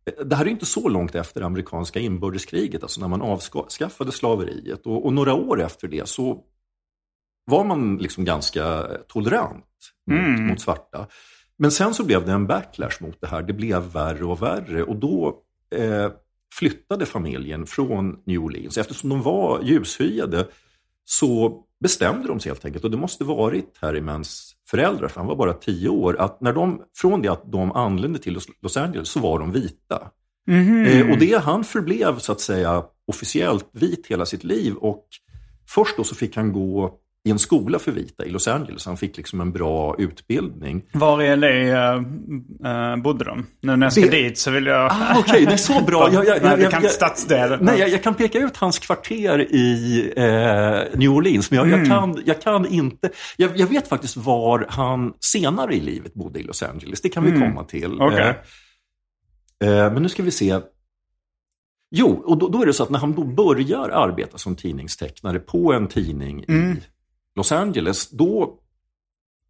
eh, 0.05 0.25
det 0.25 0.35
här 0.35 0.45
är 0.45 0.49
inte 0.49 0.65
så 0.65 0.89
långt 0.89 1.15
efter 1.15 1.41
amerikanska 1.41 1.99
inbördeskriget, 1.99 2.83
alltså 2.83 3.01
när 3.01 3.07
man 3.07 3.21
avskaffade 3.21 4.11
slaveriet. 4.11 4.85
Och, 4.85 5.05
och 5.05 5.13
några 5.13 5.33
år 5.33 5.61
efter 5.61 5.87
det 5.87 6.09
så 6.09 6.43
var 7.45 7.63
man 7.63 7.97
liksom 7.97 8.25
ganska 8.25 8.87
tolerant 9.07 9.65
mot, 10.11 10.39
mot 10.39 10.61
svarta. 10.61 11.07
Men 11.59 11.71
sen 11.71 11.93
så 11.93 12.05
blev 12.05 12.25
det 12.25 12.31
en 12.31 12.47
backlash 12.47 12.97
mot 13.03 13.21
det 13.21 13.27
här. 13.27 13.43
Det 13.43 13.53
blev 13.53 13.81
värre 13.81 14.25
och 14.25 14.41
värre. 14.41 14.83
Och 14.83 14.95
då 14.95 15.39
eh, 15.75 16.11
flyttade 16.53 17.05
familjen 17.05 17.65
från 17.65 18.19
New 18.25 18.43
Orleans. 18.43 18.77
Eftersom 18.77 19.09
de 19.09 19.21
var 19.21 19.61
ljushyade 19.63 20.47
så 21.05 21.59
bestämde 21.83 22.27
de 22.27 22.39
sig 22.39 22.49
helt 22.49 22.65
enkelt, 22.65 22.83
och 22.83 22.91
det 22.91 22.97
måste 22.97 23.23
varit 23.23 23.77
Harrymans 23.81 24.55
föräldrar, 24.69 25.07
för 25.07 25.19
han 25.19 25.27
var 25.27 25.35
bara 25.35 25.53
tio 25.53 25.89
år, 25.89 26.15
att 26.19 26.41
när 26.41 26.53
de, 26.53 26.81
från 26.95 27.21
det 27.21 27.31
att 27.31 27.51
de 27.51 27.71
anlände 27.71 28.19
till 28.19 28.39
Los- 28.61 28.77
Angeles 28.77 29.09
så 29.09 29.19
var 29.19 29.39
de 29.39 29.51
vita. 29.51 30.09
Eh, 30.87 31.11
och 31.11 31.17
det, 31.19 31.41
han 31.43 31.63
förblev 31.63 32.19
så 32.19 32.31
att 32.31 32.39
säga 32.39 32.83
officiellt 33.07 33.69
vit 33.71 34.07
hela 34.07 34.25
sitt 34.25 34.43
liv 34.43 34.75
och 34.75 35.05
först 35.69 35.97
då 35.97 36.03
så 36.03 36.15
fick 36.15 36.35
han 36.35 36.53
gå 36.53 36.99
i 37.25 37.31
en 37.31 37.39
skola 37.39 37.79
för 37.79 37.91
vita 37.91 38.25
i 38.25 38.29
Los 38.29 38.47
Angeles. 38.47 38.85
Han 38.85 38.97
fick 38.97 39.17
liksom 39.17 39.41
en 39.41 39.51
bra 39.51 39.95
utbildning. 39.99 40.83
Var 40.93 41.21
i 41.23 41.35
LA 41.35 41.95
uh, 41.95 43.01
bodde 43.03 43.25
de? 43.25 43.45
Nu 43.61 43.75
när 43.75 43.85
jag 43.85 43.93
ska 43.93 44.01
Det- 44.01 44.09
dit 44.09 44.37
så 44.37 44.51
vill 44.51 44.65
jag... 44.65 44.91
Ah, 44.91 45.15
Okej, 45.19 45.45
det 45.45 45.53
är 45.53 45.57
så 45.57 45.83
bra. 45.83 46.09
Jag, 46.13 46.25
jag, 46.27 46.43
jag, 46.43 46.59
jag, 46.61 46.71
kan 46.71 46.81
inte 46.83 46.93
stadsdelen. 46.93 47.59
Nej, 47.61 47.79
jag, 47.79 47.89
jag 47.89 48.03
kan 48.03 48.13
peka 48.15 48.39
ut 48.39 48.57
hans 48.57 48.79
kvarter 48.79 49.39
i 49.55 50.13
eh, 50.17 50.99
New 50.99 51.09
Orleans, 51.11 51.51
men 51.51 51.57
jag, 51.59 51.67
Mm. 51.73 51.89
kan, 51.89 52.21
jag 52.25 52.41
kan 52.41 52.65
inte... 52.65 53.09
Jag, 53.37 53.67
vet 53.67 53.87
faktiskt 53.87 54.17
var 54.17 54.65
han 54.69 55.13
senare 55.19 55.75
i 55.75 55.79
livet 55.79 56.13
bodde 56.13 56.39
i 56.39 56.43
Los 56.43 56.63
Angeles. 56.63 57.01
Det 57.01 57.09
kan 57.09 57.23
vi 57.23 57.31
komma 57.31 57.63
till. 57.63 57.85
Mm. 57.93 58.01
Okej. 58.01 58.41
Eh, 59.63 59.69
eh, 59.69 59.93
men 59.93 60.03
nu 60.03 60.09
ska 60.09 60.23
vi 60.23 60.31
se. 60.31 60.59
Jo, 61.95 62.23
och 62.25 62.37
då, 62.37 62.47
då 62.49 62.61
är 62.61 62.65
det 62.65 62.73
så 62.73 62.83
att 62.83 62.89
när 62.89 62.99
han 62.99 63.13
då 63.13 63.23
börjar 63.23 63.89
arbeta 63.89 64.37
som 64.37 64.55
tidningstecknare 64.55 65.39
på 65.39 65.73
en 65.73 65.87
tidning 65.87 66.45
Mm. 66.47 66.71
i 66.71 66.75
Los 67.35 67.51
Angeles, 67.51 68.09
då 68.09 68.59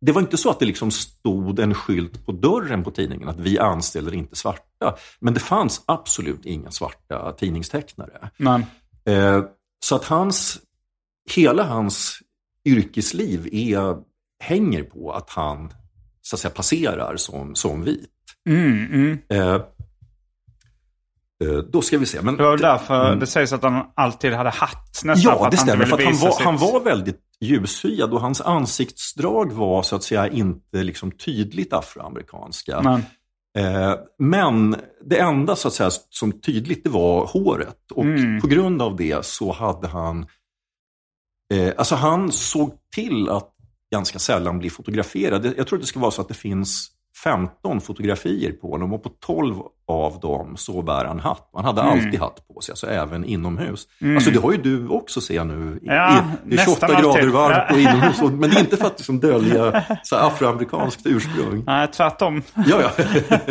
det 0.01 0.11
var 0.11 0.21
inte 0.21 0.37
så 0.37 0.49
att 0.49 0.59
det 0.59 0.65
liksom 0.65 0.91
stod 0.91 1.59
en 1.59 1.73
skylt 1.73 2.25
på 2.25 2.31
dörren 2.31 2.83
på 2.83 2.91
tidningen 2.91 3.29
att 3.29 3.39
vi 3.39 3.59
anställer 3.59 4.13
inte 4.13 4.35
svarta. 4.35 4.95
Men 5.19 5.33
det 5.33 5.39
fanns 5.39 5.83
absolut 5.85 6.45
inga 6.45 6.71
svarta 6.71 7.31
tidningstecknare. 7.31 8.29
Men, 8.37 8.65
Eh, 9.05 9.43
så 9.85 9.95
att 9.95 10.05
hans, 10.05 10.59
hela 11.29 11.63
hans 11.63 12.19
yrkesliv 12.65 13.49
är, 13.51 13.97
hänger 14.39 14.83
på 14.83 15.11
att 15.11 15.29
han 15.29 15.73
så 16.21 16.35
att 16.35 16.39
säga, 16.39 16.51
passerar 16.51 17.17
som, 17.17 17.55
som 17.55 17.83
vit. 17.83 18.09
mm, 18.49 18.85
mm. 18.93 19.19
Eh, 19.29 19.53
eh, 21.43 21.57
då 21.71 21.81
ska 21.81 21.97
vi 21.97 22.05
se. 22.05 22.21
Men, 22.21 22.37
Det 22.37 22.43
var 22.43 22.57
därför 22.57 23.15
det 23.15 23.27
sägs 23.27 23.53
att 23.53 23.63
han 23.63 23.85
alltid 23.95 24.33
hade 24.33 24.49
hatt 24.49 25.01
nästan. 25.03 25.37
Ja, 25.39 25.49
det 25.51 25.57
stämmer. 25.57 25.85
För 25.85 25.97
att 25.97 26.03
han, 26.03 26.17
var, 26.17 26.43
han 26.43 26.57
var 26.57 26.79
väldigt 26.79 27.19
ljushyad 27.43 28.13
och 28.13 28.21
hans 28.21 28.41
ansiktsdrag 28.41 29.51
var 29.51 29.83
så 29.83 29.95
att 29.95 30.03
säga 30.03 30.27
inte 30.27 30.83
liksom 30.83 31.11
tydligt 31.11 31.73
afroamerikanska. 31.73 32.81
Men, 32.81 33.01
Eh, 33.57 33.95
men 34.19 34.75
det 35.05 35.19
enda 35.19 35.55
så 35.55 35.67
att 35.67 35.73
säga, 35.73 35.89
som 36.09 36.31
tydligt 36.31 36.83
det 36.83 36.89
var 36.89 37.25
håret. 37.25 37.91
Och 37.91 38.03
Mm. 38.05 38.41
på 38.41 38.47
grund 38.47 38.81
av 38.81 38.95
det 38.95 39.25
så 39.25 39.51
hade 39.51 39.87
han... 39.87 40.25
Eh, 41.53 41.73
alltså 41.77 41.95
han 41.95 42.31
såg 42.31 42.71
till 42.95 43.29
att 43.29 43.49
ganska 43.91 44.19
sällan 44.19 44.59
bli 44.59 44.69
fotograferad. 44.69 45.45
Jag 45.57 45.67
tror 45.67 45.77
att 45.77 45.83
det 45.83 45.87
ska 45.87 45.99
vara 45.99 46.11
så 46.11 46.21
att 46.21 46.27
det 46.27 46.33
finns 46.33 46.91
15 47.23 47.81
fotografier 47.81 48.51
på 48.51 48.71
honom 48.71 48.93
och 48.93 49.03
på 49.03 49.09
12 49.25 49.55
av 49.87 50.19
dem 50.19 50.57
så 50.57 50.81
bär 50.81 51.05
han 51.05 51.19
hatt. 51.19 51.49
Han 51.53 51.65
hade 51.65 51.81
Mm. 51.81 51.93
alltid 51.93 52.19
hatt 52.19 52.47
på 52.47 52.61
sig, 52.61 52.71
alltså 52.73 52.87
även 52.87 53.25
inomhus. 53.25 53.87
Alltså 54.15 54.31
det 54.31 54.39
har 54.39 54.51
ju 54.51 54.57
du 54.57 54.87
också 54.87 55.21
ser 55.21 55.35
jag 55.35 55.47
nu. 55.47 55.79
I- 55.81 55.85
Ja, 55.87 56.17
i- 56.17 56.49
det 56.49 56.55
är 56.55 56.65
28 56.65 56.87
nästan 56.87 57.01
grader 57.03 57.09
alltid. 57.19 57.31
varmt 57.31 57.71
och 57.71 57.79
inomhus. 57.79 58.21
Men 58.21 58.49
det 58.49 58.55
är 58.55 58.59
inte 58.59 58.77
för 58.77 58.85
att 58.85 58.99
liksom 58.99 59.19
dölja 59.19 59.83
så 60.03 60.15
afroamerikanskt 60.15 61.01
ursprung. 61.05 61.63
nej, 61.67 61.87
tvärtom. 61.87 62.41
Ja, 62.55 62.81
ja. 62.81 63.03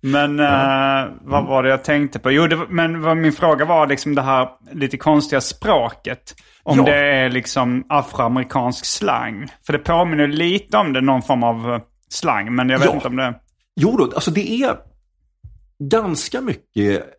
Men 0.00 0.40
eh, 0.40 1.12
vad 1.20 1.46
var 1.46 1.62
det 1.62 1.68
jag 1.68 1.84
tänkte 1.84 2.18
på? 2.18 2.30
Jo, 2.30 2.46
det, 2.46 2.56
men 2.68 3.02
vad 3.02 3.16
min 3.16 3.32
fråga 3.32 3.64
var 3.64 3.86
liksom 3.86 4.14
det 4.14 4.22
här 4.22 4.48
lite 4.72 4.96
konstiga 4.96 5.40
språket. 5.40 6.34
Om 6.62 6.78
Ja. 6.78 6.84
det 6.84 6.96
är 6.96 7.30
liksom 7.30 7.84
afroamerikansk 7.88 8.84
slang. 8.84 9.48
För 9.66 9.72
det 9.72 9.78
påminner 9.78 10.26
lite 10.28 10.76
om 10.76 10.92
det, 10.92 11.00
någon 11.00 11.22
form 11.22 11.42
av 11.42 11.74
eh, 11.74 11.80
slang. 12.08 12.54
Men 12.54 12.68
jag 12.68 12.78
vet 12.78 12.88
Ja. 12.88 12.94
inte 12.94 13.08
om 13.08 13.16
det... 13.16 13.34
Jo 13.80 13.96
då, 13.96 14.04
alltså 14.04 14.30
det 14.30 14.50
är 14.62 14.76
ganska 15.78 16.40
mycket 16.40 17.14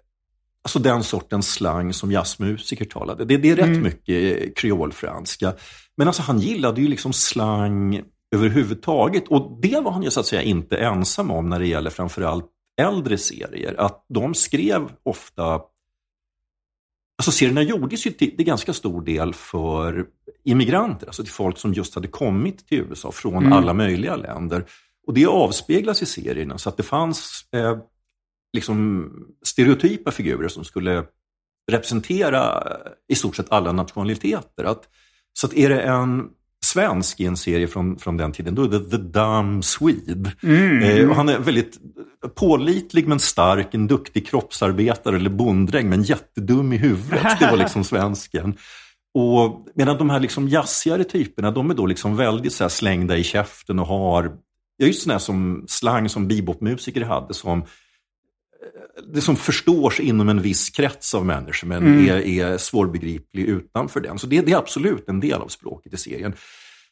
alltså 0.64 0.80
den 0.80 1.04
sortens 1.04 1.54
slang 1.54 1.94
som 1.94 2.12
jazzmusiker 2.12 2.86
talade. 2.86 3.26
Det, 3.26 3.38
det 3.38 3.50
är 3.50 3.56
rätt 3.56 3.66
Mm. 3.66 3.82
mycket 3.84 4.58
kreolfranska. 4.58 5.54
Men 5.98 6.08
alltså 6.08 6.22
han 6.22 6.40
gillade 6.40 6.82
ju 6.82 6.88
liksom 6.88 7.14
slang 7.14 8.02
överhuvudtaget. 8.36 9.28
Och 9.28 9.60
det 9.62 9.80
var 9.84 9.92
han 9.92 10.04
ju 10.04 10.12
så 10.12 10.20
att 10.20 10.26
säga 10.26 10.42
inte 10.42 10.78
ensam 10.78 11.32
om 11.32 11.50
när 11.50 11.60
det 11.60 11.68
gäller 11.68 11.90
framförallt 11.90 12.46
äldre 12.82 13.18
serier. 13.18 13.76
Att 13.78 14.06
de 14.10 14.34
skrev 14.34 14.82
ofta 15.04 15.62
Alltså 17.20 17.32
serierna 17.32 17.62
gjordes 17.62 18.08
ju 18.08 18.12
till, 18.12 18.36
till 18.36 18.46
ganska 18.46 18.74
stor 18.74 19.02
del 19.02 19.34
för 19.34 20.06
immigranter, 20.44 21.08
alltså 21.08 21.24
till 21.24 21.34
folk 21.34 21.58
som 21.58 21.74
just 21.74 21.96
hade 21.96 22.08
kommit 22.08 22.68
till 22.68 22.78
USA 22.78 23.12
från 23.12 23.54
alla 23.54 23.74
möjliga 23.74 24.16
länder. 24.16 24.66
Och 25.08 25.14
det 25.14 25.26
avspeglas 25.26 26.02
i 26.02 26.06
serierna, 26.06 26.58
så 26.58 26.70
att 26.70 26.78
det 26.78 26.84
fanns 26.84 27.46
eh, 27.54 27.78
liksom 28.54 29.12
stereotypa 29.46 30.12
figurer 30.12 30.48
som 30.48 30.64
skulle 30.64 31.06
representera 31.72 32.62
eh, 32.62 32.92
i 33.08 33.16
stort 33.16 33.36
sett 33.36 33.52
alla 33.52 33.72
nationaliteter. 33.72 34.64
Att, 34.64 34.90
så 35.34 35.48
att 35.48 35.54
är 35.54 35.70
det 35.70 35.82
en 35.82 36.30
svensk 36.70 37.20
i 37.20 37.26
en 37.26 37.38
serie 37.38 37.68
från, 37.68 38.00
från 38.00 38.18
den 38.18 38.32
tiden, 38.32 38.56
då 38.56 38.64
är 38.64 38.68
det 38.68 38.90
The 38.90 38.98
Dumb 38.98 39.64
Swede. 39.64 40.32
Eh, 40.84 41.10
och 41.10 41.16
han 41.16 41.30
är 41.30 41.40
väldigt 41.40 41.78
pålitlig 42.36 43.08
men 43.08 43.20
stark, 43.20 43.74
en 43.74 43.88
duktig 43.88 44.28
kroppsarbetare 44.28 45.16
eller 45.16 45.30
bonddräng 45.30 45.90
men 45.90 46.04
jättedum 46.04 46.74
i 46.74 46.78
huvudet. 46.78 47.40
Det 47.40 47.52
var 47.52 47.58
liksom 47.58 47.84
svensken. 47.94 48.58
Och 49.14 49.68
medan 49.76 49.98
de 49.98 50.10
här 50.10 50.20
liksom 50.20 50.48
jazzigare 50.48 51.04
typerna, 51.04 51.52
de 51.52 51.72
är 51.72 51.76
då 51.76 51.86
liksom 51.86 52.16
väldigt 52.16 52.54
så 52.54 52.70
slängda 52.70 53.18
i 53.18 53.24
käften 53.24 53.80
och 53.80 53.88
har, 53.88 54.32
ja 54.78 54.88
just 54.88 55.02
sådana 55.02 55.20
som 55.20 55.66
slang 55.68 56.10
som 56.10 56.28
bebopmusiker 56.28 57.02
hade 57.02 57.34
som 57.34 57.64
det 59.14 59.22
som 59.22 59.36
förstås 59.36 60.00
inom 60.00 60.30
en 60.30 60.42
viss 60.42 60.70
krets 60.70 61.16
av 61.16 61.26
människor 61.26 61.68
men 61.68 62.10
är, 62.10 62.18
är 62.18 62.58
svårbegriplig 62.58 63.44
utanför 63.44 64.00
den. 64.00 64.20
Så 64.20 64.28
det, 64.28 64.42
det 64.42 64.52
är 64.52 64.58
absolut 64.58 65.10
en 65.10 65.20
del 65.20 65.42
av 65.42 65.48
språket 65.48 65.94
i 65.94 65.98
serien. 65.98 66.34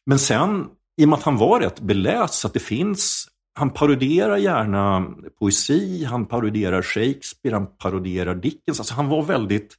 Men 0.06 0.20
sen, 0.20 0.66
i 0.98 1.06
och 1.06 1.10
med 1.10 1.18
att 1.18 1.24
han 1.24 1.38
var 1.38 1.60
rätt 1.60 1.80
beläst, 1.80 2.34
så 2.34 2.48
att 2.48 2.54
det 2.54 2.60
finns 2.60 3.28
han 3.58 3.70
paroderar 3.70 4.38
gärna 4.38 5.14
poesi, 5.40 6.04
han 6.04 6.26
paroderar 6.26 6.82
Shakespeare, 6.82 7.56
han 7.56 7.78
paroderar 7.78 8.36
Dickens. 8.36 8.80
Alltså 8.80 8.94
han 8.94 9.08
var 9.08 9.24
väldigt... 9.24 9.76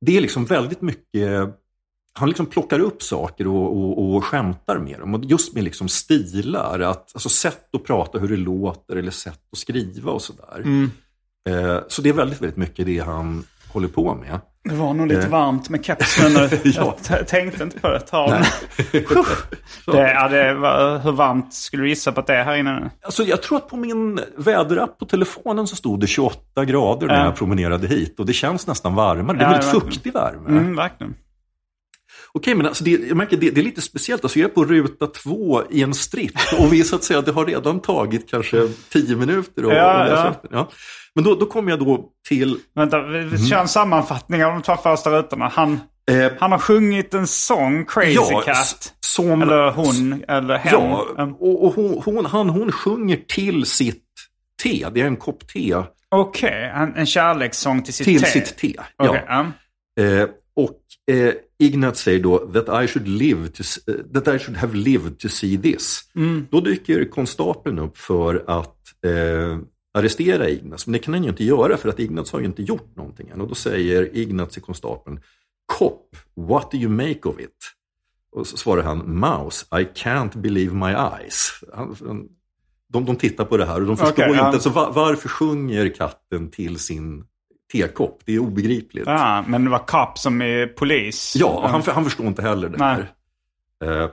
Det 0.00 0.16
är 0.16 0.20
liksom 0.20 0.44
väldigt 0.44 0.82
mycket... 0.82 1.60
Han 2.18 2.28
liksom 2.28 2.46
plockar 2.46 2.78
upp 2.80 3.02
saker 3.02 3.46
och, 3.46 3.76
och, 3.76 4.14
och 4.14 4.24
skämtar 4.24 4.78
med 4.78 4.98
dem. 5.00 5.14
Och 5.14 5.24
just 5.24 5.54
med 5.54 5.64
liksom 5.64 5.88
stilar, 5.88 6.80
att, 6.80 7.10
alltså 7.14 7.28
sätt 7.28 7.74
att 7.74 7.84
prata, 7.84 8.18
hur 8.18 8.28
det 8.28 8.36
låter 8.36 8.96
eller 8.96 9.10
sätt 9.10 9.40
att 9.52 9.58
skriva 9.58 10.12
och 10.12 10.22
sådär. 10.22 10.64
Eh, 11.48 11.78
så 11.88 12.02
det 12.02 12.08
är 12.08 12.12
väldigt, 12.12 12.40
väldigt 12.42 12.56
mycket 12.56 12.86
det 12.86 12.98
han 12.98 13.44
håller 13.72 13.88
på 13.88 14.14
med. 14.14 14.40
Det 14.64 14.74
var 14.74 14.94
nog 14.94 15.06
lite 15.06 15.28
varmt 15.28 15.68
med 15.68 15.84
kepsen 15.84 16.32
nu. 16.32 16.48
Ja. 16.64 16.96
Jag 17.10 17.28
tänkte 17.28 17.62
inte 17.62 17.80
på 17.80 17.88
det 17.88 17.96
ett 17.96 18.06
tag. 18.06 18.30
det, 19.86 20.12
ja, 20.12 20.28
det 20.28 20.54
var, 20.54 20.98
hur 20.98 21.12
varmt 21.12 21.54
skulle 21.54 21.82
du 21.82 21.88
gissa 21.88 22.12
på 22.12 22.20
att 22.20 22.26
det 22.26 22.34
är 22.34 22.44
här 22.44 22.56
inne 22.56 22.80
nu? 22.80 22.90
Alltså, 23.02 23.22
jag 23.24 23.42
tror 23.42 23.56
att 23.58 23.68
på 23.68 23.76
min 23.76 24.20
väderapp 24.36 24.98
på 24.98 25.04
telefonen 25.04 25.66
så 25.66 25.76
stod 25.76 26.00
det 26.00 26.06
28 26.06 26.64
grader 26.64 27.06
när 27.06 27.18
Ja. 27.18 27.24
jag 27.24 27.36
promenerade 27.36 27.86
hit. 27.88 28.20
Och 28.20 28.26
det 28.26 28.32
känns 28.32 28.66
nästan 28.66 28.94
varmare. 28.94 29.36
Det 29.38 29.44
är 29.44 29.46
Ja, 29.46 29.50
väldigt 29.52 29.66
verkligen. 29.74 29.92
fuktig 29.92 30.12
värme. 30.12 30.48
Mm, 30.48 30.76
verkligen. 30.76 31.14
Okej, 32.36 32.54
men 32.54 32.66
alltså 32.66 32.84
det, 32.84 32.90
jag 32.90 33.16
märker 33.16 33.36
det, 33.36 33.50
det 33.50 33.60
är 33.60 33.64
lite 33.64 33.80
speciellt. 33.82 34.24
Alltså 34.24 34.38
jag 34.38 34.50
är 34.50 34.54
på 34.54 34.64
ruta 34.64 35.06
två 35.06 35.62
i 35.70 35.82
en 35.82 35.94
stripp 35.94 36.32
och 36.58 36.72
vi 36.72 36.84
så 36.84 36.96
att 36.96 37.04
säga, 37.04 37.20
det 37.20 37.32
har 37.32 37.46
redan 37.46 37.80
tagit 37.80 38.30
kanske 38.30 38.68
tio 38.92 39.16
minuter. 39.16 39.64
Och, 39.64 39.72
Ja, 39.72 40.08
ja. 40.08 40.34
ja. 40.50 40.68
Men 41.14 41.24
då, 41.24 41.34
då 41.34 41.46
kommer 41.46 41.70
jag 41.70 41.78
då 41.78 42.04
till... 42.28 42.58
Vänta, 42.74 43.02
vi, 43.02 43.18
vi 43.24 43.46
kör 43.46 43.58
en 43.58 43.68
sammanfattning 43.68 44.44
av 44.44 44.52
de 44.52 44.62
två 44.62 44.76
första 44.76 45.10
rutorna. 45.18 45.48
Han, 45.48 45.80
Eh, 46.10 46.32
han 46.38 46.52
har 46.52 46.58
sjungit 46.58 47.14
en 47.14 47.26
sång, 47.26 47.84
Crazy 47.84 48.12
ja, 48.12 48.42
Cat. 48.46 48.92
Som, 49.00 49.42
Eller 49.42 49.70
hon, 49.70 50.24
eller 50.28 50.56
hen. 50.56 50.72
Ja, 50.72 51.06
Mm. 51.18 51.34
och, 51.34 51.64
och 51.64 51.74
hon, 51.74 52.02
hon, 52.04 52.26
han, 52.26 52.48
hon 52.48 52.72
sjunger 52.72 53.16
till 53.28 53.64
sitt 53.66 54.04
te. 54.62 54.86
Det 54.94 55.00
är 55.00 55.06
en 55.06 55.16
kopp 55.16 55.48
te 55.48 55.76
Okej, 56.08 56.72
en, 56.74 56.94
en 56.96 57.06
kärlekssång 57.06 57.82
till 57.82 57.94
sitt 57.94 58.04
till 58.06 58.20
te. 58.20 58.26
sitt 58.26 58.56
te. 58.58 58.74
Ja. 58.98 59.16
ja. 59.28 59.46
Eh, 60.04 60.28
och 60.56 61.14
eh, 61.14 61.32
Ignat 61.58 61.96
säger 61.96 62.20
då 62.20 62.38
that 62.38 62.84
I, 62.84 62.88
should 62.88 63.08
live 63.08 63.48
to, 63.48 63.62
eh, 63.86 63.94
that 64.14 64.34
I 64.34 64.38
should 64.38 64.56
have 64.56 64.76
lived 64.76 65.18
to 65.18 65.28
see 65.28 65.58
this. 65.58 66.00
Då 66.50 66.60
dyker 66.60 67.10
konstapeln 67.10 67.78
upp 67.78 67.98
för 67.98 68.44
att 68.46 69.04
eh, 69.04 69.58
arrestera 69.94 70.48
Ignaz. 70.48 70.86
Men 70.86 70.92
det 70.92 70.98
kan 70.98 71.14
han 71.14 71.22
ju 71.22 71.28
inte 71.28 71.44
göra 71.44 71.76
för 71.76 71.88
att 71.88 72.00
Ignaz 72.00 72.32
har 72.32 72.40
ju 72.40 72.46
inte 72.46 72.62
gjort 72.62 72.96
någonting 72.96 73.28
än. 73.28 73.40
Och 73.40 73.48
då 73.48 73.54
säger 73.54 74.16
Ignaz 74.16 74.52
till 74.52 74.62
konstapeln 74.62 75.20
Cop, 75.66 76.16
what 76.34 76.70
do 76.70 76.78
you 76.78 76.90
make 76.90 77.28
of 77.28 77.40
it? 77.40 77.72
Och 78.32 78.46
så 78.46 78.56
svarar 78.56 78.82
han 78.82 79.18
Mouse, 79.18 79.66
I 79.72 79.84
can't 79.84 80.38
believe 80.38 80.74
my 80.74 80.92
eyes. 80.92 81.50
Han, 81.74 81.96
han, 82.06 82.28
de, 82.88 83.04
de 83.04 83.16
tittar 83.16 83.44
på 83.44 83.56
det 83.56 83.66
här 83.66 83.80
och 83.80 83.86
de 83.86 83.96
förstår 83.96 84.24
Okej, 84.24 84.40
ju 84.40 84.46
inte. 84.46 84.60
Så 84.60 84.70
va, 84.70 84.92
varför 84.94 85.28
sjunger 85.28 85.88
katten 85.88 86.50
till 86.50 86.78
sin 86.78 87.24
tekopp? 87.72 88.20
Det 88.24 88.34
är 88.34 88.38
obegripligt. 88.38 89.06
Ja, 89.06 89.44
men 89.48 89.64
det 89.64 89.70
var 89.70 89.86
Cop 89.86 90.18
som 90.18 90.42
är 90.42 90.66
polis. 90.66 91.34
Ja, 91.36 91.68
han, 91.68 91.82
han 91.86 92.04
förstår 92.04 92.26
inte 92.26 92.42
heller 92.42 92.68
det 92.68 92.84
här. 92.84 93.12
Eh, 93.84 94.10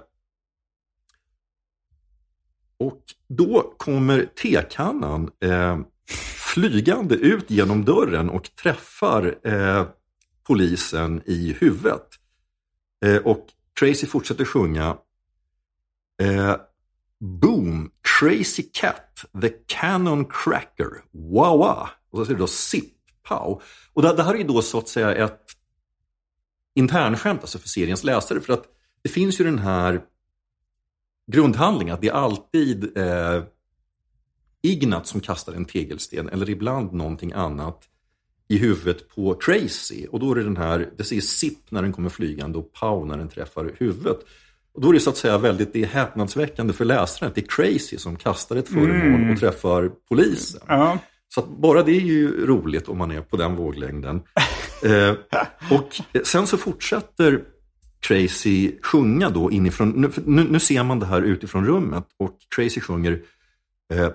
och 2.79 3.01
då 3.27 3.73
kommer 3.77 4.25
tekannan 4.25 5.31
eh, 5.45 5.79
flygande 6.53 7.15
ut 7.15 7.51
genom 7.51 7.85
dörren 7.85 8.29
och 8.29 8.55
träffar 8.55 9.35
eh, 9.47 9.85
polisen 10.47 11.21
i 11.25 11.55
huvudet. 11.59 12.07
Eh, 13.05 13.17
och 13.17 13.47
Tracy 13.79 14.07
fortsätter 14.07 14.45
sjunga 14.45 14.97
eh, 16.21 16.55
Boom, 17.19 17.91
Crazy 18.19 18.63
Cat, 18.73 19.25
The 19.41 19.49
Cannon 19.49 20.25
Cracker, 20.25 20.89
Wawa. 21.33 21.89
Och 22.11 22.19
så 22.19 22.25
säger 22.25 22.37
det 22.37 22.43
då 22.43 22.47
Zip, 22.47 22.92
Pow. 23.23 23.61
Och 23.93 24.01
det, 24.01 24.13
det 24.13 24.23
här 24.23 24.33
är 24.33 24.37
ju 24.37 24.43
då 24.43 24.61
så 24.61 24.77
att 24.77 24.87
säga 24.87 25.15
ett 25.15 25.41
internskämt 26.75 27.41
alltså 27.41 27.59
för 27.59 27.67
seriens 27.67 28.03
läsare. 28.03 28.41
För 28.41 28.53
att 28.53 28.65
det 29.01 29.09
finns 29.09 29.39
ju 29.39 29.43
den 29.43 29.59
här 29.59 30.01
grundhandlingen 31.31 31.93
att 31.93 32.01
det 32.01 32.07
är 32.07 32.13
alltid 32.13 32.97
eh, 32.97 33.43
Ignat 34.65 35.07
som 35.07 35.21
kastar 35.21 35.53
en 35.53 35.65
tegelsten 35.65 36.29
eller 36.29 36.49
ibland 36.49 36.93
någonting 36.93 37.31
annat 37.31 37.83
i 38.47 38.57
huvudet 38.57 39.09
på 39.09 39.33
Tracy. 39.33 40.07
Och 40.11 40.19
då 40.19 40.31
är 40.31 40.35
det 40.35 40.43
den 40.43 40.57
här, 40.57 40.89
det 40.97 41.03
säger 41.03 41.21
Zip 41.21 41.71
när 41.71 41.81
den 41.81 41.93
kommer 41.93 42.09
flygande 42.09 42.57
och 42.57 42.73
Pow 42.73 43.07
när 43.07 43.17
den 43.17 43.29
träffar 43.29 43.75
huvudet. 43.77 44.17
Och 44.73 44.81
då 44.81 44.89
är 44.89 44.93
det 44.93 44.99
så 44.99 45.09
att 45.09 45.17
säga 45.17 45.37
väldigt, 45.37 45.73
det 45.73 45.81
är 45.81 45.87
häpnadsväckande 45.87 46.73
för 46.73 46.85
läsaren 46.85 47.29
att 47.29 47.35
det 47.35 47.41
är 47.41 47.63
Tracy 47.63 47.97
som 47.97 48.15
kastar 48.15 48.55
ett 48.55 48.67
föremål 48.67 49.31
och 49.31 49.39
träffar 49.39 49.91
polisen. 50.09 50.61
Ja. 50.67 50.99
Så 51.35 51.41
bara 51.41 51.83
det 51.83 51.91
är 51.91 52.01
ju 52.01 52.45
roligt 52.45 52.87
om 52.87 52.97
man 52.97 53.11
är 53.11 53.21
på 53.21 53.37
den 53.37 53.55
våglängden. 53.55 54.21
eh, 54.83 55.15
och 55.71 56.01
sen 56.25 56.47
så 56.47 56.57
fortsätter 56.57 57.43
Tracy 58.07 58.71
sjunga 58.81 59.29
då 59.29 59.51
inifrån, 59.51 59.89
nu, 59.89 60.11
nu, 60.25 60.43
nu 60.43 60.59
ser 60.59 60.83
man 60.83 60.99
det 60.99 61.05
här 61.05 61.21
utifrån 61.21 61.65
rummet 61.65 62.05
och 62.19 62.37
Tracy 62.55 62.81
sjunger 62.81 63.21
eh, 63.93 64.09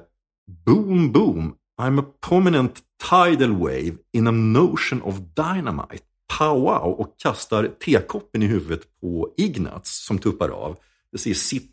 Boom 0.65 1.13
boom, 1.13 1.55
I'm 1.81 2.01
a 2.01 2.05
prominent 2.29 2.81
tidal 3.11 3.53
wave 3.53 3.93
in 4.13 4.27
a 4.27 4.31
notion 4.31 5.03
of 5.03 5.15
dynamite. 5.19 6.05
Pow 6.39 6.61
wow 6.61 7.01
och 7.01 7.15
kastar 7.19 7.71
tekoppen 7.85 8.43
i 8.43 8.47
huvudet 8.47 9.01
på 9.01 9.35
Ignaz 9.37 10.05
som 10.07 10.19
tuppar 10.19 10.49
av. 10.49 10.77
Det 11.13 11.19
ser 11.19 11.35
sipp 11.35 11.73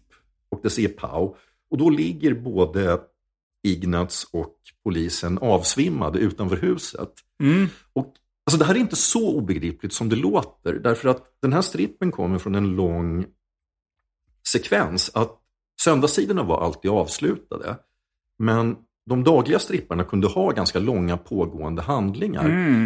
och 0.49 0.59
det 0.63 0.69
ser 0.69 0.87
pow. 0.87 1.35
Och 1.69 1.77
då 1.77 1.89
ligger 1.89 2.33
både 2.33 2.99
Ignaz 3.65 4.27
och 4.31 4.55
polisen 4.83 5.37
avsvimmade 5.37 6.19
utanför 6.19 6.57
huset. 6.57 7.09
Och, 7.93 8.13
alltså 8.45 8.59
det 8.59 8.65
här 8.65 8.75
är 8.75 8.79
inte 8.79 8.95
så 8.95 9.35
obegripligt 9.35 9.93
som 9.93 10.09
det 10.09 10.15
låter. 10.15 10.73
Därför 10.73 11.09
att 11.09 11.23
den 11.41 11.53
här 11.53 11.61
strippen 11.61 12.11
kommer 12.11 12.37
från 12.37 12.55
en 12.55 12.75
lång 12.75 13.25
sekvens. 14.51 15.11
Att 15.13 15.31
söndagssidorna 15.81 16.43
var 16.43 16.61
alltid 16.61 16.91
avslutade. 16.91 17.77
Men 18.39 18.75
de 19.09 19.23
dagliga 19.23 19.59
stripparna 19.59 20.03
kunde 20.03 20.27
ha 20.27 20.51
ganska 20.51 20.79
långa 20.79 21.17
pågående 21.17 21.81
handlingar. 21.81 22.45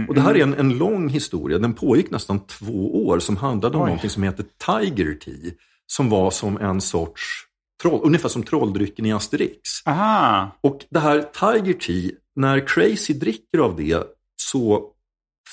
och 0.09 0.15
det 0.15 0.21
här 0.21 0.35
är 0.35 0.43
en, 0.43 0.53
en 0.53 0.77
lång 0.77 1.09
historia. 1.09 1.59
Den 1.59 1.73
pågick 1.73 2.11
nästan 2.11 2.39
två 2.39 3.07
år 3.07 3.19
som 3.19 3.37
handlade 3.37 3.77
om 3.77 3.83
Oj. 3.83 3.87
någonting 3.87 4.09
som 4.09 4.23
heter 4.23 4.45
Tiger 4.65 5.13
Tea. 5.13 5.51
Som 5.85 6.09
var 6.09 6.31
som 6.31 6.57
en 6.57 6.81
sorts, 6.81 7.45
troll, 7.81 8.01
ungefär 8.03 8.29
som 8.29 8.43
trolldrycken 8.43 9.05
i 9.05 9.13
Asterix. 9.13 9.59
Aha. 9.85 10.57
Och 10.61 10.85
det 10.89 10.99
här 10.99 11.21
Tiger 11.21 11.73
Tea, 11.73 12.11
när 12.35 12.67
Crazy 12.67 13.13
dricker 13.13 13.57
av 13.57 13.75
det 13.75 14.03
så 14.35 14.91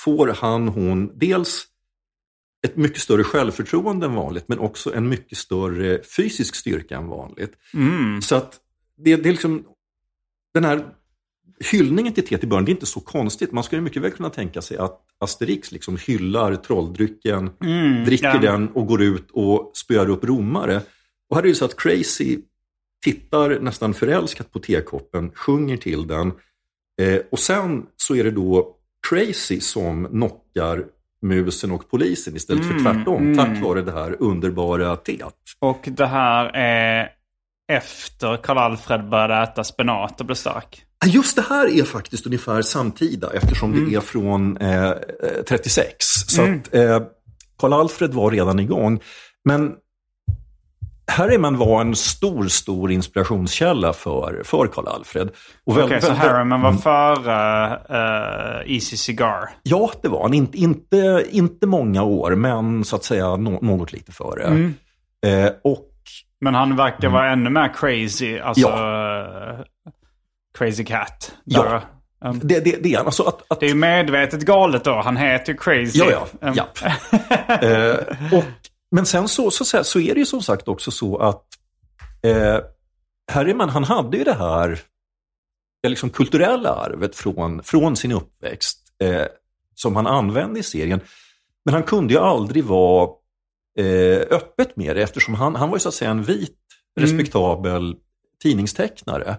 får 0.05 0.29
han, 0.29 0.69
hon, 0.69 1.19
dels 1.19 1.67
ett 2.67 2.77
mycket 2.77 3.01
större 3.01 3.25
självförtroende 3.25 4.07
än 4.07 4.15
vanligt, 4.15 4.45
men 4.49 4.59
också 4.59 4.95
en 4.95 5.09
mycket 5.09 5.39
större 5.39 6.03
fysisk 6.17 6.55
styrka 6.55 6.97
än 6.97 7.09
vanligt. 7.09 7.53
Så 8.23 8.37
att 8.37 8.61
det, 8.97 9.17
det 9.17 9.29
är 9.29 9.33
liksom, 9.33 9.65
den 10.55 10.65
här 10.65 10.85
hyllningen 11.73 12.12
till 12.12 12.27
te 12.27 12.39
till 12.39 12.49
början, 12.49 12.65
det 12.65 12.71
är 12.71 12.73
inte 12.73 12.87
så 12.87 13.01
konstigt. 13.01 13.53
Man 13.53 13.65
skulle 13.65 13.83
mycket 13.83 14.03
väl 14.03 14.11
kunna 14.11 14.31
tänka 14.31 14.62
sig 14.62 14.77
att 14.77 15.01
Asterix 15.19 15.73
liksom 15.73 15.97
hyllar 16.07 16.57
trolldrycken, 16.57 17.51
dricker 18.05 18.27
ja. 18.27 18.39
den 18.39 18.69
och 18.69 18.87
går 18.87 19.03
ut 19.03 19.31
och 19.33 19.71
spöar 19.75 20.11
upp 20.11 20.25
romare. 20.25 20.83
Och 21.31 21.37
här 21.37 21.43
är 21.43 21.43
det 21.43 21.49
ju 21.49 21.55
så 21.55 21.65
att 21.65 21.77
Crazy 21.77 22.39
tittar 23.05 23.61
nästan 23.61 23.95
förälskat 23.95 24.53
på 24.53 24.59
tekoppen, 24.59 25.31
sjunger 25.35 25.77
till 25.77 26.07
den. 26.07 26.33
Eh, 27.03 27.21
och 27.31 27.39
sen 27.39 27.87
så 27.97 28.17
är 28.17 28.25
det 28.25 28.31
då 28.31 28.77
Tracy 29.11 29.61
som 29.61 30.07
knockar 30.07 30.85
musen 31.23 31.71
och 31.71 31.91
polisen 31.91 32.37
istället 32.37 32.65
Mm, 32.65 32.79
för 32.79 32.93
tvärtom, 32.93 33.35
tack 33.37 33.62
vare 33.62 33.83
det 33.83 33.93
här 33.93 34.17
underbara 34.21 34.97
teet. 34.97 35.35
Och 35.59 35.85
det 35.87 36.07
här 36.07 36.51
är 36.55 37.09
efter 37.73 38.37
Karl-Alfred 38.37 39.09
började 39.09 39.43
äta 39.43 39.65
spenat 39.65 40.21
och 40.21 40.27
blev 40.27 40.37
stark. 40.37 40.83
Just 41.07 41.37
det 41.37 41.43
här 41.49 41.79
är 41.79 41.85
faktiskt 41.85 42.27
ungefär 42.27 42.62
samtida 42.62 43.31
eftersom 43.33 43.89
det 43.91 43.97
är 43.97 44.01
från 44.01 44.57
eh, 44.57 44.91
eh, 44.91 44.95
36. 45.49 45.97
Så 45.99 46.43
att 46.43 46.75
eh, 46.75 47.03
Karl-Alfred 47.59 48.15
var 48.15 48.31
redan 48.31 48.59
igång. 48.59 49.01
Men 49.45 49.75
Harriman 51.12 51.59
var 51.59 51.81
en 51.81 51.97
stor, 51.97 52.49
stor 52.49 52.90
inspirationskälla 52.92 53.92
för, 53.92 54.42
för 54.45 54.66
Karl-Alfred. 54.66 55.29
Och 55.64 55.73
Okej, 55.77 55.87
väl- 55.88 56.03
så 56.03 56.12
Harriman 56.12 56.61
var 56.62 56.73
före 56.73 57.77
uh, 57.90 58.73
Easy 58.75 58.97
Cigar. 58.97 59.51
Ja, 59.62 59.90
det 60.03 60.09
var 60.09 60.23
han. 60.23 60.35
Inte, 60.35 60.59
inte, 60.59 61.25
inte 61.31 61.66
många 61.66 62.03
år, 62.03 62.35
men 62.35 62.85
så 62.85 62.97
att 62.97 63.05
säga 63.05 63.37
nå- 63.37 63.59
något 63.62 63.92
lite 63.92 64.12
före. 64.12 64.73
Eh, 65.27 65.51
och 65.64 65.90
Men 66.40 66.55
han 66.55 66.77
verkar 66.77 67.09
vara 67.09 67.31
ännu 67.33 67.51
mer 67.51 67.75
crazy. 67.75 68.38
Alltså 68.38 68.69
Ja. 68.69 69.51
eh, 69.51 69.59
Crazy 70.59 70.85
Cat. 70.85 71.35
Ja. 71.45 71.83
Um, 72.25 72.40
det, 72.42 72.61
det, 72.64 72.77
det 72.83 72.95
är. 72.95 72.99
Alltså 72.99 73.23
att, 73.23 73.42
att, 73.49 73.61
det 73.61 73.66
är 73.66 73.71
ju 73.71 73.75
medvetet 73.77 74.40
galet 74.42 74.85
då. 74.85 75.01
Han 75.05 75.16
heter 75.16 75.53
ju 75.53 75.59
Crazy. 75.59 75.99
Ja, 75.99 76.27
ja. 76.40 76.49
Um, 76.49 76.55
ja. 76.57 76.66
eh, 77.69 77.97
och, 78.38 78.45
men 78.96 79.06
sen 79.06 79.28
så, 79.28 79.50
så, 79.50 79.64
så, 79.64 79.85
så 79.85 80.00
är 80.00 80.14
det 80.14 80.20
ju 80.20 80.26
som 80.26 80.42
sagt 80.42 80.68
också 80.68 80.90
så 80.90 81.16
att 81.16 81.44
eh, 82.22 82.59
Harriman, 83.32 83.68
han 83.68 83.85
hade 83.85 84.16
ju 84.16 84.24
det 84.24 84.35
här 84.35 84.80
liksom 85.88 86.11
kulturella 86.11 86.70
arvet 86.70 87.16
från, 87.16 87.62
från 87.62 87.96
sin 87.96 88.12
uppväxt 88.12 88.78
eh, 89.02 89.24
som 89.74 89.96
han 89.96 90.06
använde 90.06 90.61
i 90.61 90.62
serien. 90.62 91.00
Men 91.64 91.74
han 91.74 91.82
kunde 91.82 92.14
ju 92.14 92.20
aldrig 92.20 92.64
vara 92.64 93.11
eh, 93.78 94.20
öppet 94.30 94.76
med 94.76 94.96
det 94.96 95.02
eftersom 95.02 95.35
han, 95.35 95.54
han 95.54 95.68
var 95.68 95.76
ju 95.76 95.80
så 95.80 95.88
att 95.88 95.94
säga 95.94 96.11
en 96.11 96.22
vit, 96.22 96.59
respektabel 97.00 97.96
tidningstecknare. 98.42 99.37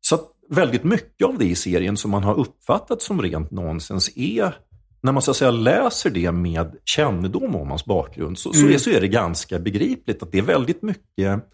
Så 0.00 0.14
att 0.14 0.24
väldigt 0.50 0.84
mycket 0.84 1.26
av 1.26 1.38
det 1.38 1.44
i 1.44 1.54
serien 1.54 1.96
som 1.96 2.10
man 2.10 2.24
har 2.24 2.34
uppfattat 2.34 3.02
som 3.02 3.22
rent 3.22 3.50
nonsens 3.50 4.16
är, 4.16 4.56
när 5.04 5.12
man 5.12 5.22
så 5.22 5.30
att 5.30 5.36
säga 5.36 5.50
läser 5.50 6.10
det 6.10 6.32
med 6.32 6.76
kännedom 6.84 7.56
om 7.56 7.68
hans 7.68 7.84
bakgrund, 7.84 8.38
så, 8.38 8.52
så, 8.52 8.66
är, 8.66 8.78
så 8.78 8.90
är 8.90 9.00
det 9.00 9.08
ganska 9.08 9.58
begripligt 9.58 10.22
att 10.22 10.32
det 10.32 10.38
är 10.38 10.42
väldigt 10.42 10.82
mycket 10.82 11.44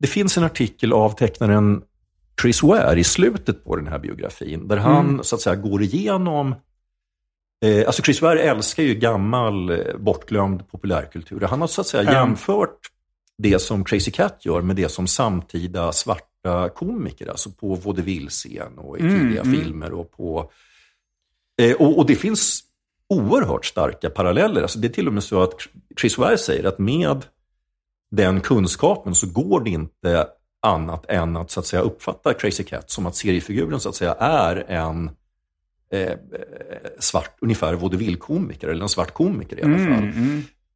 det 0.00 0.06
finns 0.06 0.38
en 0.38 0.44
artikel 0.44 0.92
av 0.92 1.10
tecknaren 1.10 1.82
Chris 2.42 2.62
Ware 2.62 3.00
i 3.00 3.04
slutet 3.04 3.64
på 3.64 3.76
den 3.76 3.86
här 3.86 3.98
biografin, 3.98 4.68
där 4.68 4.76
han 4.76 5.24
så 5.24 5.36
att 5.36 5.42
säga 5.42 5.56
går 5.56 5.82
igenom 5.82 6.54
Eh, 7.64 7.86
alltså 7.86 8.02
Chris 8.02 8.22
Ware 8.22 8.42
älskar 8.42 8.82
ju 8.82 8.94
gammal 8.94 9.70
eh, 9.70 9.96
bortglömd 9.98 10.68
populärkultur. 10.68 11.40
Han 11.40 11.60
har 11.60 11.68
så 11.68 11.80
att 11.80 11.86
säga 11.86 12.02
Mm. 12.02 12.14
jämfört 12.14 12.78
det 13.38 13.58
som 13.58 13.84
Crazy 13.84 14.10
Cat 14.10 14.44
gör 14.44 14.60
med 14.62 14.76
det 14.76 14.88
som 14.88 15.06
samtida 15.06 15.92
svarta 15.92 16.68
komiker, 16.68 17.28
alltså 17.28 17.50
på 17.50 17.74
vaudeville-scen 17.74 18.78
och 18.78 18.98
i 18.98 19.00
tidiga 19.00 19.44
filmer 19.44 19.92
och 19.92 20.12
på... 20.12 20.50
Eh, 21.62 21.72
och, 21.76 21.98
och 21.98 22.06
det 22.06 22.16
finns 22.16 22.62
oerhört 23.08 23.64
starka 23.64 24.10
paralleller. 24.10 24.62
Alltså 24.62 24.78
det 24.78 24.86
är 24.86 24.92
till 24.92 25.06
och 25.06 25.14
med 25.14 25.24
så 25.24 25.42
att 25.42 25.54
Chris 26.00 26.18
Ware 26.18 26.38
säger 26.38 26.64
att 26.64 26.78
med 26.78 27.24
den 28.10 28.40
kunskapen 28.40 29.14
så 29.14 29.26
går 29.26 29.64
det 29.64 29.70
inte 29.70 30.26
annat 30.62 31.04
än 31.08 31.36
att, 31.36 31.50
så 31.50 31.60
att 31.60 31.66
säga, 31.66 31.82
uppfatta 31.82 32.34
Crazy 32.34 32.64
Cat 32.64 32.90
som 32.90 33.06
att 33.06 33.16
seriefiguren 33.16 33.80
så 33.80 33.88
att 33.88 33.94
säga 33.94 34.14
är 34.14 34.56
en 34.56 35.10
eh, 35.92 36.00
eh, 36.00 36.16
svart, 36.98 37.36
ungefär 37.40 37.74
vaudeville-komiker, 37.74 38.68
eller 38.68 38.82
en 38.82 38.88
svart 38.88 39.14
komiker 39.14 39.60
i 39.60 39.62
alla 39.62 39.78
fall. 39.78 40.12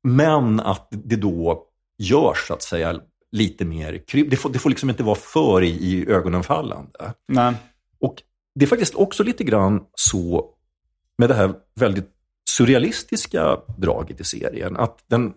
Men 0.03 0.61
att 0.61 0.89
det 0.91 1.17
då 1.17 1.67
görs 1.99 2.47
så 2.47 2.55
att 2.55 2.63
säga 2.63 3.01
lite 3.33 3.65
mer, 3.65 4.03
det 4.31 4.37
får, 4.37 4.51
det 4.51 4.59
får 4.59 4.71
liksom 4.71 4.91
inte 4.91 5.03
vara 5.03 5.15
för 5.15 5.63
i, 5.63 5.69
i 5.69 6.09
ögonenfallande. 6.09 7.13
Nej. 7.29 7.55
Och 8.01 8.23
det 8.55 8.65
är 8.65 8.67
faktiskt 8.67 8.95
också 8.95 9.23
lite 9.23 9.45
grann 9.45 9.81
så 9.95 10.51
med 11.19 11.29
det 11.29 11.35
här 11.35 11.55
väldigt 11.75 12.11
surrealistiska 12.57 13.61
draget 13.79 14.21
i 14.21 14.25
serien, 14.25 14.77
att 14.77 15.05
den... 15.07 15.33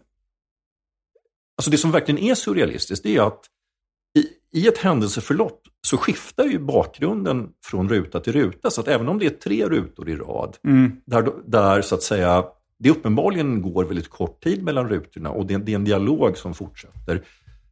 Alltså 1.58 1.72
det 1.72 1.78
som 1.78 1.92
verkligen 1.92 2.24
är 2.24 2.36
surrealistiskt, 2.36 3.04
det 3.04 3.16
är 3.16 3.22
att 3.22 3.46
i, 4.18 4.60
i 4.60 4.68
ett 4.68 4.78
händelseförlopp 4.78 5.62
så 5.88 5.98
skiftar 5.98 6.46
ju 6.46 6.60
bakgrunden 6.60 7.50
från 7.66 7.90
ruta 7.90 8.20
till 8.20 8.34
ruta. 8.34 8.70
Så 8.70 8.82
att 8.82 8.88
även 8.88 9.08
om 9.10 9.20
det 9.20 9.26
är 9.26 9.30
tre 9.30 9.66
rutor 9.66 10.10
i 10.10 10.16
rad, 10.16 10.58
där, 11.06 11.32
där 11.48 11.82
så 11.82 11.96
att 11.96 12.04
säga 12.04 12.46
det 12.80 12.90
uppenbarligen 12.90 13.62
går 13.62 13.86
väldigt 13.86 14.10
kort 14.10 14.44
tid 14.44 14.64
mellan 14.64 14.90
rutorna 14.90 15.30
och 15.30 15.46
det, 15.46 15.58
det 15.58 15.72
är 15.72 15.76
en 15.76 15.84
dialog 15.84 16.38
som 16.38 16.54
fortsätter, 16.54 17.24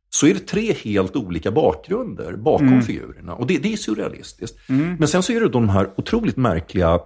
så 0.09 0.27
är 0.27 0.33
det 0.33 0.39
tre 0.39 0.73
helt 0.73 1.15
olika 1.15 1.51
bakgrunder 1.51 2.35
bakom 2.35 2.67
figurerna. 2.81 3.35
Och 3.35 3.47
det, 3.47 3.57
det 3.57 3.73
är 3.73 3.77
surrealistiskt. 3.77 4.59
Men 4.99 5.07
sen 5.07 5.23
så 5.23 5.33
är 5.33 5.39
det 5.39 5.49
de 5.49 5.69
här 5.69 5.89
otroligt 5.95 6.37
märkliga 6.37 6.99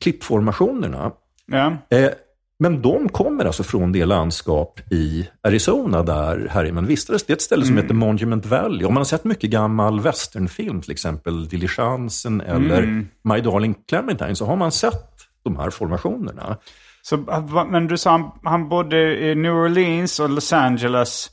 klippformationerna. 0.00 1.12
Ja. 1.52 1.66
Eh, 1.98 2.10
men 2.58 2.82
de 2.82 3.08
kommer 3.08 3.44
alltså 3.44 3.62
från 3.62 3.92
det 3.92 4.04
landskap 4.04 4.80
i 4.90 5.28
Arizona 5.48 6.02
där 6.02 6.48
Harriman 6.50 6.86
vistades. 6.86 7.22
Det 7.26 7.32
är 7.32 7.34
ett 7.34 7.42
ställe 7.42 7.64
som 7.66 7.76
heter 7.76 7.94
Monument 7.94 8.46
Valley. 8.46 8.84
Om 8.86 8.94
man 8.94 9.00
har 9.00 9.04
sett 9.04 9.24
mycket 9.24 9.50
gammal 9.50 10.00
westernfilm, 10.00 10.80
till 10.80 10.90
exempel 10.92 11.48
Diligensen 11.48 12.40
eller 12.40 12.82
My 13.24 13.40
Darling 13.40 13.74
Clementine, 13.88 14.34
så 14.36 14.46
har 14.46 14.56
man 14.56 14.72
sett 14.72 15.10
de 15.44 15.56
här 15.56 15.70
formationerna. 15.70 16.56
Så, 17.02 17.16
va- 17.16 17.64
men 17.70 17.86
du 17.86 17.96
sa 17.98 18.10
han, 18.10 18.30
han 18.44 18.68
bodde 18.68 19.18
i 19.30 19.34
New 19.34 19.52
Orleans 19.54 20.20
och 20.20 20.30
Los 20.30 20.52
Angeles. 20.52 21.30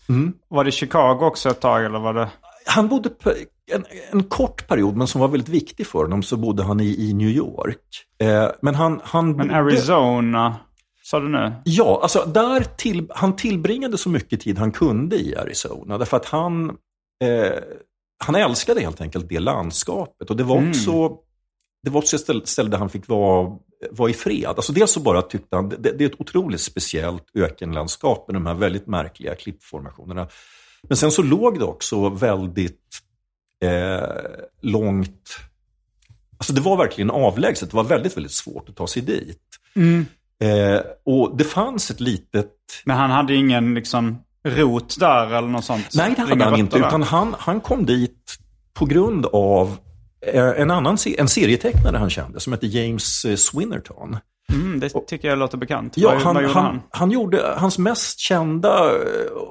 Var 0.50 0.63
det 0.63 0.71
Chicago 0.71 1.19
också 1.26 1.50
ett 1.50 1.60
tag 1.62 1.86
eller 1.86 2.00
var 2.00 2.13
det? 2.13 2.28
Han 2.65 2.88
bodde 2.88 3.10
en, 3.71 3.86
en 4.12 4.24
kort 4.24 4.67
period, 4.67 4.95
men 4.95 5.08
som 5.08 5.21
var 5.21 5.28
väldigt 5.28 5.50
viktig 5.50 5.88
för 5.88 6.00
honom, 6.00 6.24
så 6.24 6.38
bodde 6.38 6.63
han 6.63 6.80
i, 6.80 7.10
i 7.10 7.13
New 7.13 7.30
York. 7.30 8.06
Eh, 8.19 8.47
men 8.62 8.76
han, 8.76 9.02
han 9.04 9.36
Men 9.36 9.52
Arizona, 9.52 10.56
sa 11.04 11.19
du 11.19 11.30
nu? 11.30 11.54
Ja, 11.63 12.00
alltså 12.04 12.26
där 12.26 12.63
till, 12.78 13.08
han 13.10 13.36
tillbringade 13.36 13.97
så 13.97 14.10
mycket 14.10 14.41
tid 14.41 14.58
han 14.58 14.71
kunde 14.71 15.15
i 15.15 15.36
Arizona. 15.36 15.97
Därför 15.97 16.17
att 16.17 16.26
han, 16.26 16.69
eh, 17.24 17.60
han 18.26 18.36
älskade 18.36 18.82
helt 18.82 19.02
enkelt 19.02 19.30
det 19.30 19.39
landskapet. 19.39 20.30
Och 20.30 20.38
det 20.38 20.43
var 20.43 20.69
också, 20.69 21.10
det 21.84 21.89
var 21.89 21.97
också 21.97 22.15
ett 22.15 22.47
ställe, 22.47 22.69
där 22.69 22.78
han 22.78 22.89
fick 22.89 23.08
vara, 23.08 23.58
vara 23.91 24.10
i 24.10 24.13
fred. 24.13 24.45
Alltså 24.45 24.74
dels 24.74 24.91
så 24.91 25.00
bara 25.00 25.21
tyckte 25.21 25.56
han, 25.56 25.69
det, 25.69 25.78
det 25.78 26.04
är 26.04 26.10
ett 26.10 26.21
otroligt 26.21 26.62
speciellt 26.62 27.24
ökenlandskap 27.36 28.28
med 28.28 28.36
de 28.36 28.45
här 28.45 28.54
väldigt 28.54 28.88
märkliga 28.88 29.36
klippformationerna. 29.36 30.28
Men 30.88 30.98
sen 30.98 31.12
så 31.12 31.22
låg 31.22 31.60
det 31.60 31.65
också 31.65 32.10
väldigt 32.10 33.00
eh, 33.63 34.02
långt, 34.62 35.38
alltså 36.38 36.54
det 36.54 36.62
var 36.62 36.78
verkligen 36.78 37.12
avlägset. 37.12 37.70
Det 37.70 37.76
var 37.76 37.84
väldigt, 37.84 38.17
väldigt 38.17 38.32
svårt 38.32 38.70
att 38.70 38.76
ta 38.76 38.88
sig 38.88 39.02
dit. 39.02 39.39
Eh, 40.41 40.82
och 41.06 41.38
det 41.38 41.44
fanns 41.44 41.91
ett 41.91 42.00
litet 42.00 42.52
Men 42.86 42.98
han 42.98 43.12
hade 43.12 43.36
ingen 43.36 43.74
liksom 43.74 44.24
rot 44.48 45.00
där 45.00 45.28
eller 45.28 45.48
något 45.48 45.65
sånt? 45.65 45.88
Nej, 45.96 46.13
det 46.15 46.22
hade 46.22 46.44
han 46.44 46.60
inte. 46.60 46.80
där? 46.80 46.88
Utan 46.88 47.04
han, 47.04 47.36
han 47.39 47.62
kom 47.62 47.86
dit 47.86 48.38
på 48.74 48.86
grund 48.86 49.26
av 49.26 49.78
eh, 50.34 50.46
en 50.46 50.72
annan 50.72 50.98
en 51.17 51.28
serietecknare 51.28 51.98
han 51.98 52.10
kände 52.10 52.39
som 52.39 52.54
hette 52.54 52.67
James 52.67 53.26
eh, 53.26 53.36
Swinnerton. 53.36 54.17
Mm, 54.54 54.80
det 54.80 54.89
tycker 55.08 55.27
jag 55.27 55.38
låter 55.38 55.58
bekant. 55.58 55.97
Ja, 55.97 56.10
vad, 56.10 56.21
han, 56.21 56.36
vad 56.36 56.43
gjorde 56.43 56.54
han, 56.54 56.65
han? 56.65 56.82
han 56.89 57.12
gjorde 57.12 57.54
hans 57.58 57.77
mest 57.77 58.19
kända, 58.19 58.91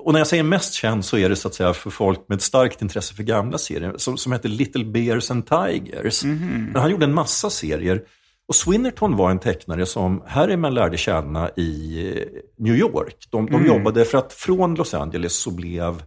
och 0.04 0.12
när 0.12 0.20
jag 0.20 0.26
säger 0.26 0.42
mest 0.42 0.74
känd 0.74 1.04
så 1.04 1.16
är 1.16 1.28
det 1.28 1.36
så 1.36 1.48
att 1.48 1.54
säga 1.54 1.72
för 1.72 1.90
folk 1.90 2.28
med 2.28 2.36
ett 2.36 2.42
starkt 2.42 2.82
intresse 2.82 3.14
för 3.14 3.22
gamla 3.22 3.58
serier, 3.58 3.94
som, 3.96 4.16
som 4.16 4.32
heter 4.32 4.48
Little 4.48 4.84
Bears 4.84 5.30
and 5.30 5.46
Tigers. 5.46 6.24
Men 6.72 6.76
han 6.76 6.90
gjorde 6.90 7.04
en 7.04 7.14
massa 7.14 7.50
serier. 7.50 8.02
Och 8.48 8.54
Swinnerton 8.54 9.16
var 9.16 9.30
en 9.30 9.38
tecknare 9.38 9.86
som 9.86 10.22
Harriman 10.26 10.74
lärde 10.74 10.96
känna 10.96 11.50
i 11.56 11.98
eh, 12.08 12.24
New 12.58 12.76
York. 12.76 13.16
De, 13.30 13.46
de 13.46 13.66
jobbade, 13.66 14.04
för 14.04 14.18
att 14.18 14.32
från 14.32 14.74
Los 14.74 14.94
Angeles 14.94 15.36
så 15.36 15.50
blev 15.50 16.02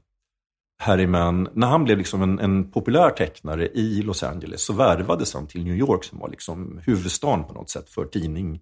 Harriman, 0.84 1.48
när 1.54 1.68
han 1.68 1.84
blev 1.84 1.98
liksom 1.98 2.22
en, 2.22 2.40
en 2.40 2.72
populär 2.72 3.10
tecknare 3.10 3.68
i 3.68 4.02
Los 4.02 4.24
Angeles 4.24 4.62
så 4.62 4.74
värvades 4.74 5.34
han 5.34 5.48
till 5.48 5.64
New 5.64 5.76
York 5.76 6.04
som 6.04 6.20
var 6.20 6.30
liksom 6.30 6.82
huvudstaden 6.86 7.46
på 7.46 7.54
något 7.54 7.70
sätt 7.70 7.90
för 7.90 8.06
tidning, 8.06 8.60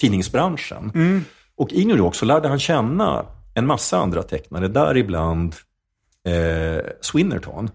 tidningsbranschen. 0.00 0.92
Och 1.56 1.72
i 1.72 1.84
New 1.84 1.96
York 1.96 2.14
så 2.14 2.24
lärde 2.24 2.48
han 2.48 2.58
känna 2.58 3.24
en 3.54 3.66
massa 3.66 3.98
andra 3.98 4.22
tecknare, 4.22 4.68
däribland 4.68 5.54
eh, 6.26 6.84
Swinnerton. 7.00 7.70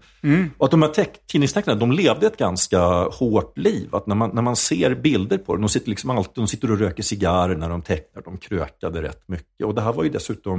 Och 0.58 0.64
att 0.64 0.70
de 0.70 0.82
här 0.82 0.88
teck- 0.88 1.26
tidningstecknarna, 1.26 1.80
de 1.80 1.92
levde 1.92 2.26
ett 2.26 2.36
ganska 2.36 2.80
hårt 3.04 3.58
liv. 3.58 3.88
Att 3.94 4.06
när 4.06 4.14
man, 4.14 4.30
när 4.34 4.42
man 4.42 4.56
ser 4.56 4.94
bilder 4.94 5.38
på 5.38 5.52
dem, 5.52 5.62
de 5.62 5.68
sitter, 5.68 5.90
liksom 5.90 6.10
alltid, 6.10 6.34
de 6.34 6.46
sitter 6.48 6.70
och 6.70 6.78
röker 6.78 7.02
cigarr 7.02 7.48
när 7.56 7.68
de 7.68 7.82
tecknar, 7.82 8.22
de 8.22 8.38
krökade 8.38 9.02
rätt 9.02 9.28
mycket. 9.28 9.66
Och 9.66 9.74
det 9.74 9.80
här 9.80 9.92
var 9.92 10.04
ju 10.04 10.10
dessutom 10.10 10.58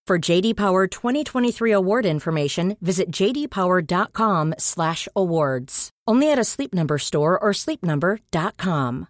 For 0.11 0.31
JD 0.31 0.55
Power 0.55 0.87
2023 0.87 1.71
award 1.71 2.05
information, 2.05 2.75
visit 2.79 3.15
jdpower.com/awards. 3.15 5.89
Only 6.11 6.33
at 6.33 6.39
a 6.39 6.43
Sleep 6.43 6.73
Number 6.73 6.97
store 6.97 7.39
or 7.41 7.53
sleepnumber.com. 7.53 9.05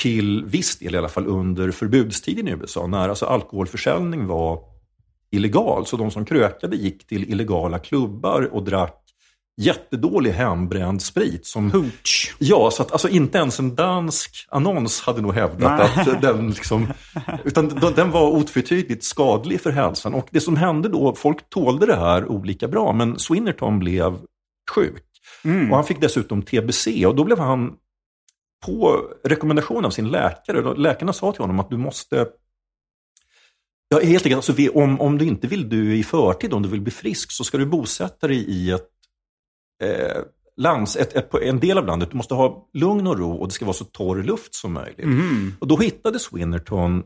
Till 0.00 0.44
viss 0.44 0.78
del 0.78 0.94
i 0.94 0.98
alla 0.98 1.08
fall 1.08 1.26
under 1.26 1.70
förbudstiden 1.70 2.48
i 2.48 2.50
USA, 2.50 2.86
när 2.86 3.08
alltså 3.08 3.26
alkoholförsäljning 3.26 4.26
var 4.26 4.60
illegal. 5.30 5.86
Så 5.86 5.96
de 5.96 6.10
som 6.10 6.24
krökade 6.24 6.76
gick 6.76 7.06
till 7.06 7.30
illegala 7.30 7.78
klubbar 7.78 8.48
och 8.52 8.64
drack 8.64 9.07
jättedålig 9.58 10.30
hembränd 10.30 11.02
sprit. 11.02 11.46
Som, 11.46 11.70
Hooch. 11.70 12.36
Ja, 12.38 12.70
så 12.70 12.82
att 12.82 12.92
alltså, 12.92 13.08
inte 13.08 13.38
ens 13.38 13.58
en 13.58 13.74
dansk 13.74 14.46
annons 14.48 15.00
hade 15.00 15.20
nog 15.20 15.34
hävdat 15.34 15.96
Nej. 15.96 16.06
att 16.14 16.22
den 16.22 16.50
liksom... 16.50 16.86
Utan 17.44 17.68
den- 17.68 18.10
var 18.10 18.30
otvetydigt 18.30 19.04
skadlig 19.04 19.60
för 19.60 19.70
hälsan. 19.70 20.14
Och 20.14 20.28
det 20.30 20.40
som 20.40 20.56
hände 20.56 20.88
då, 20.88 21.14
folk 21.14 21.50
tålde 21.50 21.86
det 21.86 21.96
här 21.96 22.26
olika 22.26 22.68
bra, 22.68 22.92
men 22.92 23.18
Swinnerton 23.18 23.78
blev 23.78 24.18
sjuk. 24.74 25.04
Och 25.70 25.76
han 25.76 25.84
fick 25.84 26.00
dessutom 26.00 26.42
TBC 26.42 27.06
och 27.06 27.16
då 27.16 27.24
blev 27.24 27.38
han 27.38 27.72
på 28.66 29.02
rekommendation 29.24 29.84
av 29.84 29.90
sin 29.90 30.08
läkare, 30.08 30.74
läkarna 30.74 31.12
sa 31.12 31.32
till 31.32 31.40
honom 31.40 31.60
att 31.60 31.70
du 31.70 31.76
måste 31.76 32.26
Ja, 33.90 34.00
helt 34.00 34.26
enkelt, 34.26 34.48
alltså, 34.48 34.70
om, 34.74 35.00
om 35.00 35.18
du 35.18 35.24
inte 35.24 35.46
vill 35.46 35.68
dö 35.68 35.92
i 35.92 36.02
förtid, 36.02 36.52
om 36.52 36.62
du 36.62 36.68
vill 36.68 36.80
bli 36.80 36.92
frisk, 36.92 37.32
så 37.32 37.44
ska 37.44 37.58
du 37.58 37.66
bosätta 37.66 38.28
dig 38.28 38.36
i 38.36 38.70
ett, 38.70 38.88
eh, 39.82 40.22
lands, 40.56 40.96
ett, 40.96 41.16
ett, 41.16 41.34
en 41.34 41.60
del 41.60 41.78
av 41.78 41.86
landet. 41.86 42.10
Du 42.10 42.16
måste 42.16 42.34
ha 42.34 42.68
lugn 42.74 43.06
och 43.06 43.18
ro 43.18 43.32
och 43.32 43.48
det 43.48 43.54
ska 43.54 43.64
vara 43.64 43.74
så 43.74 43.84
torr 43.84 44.22
luft 44.22 44.54
som 44.54 44.72
möjligt. 44.72 45.06
Och 45.58 45.66
då 45.66 45.76
hittade 45.76 46.18
Swinnerton 46.18 47.02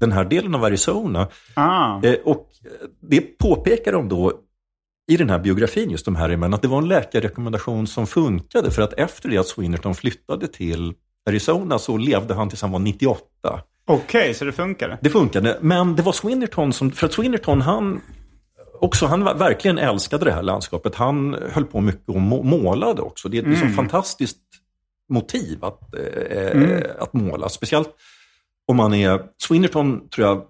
den 0.00 0.12
här 0.12 0.24
delen 0.24 0.54
av 0.54 0.64
Arizona. 0.64 1.28
Ah. 1.54 2.02
Eh, 2.02 2.14
och 2.24 2.50
eh, 2.64 2.88
det 3.00 3.20
påpekar 3.20 3.92
de 3.92 4.08
då 4.08 4.32
i 5.08 5.16
den 5.16 5.30
här 5.30 5.38
biografin, 5.38 5.90
just 5.90 6.04
de 6.04 6.16
här 6.16 6.30
emellan, 6.30 6.54
att 6.54 6.62
det 6.62 6.68
var 6.68 6.78
en 6.78 6.88
läkarrekommendation 6.88 7.86
som 7.86 8.06
funkade. 8.06 8.70
För 8.70 8.82
att 8.82 8.92
efter 8.92 9.28
det 9.28 9.38
att 9.38 9.46
Swinnerton 9.46 9.94
flyttade 9.94 10.48
till 10.48 10.94
Arizona 11.28 11.78
så 11.78 11.96
levde 11.96 12.34
han 12.34 12.48
tills 12.48 12.62
han 12.62 12.72
var 12.72 12.78
98. 12.78 13.24
Okej, 13.86 14.34
så 14.34 14.44
det 14.44 14.52
funkade? 14.52 14.98
Det 15.00 15.10
funkade, 15.10 15.58
men 15.60 15.96
det 15.96 16.02
var 16.02 16.12
Swinnerton 16.12 16.72
som, 16.72 16.90
för 16.90 17.06
att 17.06 17.12
Swinnerton 17.12 17.60
han 17.60 18.00
också, 18.80 19.06
han 19.06 19.24
verkligen 19.24 19.78
älskade 19.78 20.24
det 20.24 20.32
här 20.32 20.42
landskapet. 20.42 20.94
Han 20.94 21.36
höll 21.50 21.64
på 21.64 21.80
mycket 21.80 22.08
och 22.08 22.20
må- 22.20 22.42
målade 22.42 23.02
också. 23.02 23.28
Det 23.28 23.38
är 23.38 23.42
ett 23.42 23.48
liksom 23.48 23.68
fantastiskt 23.72 24.38
motiv 25.08 25.64
att, 25.64 25.94
eh, 25.94 26.80
att 26.98 27.12
måla. 27.12 27.48
Speciellt 27.48 27.88
om 28.68 28.76
man 28.76 28.94
är, 28.94 29.22
Swinnerton 29.38 30.08
tror 30.08 30.26
jag 30.26 30.42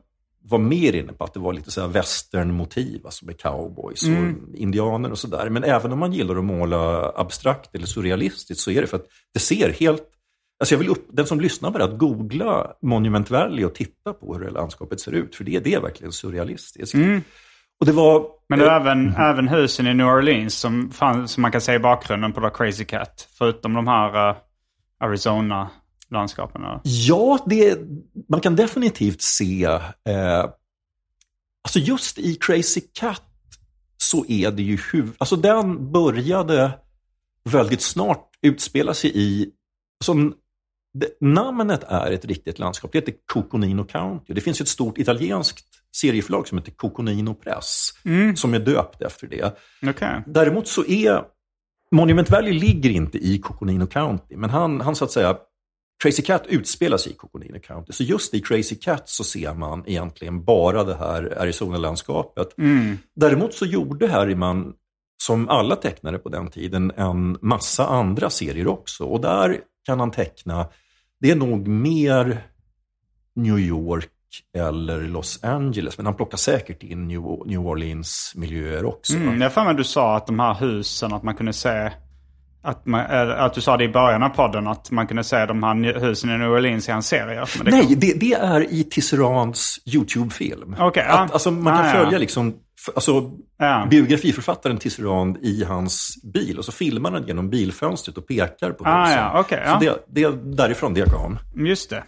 var 0.48 0.58
mer 0.58 0.92
inne 0.92 1.12
på 1.12 1.24
att 1.24 1.34
det 1.34 1.40
var 1.40 1.52
lite 1.52 1.70
så 1.70 1.80
här 1.80 1.88
westernmotiv, 1.88 3.00
alltså 3.04 3.24
med 3.26 3.40
cowboys 3.40 4.02
och 4.02 4.58
indianer 4.58 5.10
och 5.10 5.18
sådär. 5.18 5.48
Men 5.50 5.64
även 5.64 5.92
om 5.92 5.98
man 5.98 6.12
gillar 6.12 6.36
att 6.36 6.44
måla 6.44 7.12
abstrakt 7.16 7.74
eller 7.74 7.86
surrealistiskt 7.86 8.62
så 8.62 8.70
är 8.70 8.80
det 8.80 8.86
för 8.86 8.96
att 8.96 9.06
det 9.34 9.40
ser 9.40 9.72
helt 9.72 10.02
Alltså 10.58 10.74
jag 10.74 10.78
vill 10.78 10.88
upp, 10.88 11.06
den 11.12 11.26
som 11.26 11.40
lyssnar 11.40 11.70
på 11.70 11.78
det, 11.78 11.84
att 11.84 11.98
googla 11.98 12.72
Monument 12.82 13.30
Valley 13.30 13.64
och 13.64 13.74
titta 13.74 14.12
på 14.12 14.34
hur 14.34 14.44
det 14.44 14.50
landskapet 14.50 15.00
ser 15.00 15.12
ut. 15.12 15.36
För 15.36 15.44
det, 15.44 15.58
det 15.60 15.74
är 15.74 15.80
verkligen 15.80 16.12
surrealistiskt. 16.12 16.94
Och 17.80 17.86
det 17.86 17.92
var... 17.92 18.26
Men 18.48 18.60
eh, 18.60 18.74
även, 18.74 19.14
även 19.16 19.48
husen 19.48 19.86
i 19.86 19.94
New 19.94 20.06
Orleans 20.06 20.54
som, 20.54 20.90
fann, 20.90 21.28
som 21.28 21.42
man 21.42 21.52
kan 21.52 21.60
se 21.60 21.74
i 21.74 21.78
bakgrunden 21.78 22.32
på 22.32 22.40
The 22.40 22.50
Crazy 22.50 22.84
Cat. 22.84 23.28
Förutom 23.38 23.74
de 23.74 23.86
här 23.86 24.30
uh, 24.30 24.36
Arizona-landskapen. 25.00 26.62
Ja, 26.82 27.38
det, 27.46 27.78
man 28.28 28.40
kan 28.40 28.56
definitivt 28.56 29.22
se... 29.22 29.64
Eh, 29.64 30.44
alltså 31.64 31.78
just 31.78 32.18
i 32.18 32.34
Crazy 32.34 32.80
Cat 32.80 33.22
så 33.96 34.24
är 34.28 34.50
det 34.50 34.62
ju 34.62 34.78
huv... 34.92 35.14
Alltså 35.18 35.36
den 35.36 35.92
började 35.92 36.78
väldigt 37.44 37.82
snart 37.82 38.30
utspela 38.42 38.94
sig 38.94 39.12
i... 39.14 39.50
Som, 40.04 40.34
det, 40.94 41.08
namnet 41.20 41.84
är 41.88 42.12
ett 42.12 42.24
riktigt 42.24 42.58
landskap. 42.58 42.92
Det 42.92 42.98
heter 42.98 43.14
Coconino 43.32 43.84
County. 43.84 44.34
Det 44.34 44.40
finns 44.40 44.60
ett 44.60 44.68
stort 44.68 44.98
italienskt 44.98 45.64
serieförlag 45.96 46.48
som 46.48 46.58
heter 46.58 46.72
Coconino 46.72 47.34
Press. 47.34 47.90
Som 48.36 48.54
är 48.54 48.58
döpt 48.58 49.02
efter 49.02 49.26
det. 49.26 49.56
Okej. 49.86 50.22
Däremot 50.26 50.68
så 50.68 50.84
är 50.84 51.22
Monument 51.90 52.30
Valley 52.30 52.52
ligger 52.52 52.90
inte 52.90 53.18
i 53.18 53.38
Coconino 53.38 53.86
County, 53.86 54.36
men 54.36 54.50
han, 54.50 54.80
han 54.80 54.96
så 54.96 55.04
att 55.04 55.10
säga, 55.10 55.36
Crazy 56.02 56.22
Cat 56.22 56.46
utspelar 56.46 56.96
sig 56.96 57.12
i 57.12 57.14
Coconino 57.14 57.58
County. 57.60 57.92
Så 57.92 58.02
just 58.02 58.34
i 58.34 58.40
Crazy 58.40 58.76
Cat 58.76 59.08
så 59.08 59.24
ser 59.24 59.54
man 59.54 59.84
egentligen 59.86 60.44
bara 60.44 60.84
det 60.84 60.94
här 60.94 61.38
Arizona-landskapet. 61.40 62.48
Däremot 63.14 63.54
så 63.54 63.66
gjorde 63.66 64.08
Harriman, 64.08 64.74
som 65.22 65.48
alla 65.48 65.76
tecknare 65.76 66.18
på 66.18 66.28
den 66.28 66.50
tiden, 66.50 66.92
en 66.96 67.38
massa 67.42 67.86
andra 67.86 68.30
serier 68.30 68.66
också. 68.66 69.04
Och 69.04 69.20
där 69.20 69.60
kan 69.86 70.00
han 70.00 70.10
teckna, 70.10 70.68
det 71.20 71.30
är 71.30 71.36
nog 71.36 71.68
mer 71.68 72.46
New 73.34 73.58
York 73.58 74.10
eller 74.56 75.00
Los 75.00 75.44
Angeles, 75.44 75.96
men 75.98 76.06
han 76.06 76.14
plockar 76.14 76.36
säkert 76.38 76.82
in 76.82 77.08
New, 77.08 77.22
New 77.46 77.66
Orleans-miljöer 77.66 78.84
också. 78.84 79.16
Mm, 79.16 79.40
jag 79.40 79.52
för 79.52 79.74
du 79.74 79.84
sa 79.84 80.16
att 80.16 80.26
de 80.26 80.38
här 80.40 80.54
husen, 80.54 81.12
att 81.12 81.22
man 81.22 81.34
kunde 81.34 81.52
se... 81.52 81.92
Att, 82.62 82.86
man, 82.86 83.00
att 83.30 83.54
du 83.54 83.60
sa 83.60 83.76
det 83.76 83.84
i 83.84 83.88
början 83.88 84.22
av 84.22 84.28
podden, 84.28 84.66
att 84.66 84.90
man 84.90 85.06
kunde 85.06 85.24
se 85.24 85.46
de 85.46 85.62
här 85.62 86.00
husen 86.00 86.30
i 86.30 86.38
New 86.38 86.50
Orleans 86.50 86.88
i 86.88 86.92
hans 86.92 87.06
serier. 87.08 87.50
Det 87.64 87.70
Nej, 87.70 87.94
det, 87.96 88.12
det 88.20 88.32
är 88.32 88.72
i 88.72 88.84
Tisserands 88.84 89.76
YouTube-film. 89.94 90.76
Okej, 90.78 91.04
ja. 91.08 91.18
Att, 91.18 91.32
alltså, 91.32 91.50
man 91.50 91.76
kan 91.76 91.84
Ah, 91.84 91.94
ja. 91.94 92.04
följa 92.04 92.18
liksom, 92.18 92.48
f- 92.48 92.92
alltså, 92.94 93.30
Ja. 93.58 93.86
biografiförfattaren 93.90 94.78
Tisserand 94.78 95.36
i 95.42 95.64
hans 95.64 96.14
bil 96.34 96.58
och 96.58 96.64
så 96.64 96.72
filmar 96.72 97.10
han 97.12 97.26
genom 97.26 97.50
bilfönstret 97.50 98.18
och 98.18 98.26
pekar 98.28 98.70
på 98.70 98.84
Ah, 98.84 99.02
husen. 99.04 99.18
ja, 99.18 99.38
Så 99.38 99.60
ja. 99.66 99.78
det, 99.80 100.04
det 100.08 100.22
är 100.22 100.32
därifrån 100.56 100.94
det 100.94 101.04
kom. 101.10 101.38
Just 101.66 101.90
det. 101.90 102.04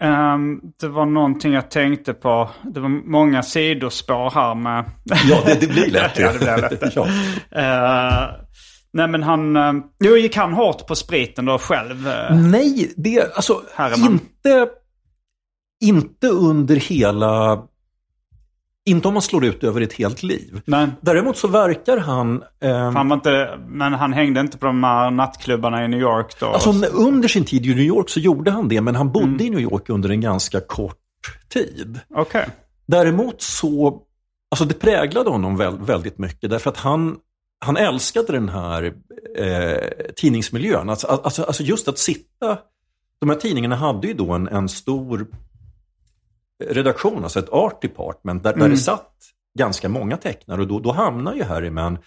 Ehm, 0.00 0.60
det 0.80 0.88
var 0.88 1.06
någonting 1.06 1.52
jag 1.52 1.70
tänkte 1.70 2.14
på. 2.14 2.50
Det 2.74 2.80
var 2.80 2.88
många 2.88 3.42
sidospår 3.42 4.30
här 4.30 4.54
med... 4.54 4.84
Ja, 5.04 5.42
det, 5.46 5.54
det 5.60 5.66
blir 5.66 5.90
lätt. 5.90 6.18
Ja, 6.18 6.32
det 6.32 6.38
blir 6.38 6.56
lätt. 6.56 6.94
ja. 6.96 7.06
Eh, 7.60 8.30
nej 8.92 9.08
men 9.08 9.22
han... 9.22 9.56
Uh, 9.56 9.84
jo, 10.04 10.16
gick 10.16 10.36
han 10.36 10.52
hårt 10.52 10.86
på 10.86 10.94
spriten 10.94 11.44
då 11.44 11.58
själv? 11.58 12.08
Eh, 12.08 12.36
Nej, 12.36 12.92
det, 12.96 13.34
alltså 13.36 13.62
inte, 13.96 14.68
inte 15.84 16.28
under 16.28 16.76
hela... 16.76 17.62
Inte 18.86 19.08
om 19.08 19.14
man 19.14 19.22
slår 19.22 19.44
ut 19.44 19.64
över 19.64 19.80
ett 19.80 19.92
helt 19.92 20.22
liv. 20.22 20.60
Nej. 20.64 20.88
Däremot 21.00 21.36
så 21.36 21.48
verkar 21.48 21.98
han... 21.98 22.42
ehm, 22.60 22.96
Han 22.96 23.08
var 23.08 23.16
inte, 23.16 23.58
men 23.68 23.92
han 23.92 24.12
hängde 24.12 24.40
inte 24.40 24.58
på 24.58 24.66
de 24.66 24.84
här 24.84 25.10
nattklubbarna 25.10 25.84
i 25.84 25.88
New 25.88 26.00
York 26.00 26.40
då? 26.40 26.46
Alltså, 26.46 26.70
under 26.86 27.28
sin 27.28 27.44
tid 27.44 27.66
i 27.66 27.68
New 27.68 27.84
York 27.84 28.08
så 28.10 28.20
gjorde 28.20 28.50
han 28.50 28.68
det, 28.68 28.80
men 28.80 28.94
han 28.94 29.12
bodde 29.12 29.26
Mm. 29.26 29.40
i 29.46 29.50
New 29.50 29.60
York 29.60 29.88
under 29.88 30.08
en 30.10 30.20
ganska 30.20 30.60
kort 30.60 30.98
tid. 31.48 32.00
Okej. 32.14 32.46
Däremot 32.86 33.42
så, 33.42 34.00
alltså 34.50 34.64
det 34.64 34.74
präglade 34.74 35.30
honom 35.30 35.56
väl, 35.56 35.78
väldigt 35.78 36.18
mycket, 36.18 36.50
därför 36.50 36.70
att 36.70 36.76
han, 36.76 37.16
han 37.64 37.76
älskade 37.76 38.32
den 38.32 38.48
här 38.48 38.92
eh, 39.38 39.88
tidningsmiljön. 40.16 40.90
Alltså, 40.90 41.06
alltså, 41.06 41.42
alltså 41.42 41.62
just 41.62 41.88
att 41.88 41.98
sitta, 41.98 42.58
de 43.20 43.28
här 43.30 43.36
tidningarna 43.36 43.76
hade 43.76 44.06
ju 44.06 44.14
då 44.14 44.32
en, 44.32 44.48
en 44.48 44.68
stor 44.68 45.26
redaktion, 46.70 47.22
alltså 47.24 47.38
ett 47.38 47.48
art 47.48 47.82
department, 47.82 48.42
där, 48.42 48.56
där 48.56 48.68
det 48.68 48.76
satt 48.76 49.12
ganska 49.58 49.88
många 49.88 50.16
tecknare 50.16 50.60
och 50.60 50.68
då, 50.68 50.80
då 50.80 50.92
hamnar 50.92 51.34
ju 51.34 51.42
Harriman 51.42 51.98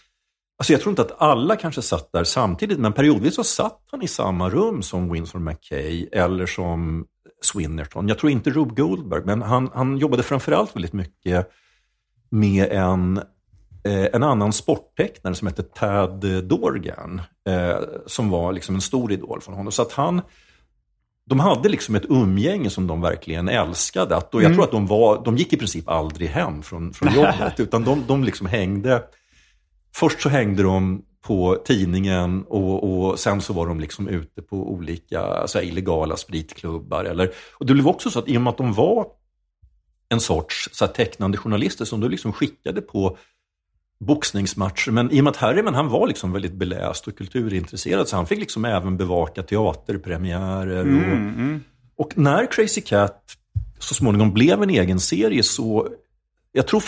Alltså 0.59 0.73
jag 0.73 0.81
tror 0.81 0.91
inte 0.91 1.01
att 1.01 1.21
alla 1.21 1.55
kanske 1.55 1.81
satt 1.81 2.11
där 2.11 2.23
samtidigt, 2.23 2.79
men 2.79 2.93
periodvis 2.93 3.35
så 3.35 3.43
satt 3.43 3.81
han 3.91 4.01
i 4.01 4.07
samma 4.07 4.49
rum 4.49 4.81
som 4.81 5.11
Winsor 5.11 5.39
McKay 5.39 6.07
eller 6.11 6.45
som 6.45 7.05
Swinnerton. 7.41 8.07
Jag 8.07 8.19
tror 8.19 8.31
inte 8.31 8.49
Rube 8.49 8.81
Goldberg, 8.81 9.21
men 9.25 9.41
han, 9.41 9.69
han 9.73 9.97
jobbade 9.97 10.23
framförallt 10.23 10.75
väldigt 10.75 10.93
mycket 10.93 11.49
med 12.29 12.71
en, 12.71 13.17
eh, 13.83 14.05
en 14.13 14.23
annan 14.23 14.53
sporttecknare 14.53 15.35
som 15.35 15.47
hette 15.47 15.63
Tad 15.63 16.45
Dorgan, 16.47 17.21
eh, 17.49 17.79
som 18.05 18.29
var 18.29 18.53
liksom 18.53 18.75
en 18.75 18.81
stor 18.81 19.11
idol 19.11 19.41
från 19.41 19.55
honom. 19.55 19.71
Så 19.71 19.81
att 19.81 19.91
han, 19.91 20.21
de 21.29 21.39
hade 21.39 21.69
liksom 21.69 21.95
ett 21.95 22.05
umgänge 22.09 22.69
som 22.69 22.87
de 22.87 23.01
verkligen 23.01 23.49
älskade. 23.49 24.15
Att, 24.15 24.35
och 24.35 24.43
jag 24.43 24.53
tror 24.53 24.63
att 24.63 24.71
de, 24.71 24.87
var, 24.87 25.25
de 25.25 25.37
gick 25.37 25.53
i 25.53 25.57
princip 25.57 25.89
aldrig 25.89 26.29
hem 26.29 26.63
från, 26.63 26.93
från 26.93 27.13
jobbet, 27.15 27.59
utan 27.59 27.83
de, 27.83 28.03
de 28.07 28.23
liksom 28.23 28.47
hängde. 28.47 29.03
Först 29.95 30.21
så 30.21 30.29
hängde 30.29 30.63
de 30.63 31.01
på 31.21 31.57
tidningen 31.65 32.43
och, 32.43 33.09
och 33.09 33.19
sen 33.19 33.41
så 33.41 33.53
var 33.53 33.67
de 33.67 33.79
liksom 33.79 34.07
ute 34.07 34.41
på 34.41 34.71
olika 34.71 35.47
så 35.47 35.61
illegala 35.61 36.17
spritklubbar. 36.17 37.05
Eller, 37.05 37.31
och 37.53 37.65
det 37.65 37.73
blev 37.73 37.87
också 37.87 38.09
så 38.09 38.19
att 38.19 38.29
i 38.29 38.37
och 38.37 38.41
med 38.41 38.51
att 38.51 38.57
de 38.57 38.73
var 38.73 39.05
en 40.09 40.19
sorts 40.19 40.69
så 40.71 40.87
tecknande 40.87 41.37
journalister 41.37 41.85
som 41.85 41.99
du 41.99 42.09
liksom 42.09 42.33
skickade 42.33 42.81
på 42.81 43.17
boxningsmatcher. 43.99 44.91
Men 44.91 45.11
i 45.11 45.19
och 45.19 45.23
med 45.23 45.31
att 45.31 45.37
Harriman 45.37 45.73
han 45.75 45.89
var 45.89 46.07
liksom 46.07 46.31
väldigt 46.31 46.53
beläst 46.53 47.07
och 47.07 47.17
kulturintresserad 47.17 48.07
så 48.07 48.15
han 48.15 48.25
fick 48.27 48.39
liksom 48.39 48.65
även 48.65 48.97
bevaka 48.97 49.43
teaterpremiärer. 49.43 50.85
Och, 51.95 52.05
och 52.05 52.17
när 52.17 52.51
Crazy 52.51 52.81
Cat 52.81 53.21
så 53.79 53.93
småningom 53.93 54.33
blev 54.33 54.63
en 54.63 54.69
egen 54.69 54.99
serie 54.99 55.43
så 55.43 55.87
jag 56.51 56.67
tror 56.67 56.83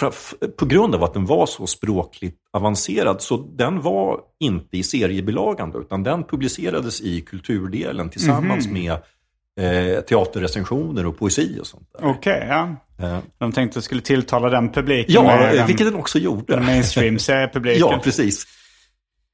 på 0.57 0.65
grund 0.65 0.95
av 0.95 1.03
att 1.03 1.13
den 1.13 1.25
var 1.25 1.45
så 1.45 1.67
språkligt 1.67 2.37
avancerad, 2.53 3.21
så 3.21 3.37
den 3.37 3.81
var 3.81 4.19
inte 4.39 4.77
i 4.77 4.83
seriebilagan 4.83 5.73
utan 5.75 6.03
den 6.03 6.23
publicerades 6.23 7.01
i 7.01 7.21
kulturdelen 7.21 8.09
tillsammans 8.09 8.65
Mhm. 8.65 8.73
med 8.73 8.97
eh, 9.59 10.01
teaterrecensioner 10.01 11.05
och 11.05 11.17
poesi 11.19 11.59
och 11.61 11.67
sånt 11.67 11.83
där. 11.99 12.07
Okej, 12.09 12.45
ja. 12.49 12.75
Eh, 13.05 13.19
De 13.37 13.51
tänkte 13.51 13.61
att 13.61 13.73
det 13.73 13.85
skulle 13.85 14.01
tilltala 14.01 14.49
den 14.49 14.71
publiken. 14.71 15.15
ja, 15.15 15.23
med 15.23 15.67
vilket 15.67 15.87
den 15.87 15.95
också 15.95 16.19
gjorde. 16.19 16.55
den 16.55 16.65
mainstream-seriepubliken. 16.65 17.79
Ja, 17.91 17.99
precis. 18.03 18.47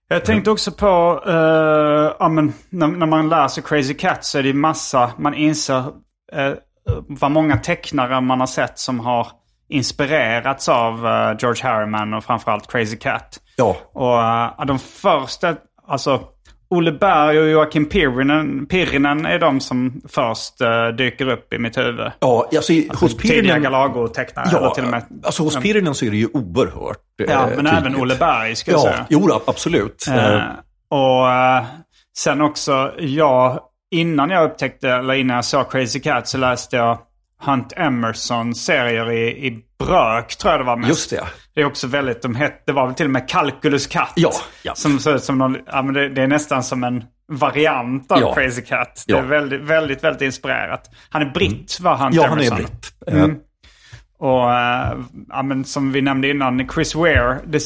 Jag 0.08 0.26
tänkte 0.26 0.52
också 0.52 0.72
på, 0.72 1.24
eh, 1.28 2.16
ja, 2.20 2.30
men, 2.30 2.54
när, 2.70 2.88
när 2.88 3.06
man 3.06 3.30
läser 3.30 3.62
Crazy 3.62 3.94
Cat 3.94 4.26
så 4.26 4.38
är 4.38 4.44
det 4.44 4.54
massa, 4.54 5.12
man 5.18 5.34
inser 5.34 5.80
uh, 5.80 6.54
vad 7.08 7.32
många 7.32 7.58
tecknare 7.58 8.22
man 8.22 8.40
har 8.40 8.48
sett 8.48 8.80
som 8.80 9.00
har 9.00 9.28
inspirerats 9.70 10.70
av 10.70 11.08
eh, 11.08 11.36
George 11.40 11.64
Harriman 11.64 12.14
och 12.14 12.24
framförallt 12.24 12.72
Crazy 12.72 12.98
Cat. 12.98 13.40
Ja, 13.56 13.78
Och 13.94 14.22
eh, 14.22 14.66
de 14.66 14.80
första, 14.80 15.56
alltså 15.88 16.24
Olle 16.76 16.92
Berg 16.92 17.40
och 17.40 17.48
Joakim 17.50 17.86
Pirinen, 17.86 18.66
Pirinen 18.66 19.26
är 19.26 19.40
de 19.40 19.60
som 19.60 20.02
först 20.10 20.62
eh, 20.62 20.88
dyker 20.88 21.30
upp 21.30 21.54
i 21.54 21.58
mitt 21.60 21.78
huvud. 21.78 22.12
ja 22.20 22.50
alltså, 22.56 22.74
i- 22.74 22.90
hos 22.94 23.18
Tidiga 23.18 23.34
Pirinen... 23.42 23.62
Galago-tecknare. 23.64 24.48
eller 24.50 24.62
Ja, 24.62 24.74
till 24.74 24.84
och 24.84 24.90
med, 24.90 25.04
alltså 25.24 25.44
hos 25.44 25.58
Pirinen 25.58 25.96
så 25.96 26.06
är 26.06 26.12
det 26.12 26.18
ju 26.18 26.28
oerhört 26.34 26.98
eh, 27.24 27.32
ja, 27.34 27.40
men 27.48 27.56
tydligt. 27.56 27.74
även 27.74 27.96
Olle 27.96 28.16
Berg 28.16 28.56
ska 28.56 28.72
jag 28.72 28.78
Ja, 28.80 28.84
säga. 28.84 29.06
jo, 29.10 29.40
absolut. 29.48 30.06
Eh, 30.08 30.40
och 30.90 31.32
eh, 31.32 31.64
sen 32.18 32.42
också, 32.42 32.92
jag, 33.00 33.60
innan 33.92 34.30
jag 34.30 34.44
upptäckte, 34.52 34.90
eller 34.90 35.14
innan 35.14 35.36
jag 35.36 35.46
såg 35.46 35.72
Crazy 35.72 36.00
Cat 36.00 36.28
så 36.28 36.38
läste 36.38 36.76
jag 36.76 36.98
Hunt 37.46 37.74
Emersons 37.78 38.66
serier 38.66 39.12
i, 39.12 39.48
i 39.48 39.60
Brök, 39.80 40.36
tror 40.38 40.52
jag 40.54 40.60
det 40.60 40.64
var 40.66 40.76
mest. 40.78 40.89
Just 40.89 41.10
det. 41.10 41.24
Det 41.56 41.62
är 41.62 41.66
också 41.66 41.88
väldigt, 41.88 42.22
de 42.22 42.36
hette, 42.36 42.62
det 42.66 42.72
var 42.72 42.86
väl 42.86 42.96
till 42.96 43.06
och 43.06 43.12
med 43.12 43.30
Calculus 43.30 43.88
Cat. 43.88 44.14
Ja, 44.16 44.32
ja. 44.64 44.76
Som 44.76 45.00
ser 45.00 45.16
ut 45.16 45.24
som 45.24 45.38
någon, 45.38 45.58
ja 45.68 45.82
men 45.82 45.93
det, 45.93 46.10
det 46.10 46.22
är 46.22 46.28
nästan 46.28 46.64
som 46.64 46.84
en 46.84 47.04
variant 47.32 48.12
av 48.12 48.20
Ja. 48.22 48.34
Crazy 48.34 48.62
Cat. 48.62 49.04
Det 49.08 49.14
Ja. 49.14 49.18
är 49.20 49.24
väldigt, 49.24 49.62
väldigt, 49.62 50.04
väldigt 50.04 50.22
inspirerat. 50.22 50.89
Han 51.10 51.22
är 51.22 51.30
britt, 51.30 51.78
var 51.82 51.96
Hunt 51.98 52.16
Ja, 52.16 52.28
han 52.28 52.38
är 52.39 52.41
Emerson. 52.41 52.58
britt. 52.58 52.93
Mm. 53.08 53.36
Och 54.20 54.54
eh, 54.54 54.98
ja, 55.30 55.43
men 55.43 55.64
som 55.66 55.91
vi 55.91 56.02
nämnde 56.02 56.30
innan, 56.30 56.70
Chris 56.74 56.96
Ware. 56.96 57.39
Det 57.48 57.64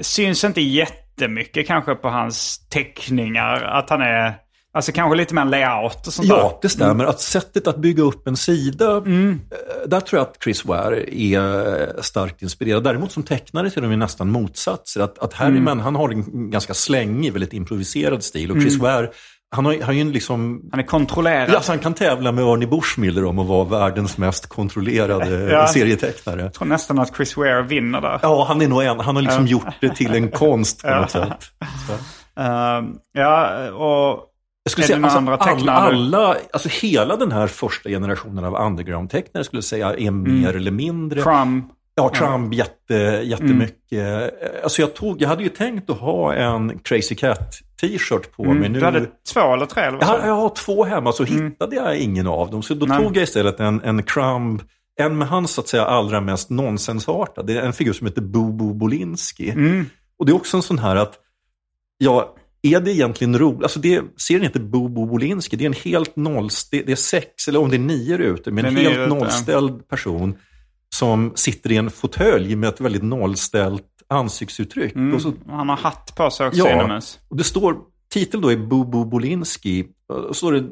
syns 0.00 0.44
inte 0.44 0.60
jättemycket 0.60 1.66
kanske 1.66 1.94
på 1.94 2.08
hans 2.08 2.68
teckningar. 2.68 3.62
Att 3.62 3.90
han 3.90 4.02
är, 4.02 4.34
alltså 4.72 4.92
kanske 4.92 5.16
lite 5.16 5.34
mer 5.34 5.44
layout 5.44 6.06
och 6.06 6.12
sånt 6.12 6.28
där. 6.28 6.36
Ja, 6.36 6.58
det 6.62 6.68
stämmer. 6.68 7.04
Att 7.04 7.20
sättet 7.20 7.66
att 7.66 7.76
bygga 7.78 8.02
upp 8.02 8.26
en 8.28 8.36
sida, 8.36 8.96
Mm. 8.96 9.40
eh, 9.50 9.88
där 9.88 10.00
tror 10.00 10.18
jag 10.18 10.28
att 10.28 10.36
Chris 10.44 10.64
Ware 10.64 11.14
är 11.14 11.80
eh, 11.80 11.88
starkt 12.02 12.42
inspirerad. 12.42 12.84
Däremot 12.84 13.12
som 13.12 13.22
tecknare 13.22 13.70
så 13.70 13.80
är 13.80 13.82
de 13.82 13.90
ju 13.90 13.96
nästan 13.96 14.30
motsatser. 14.30 15.00
Att, 15.00 15.18
att 15.18 15.32
Harriman, 15.32 15.72
Mm. 15.72 15.78
han 15.84 15.96
har 15.96 16.08
en 16.10 16.50
ganska 16.50 16.74
slängig, 16.74 17.32
väldigt 17.32 17.52
improviserad 17.52 18.22
stil. 18.24 18.50
Och 18.50 18.60
Chris 18.60 18.76
Ware, 18.78 19.10
han 19.52 19.64
har, 19.66 19.72
han 19.74 19.82
har 19.82 19.92
ju 19.92 20.12
liksom... 20.12 20.68
Han 20.70 20.80
är 20.80 20.84
kontrollerad. 20.86 21.50
Ja, 21.52 21.60
så 21.60 21.72
han 21.72 21.78
kan 21.78 21.94
tävla 21.94 22.32
med 22.32 22.44
Ernie 22.44 22.66
Bushmiller 22.68 23.24
om 23.24 23.38
att 23.38 23.46
vara 23.46 23.64
världens 23.64 24.18
mest 24.18 24.46
kontrollerade 24.46 25.40
Ja. 25.52 25.66
serietecknare. 25.66 26.42
Jag 26.42 26.54
tror 26.54 26.68
nästan 26.68 26.98
att 26.98 27.16
Chris 27.16 27.36
Ware 27.36 27.62
vinner 27.62 28.00
där. 28.00 28.18
Ja, 28.22 28.44
han 28.48 28.62
är 28.62 28.68
nog 28.68 28.82
en. 28.82 29.00
Han 29.00 29.16
har 29.16 29.22
liksom 29.22 29.46
gjort 29.46 29.74
det 29.80 29.88
till 29.96 30.14
en 30.14 30.30
konst 30.30 30.82
på 30.82 30.90
något 30.94 31.10
sätt. 31.20 31.44
Eh, 32.38 32.80
ja, 33.12 33.70
och 33.72 34.26
Jag 34.62 34.70
skulle 34.72 34.86
säga, 34.86 35.02
alltså, 35.02 35.18
andra 35.18 35.36
alla, 35.36 36.36
alltså 36.52 36.68
hela 36.68 37.16
den 37.16 37.32
här 37.32 37.46
första 37.46 37.88
generationen 37.88 38.44
av 38.44 38.54
underground-tecknare 38.54 39.44
skulle 39.44 39.58
jag 39.58 39.64
säga 39.64 39.94
är 39.94 40.10
mer 40.10 40.56
eller 40.56 40.70
mindre. 40.70 41.22
Crumb. 41.22 41.64
Ja, 41.94 42.12
Trump 42.14 42.54
jätte, 42.54 42.94
jättemycket. 43.24 44.30
Alltså 44.62 44.82
jag, 44.82 44.94
tog, 44.94 45.22
jag 45.22 45.28
hade 45.28 45.42
ju 45.42 45.48
tänkt 45.48 45.90
att 45.90 45.98
ha 45.98 46.34
en 46.34 46.78
Crazy 46.78 47.14
Cat 47.14 47.54
t-shirt 47.80 48.32
på 48.36 48.44
mig. 48.44 48.68
Nu, 48.68 48.78
Du 48.78 48.84
hade 48.84 49.06
två 49.32 49.54
eller 49.54 49.66
tre 49.66 49.82
eller 49.82 49.98
jag, 50.00 50.26
jag 50.26 50.34
har 50.34 50.48
två 50.48 50.84
hemma, 50.84 51.12
så 51.12 51.24
hittade 51.24 51.76
jag 51.76 51.96
ingen 51.96 52.26
av 52.26 52.50
dem. 52.50 52.62
Så 52.62 52.74
då 52.74 52.86
Nej. 52.86 52.98
tog 52.98 53.16
jag 53.16 53.22
istället 53.22 53.60
en, 53.60 53.80
en 53.84 54.02
Crumb, 54.02 54.62
en 54.96 55.18
med 55.18 55.28
hans 55.28 55.52
så 55.52 55.60
att 55.60 55.68
säga 55.68 55.84
allra 55.84 56.20
mest 56.20 56.50
nonsensartad. 56.50 57.46
Det 57.46 57.56
är 57.56 57.62
en 57.62 57.72
figur 57.72 57.92
som 57.92 58.06
heter 58.06 58.22
Bobo 58.22 58.74
Bolinski. 58.74 59.54
Och 60.18 60.26
det 60.26 60.32
är 60.32 60.36
också 60.36 60.56
en 60.56 60.62
sån 60.62 60.78
här 60.78 60.96
att, 60.96 61.14
ja, 61.98 62.34
är 62.62 62.80
det 62.80 62.92
egentligen 62.92 63.38
roligt? 63.38 63.62
Alltså 63.62 63.80
det, 63.80 64.02
serien 64.16 64.42
heter 64.42 64.60
Bobo 64.60 65.06
Bolinski. 65.06 65.56
Det 65.56 65.64
är 65.64 65.66
en 65.66 65.72
helt 65.72 66.16
nollställd, 66.16 66.86
det 66.86 66.92
är 66.92 66.96
sex 66.96 67.48
eller 67.48 67.60
om 67.60 67.70
det 67.70 67.76
är 67.76 67.78
nio 67.78 68.18
rutor, 68.18 68.50
men 68.52 68.64
en 68.64 68.76
helt 68.76 69.08
nollställd 69.08 69.88
person 69.88 70.34
som 70.94 71.32
sitter 71.34 71.72
i 71.72 71.76
en 71.76 71.90
fåtölj 71.90 72.56
med 72.56 72.68
ett 72.68 72.80
väldigt 72.80 73.02
nollställt 73.02 73.86
ansiktsuttryck. 74.08 74.94
Och 75.14 75.22
så 75.22 75.32
Han 75.48 75.68
har 75.68 75.76
hatt 75.76 76.12
på 76.16 76.30
sig 76.30 76.46
också 76.46 76.58
Ja. 76.58 76.72
inomhus. 76.74 77.18
och 77.28 77.36
det 77.36 77.44
står, 77.44 77.76
titeln 78.12 78.42
då 78.42 78.52
är 78.52 78.56
Bobo 78.56 79.04
Bolinski. 79.04 79.84
Och 80.08 80.26
så 80.26 80.34
står 80.34 80.52
det 80.52 80.64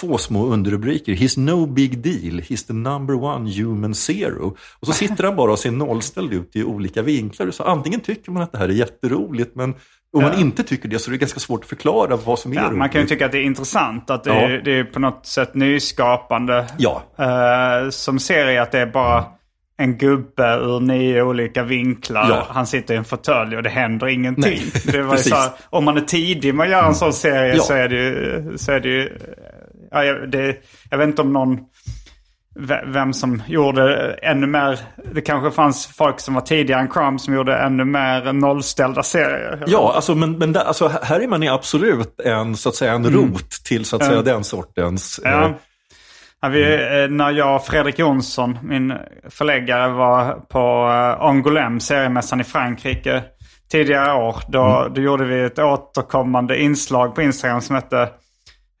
två 0.00 0.18
små 0.18 0.46
underrubriker. 0.46 1.12
He's 1.12 1.38
no 1.40 1.66
big 1.66 1.98
deal, 1.98 2.40
he's 2.40 2.66
the 2.66 2.72
number 2.72 3.14
one 3.14 3.50
human 3.62 3.94
zero. 3.94 4.56
Och 4.80 4.86
så 4.86 4.92
sitter 4.92 5.24
han 5.24 5.36
bara 5.36 5.52
och 5.52 5.58
ser 5.58 5.70
nollställd 5.70 6.32
ut 6.32 6.56
i 6.56 6.64
olika 6.64 7.02
vinklar. 7.02 7.50
Så 7.50 7.62
antingen 7.64 8.00
tycker 8.00 8.30
man 8.32 8.42
att 8.42 8.52
det 8.52 8.58
här 8.58 8.68
är 8.68 8.72
jätteroligt, 8.72 9.54
men 9.56 9.74
om 10.12 10.22
man 10.22 10.38
inte 10.38 10.62
tycker 10.62 10.88
det 10.88 10.98
så 10.98 11.10
är 11.10 11.12
det 11.12 11.18
ganska 11.18 11.40
svårt 11.40 11.60
att 11.62 11.68
förklara 11.68 12.16
vad 12.16 12.38
som 12.38 12.52
är 12.52 12.56
Ja, 12.56 12.62
roligt. 12.62 12.78
man 12.78 12.88
kan 12.88 13.00
ju 13.00 13.06
tycka 13.06 13.26
att 13.26 13.32
det 13.32 13.38
är 13.38 13.42
intressant. 13.44 14.10
Att 14.10 14.24
det, 14.24 14.30
Ja. 14.30 14.36
är, 14.48 14.58
det 14.64 14.78
är 14.78 14.84
på 14.84 14.98
något 15.00 15.26
sätt 15.26 15.54
nyskapande. 15.54 16.66
Ja. 16.78 17.02
Eh, 17.18 17.90
som 17.90 18.18
serie 18.18 18.62
att 18.62 18.72
det 18.72 18.78
är 18.78 18.86
bara 18.86 19.24
en 19.80 19.98
gubbe 19.98 20.56
ur 20.56 20.80
nio 20.80 21.22
olika 21.22 21.62
vinklar. 21.62 22.26
Ja. 22.28 22.46
Han 22.50 22.66
sitter 22.66 22.94
i 22.94 22.96
en 22.96 23.04
fåtölj 23.04 23.56
och 23.56 23.62
det 23.62 23.68
händer 23.68 24.06
ingenting. 24.08 24.60
Nej, 24.74 24.82
det 24.92 25.02
var 25.02 25.16
så 25.16 25.34
här, 25.34 25.50
om 25.70 25.84
man 25.84 25.96
är 25.96 26.00
tidig 26.00 26.54
med 26.54 26.64
att 26.64 26.70
göra 26.70 26.86
en 26.86 26.94
sån 26.94 27.12
serie 27.12 27.54
Ja. 27.56 27.62
så 27.62 27.72
är 27.72 27.88
det 27.88 27.96
ju... 27.96 28.52
Så 28.58 28.72
är 28.72 28.80
det 28.80 28.88
ju 28.88 29.18
ja, 29.90 30.04
jag, 30.04 30.30
det, 30.30 30.56
jag 30.90 30.98
vet 30.98 31.08
inte 31.08 31.22
om 31.22 31.32
någon... 31.32 31.58
ve- 32.60 32.84
Vem 32.86 33.12
som 33.12 33.42
gjorde 33.46 34.12
ännu 34.22 34.46
mer... 34.46 34.78
Det 35.12 35.20
kanske 35.20 35.50
fanns 35.50 35.86
folk 35.86 36.20
som 36.20 36.34
var 36.34 36.40
tidigare 36.40 36.80
än 36.80 36.88
Crumb 36.88 37.20
som 37.20 37.34
gjorde 37.34 37.56
ännu 37.56 37.84
mer 37.84 38.32
nollställda 38.32 39.02
serier. 39.02 39.64
Ja, 39.66 39.92
alltså, 39.94 40.14
men, 40.14 40.38
men 40.38 40.52
där, 40.52 40.60
alltså, 40.64 40.92
Harryman 41.02 41.42
är 41.42 41.50
absolut 41.52 42.20
en, 42.20 42.56
så 42.56 42.68
att 42.68 42.74
säga, 42.74 42.92
en 42.92 43.10
rot 43.10 43.50
till 43.64 43.84
så 43.84 43.96
att 43.96 44.04
säga, 44.04 44.22
den 44.22 44.44
sortens... 44.44 45.20
Mm. 45.24 45.38
Ja. 45.40 45.46
eh, 45.46 45.52
Ja, 46.40 46.48
vi, 46.48 46.62
eh, 46.74 47.08
när 47.10 47.30
jag 47.30 47.56
och 47.56 47.66
Fredrik 47.66 47.98
Jonsson, 47.98 48.58
min 48.62 48.94
förläggare, 49.28 49.88
var 49.88 50.32
på 50.32 50.58
eh, 50.58 51.24
Angoulême, 51.26 51.78
seriemässan 51.78 52.40
i 52.40 52.44
Frankrike 52.44 53.22
tidigare 53.70 54.12
år. 54.12 54.36
Då, 54.48 54.62
Mm. 54.62 54.94
då 54.94 55.00
gjorde 55.00 55.24
vi 55.24 55.42
ett 55.44 55.58
återkommande 55.58 56.60
inslag 56.62 57.14
på 57.14 57.22
Instagram 57.22 57.60
som 57.60 57.74
hette 57.76 58.08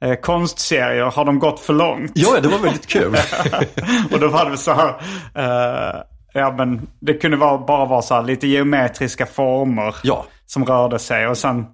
eh, 0.04 0.14
Konstserier, 0.14 1.04
har 1.04 1.24
de 1.24 1.38
gått 1.38 1.60
för 1.60 1.72
långt? 1.72 2.12
ja, 2.14 2.40
det 2.40 2.48
var 2.48 2.58
väldigt 2.58 2.86
kul. 2.86 3.16
och 4.12 4.20
då 4.20 4.28
var 4.28 4.50
det 4.50 4.56
så 4.56 4.72
här, 4.72 4.88
eh, 5.34 6.00
ja 6.34 6.54
men 6.58 6.88
det 7.00 7.14
kunde 7.14 7.36
vara, 7.36 7.58
bara 7.66 7.84
vara 7.86 8.02
så 8.02 8.14
här 8.14 8.22
lite 8.22 8.46
geometriska 8.46 9.26
former 9.26 9.94
Ja. 10.02 10.26
som 10.46 10.64
rörde 10.64 10.98
sig. 10.98 11.26
Och 11.28 11.38
sen 11.38 11.66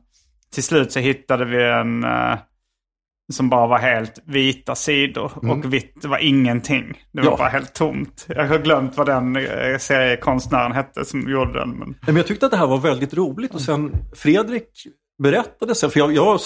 till 0.54 0.62
slut 0.62 0.92
så 0.92 0.98
hittade 1.00 1.44
vi 1.44 1.64
en 1.70 2.04
eh, 2.04 2.34
som 3.32 3.48
bara 3.48 3.66
var 3.66 3.78
helt 3.78 4.18
vita 4.26 4.74
sidor. 4.74 5.32
Och 5.50 5.72
vitt 5.74 6.04
var 6.04 6.18
ingenting. 6.18 7.02
Det 7.12 7.20
var 7.20 7.22
Mm. 7.22 7.32
Ja. 7.32 7.36
bara 7.38 7.48
helt 7.48 7.72
tomt. 7.74 8.26
Jag 8.28 8.46
har 8.48 8.58
glömt 8.58 8.96
vad 8.96 9.06
den 9.06 9.36
eh, 9.36 9.78
seriekonstnären 9.78 10.72
hette 10.72 11.04
som 11.04 11.30
gjorde 11.30 11.58
den. 11.58 11.70
Men... 11.70 11.94
Men 12.06 12.16
jag 12.16 12.26
tyckte 12.26 12.46
att 12.46 12.52
det 12.52 12.58
här 12.58 12.66
var 12.66 12.78
väldigt 12.78 13.14
roligt 13.14 13.54
och 13.54 13.60
sen 13.60 13.92
Fredrik 14.16 14.68
berättade 15.22 15.74
sen, 15.74 15.90
för 15.90 16.00
jag, 16.00 16.12
jag 16.12 16.40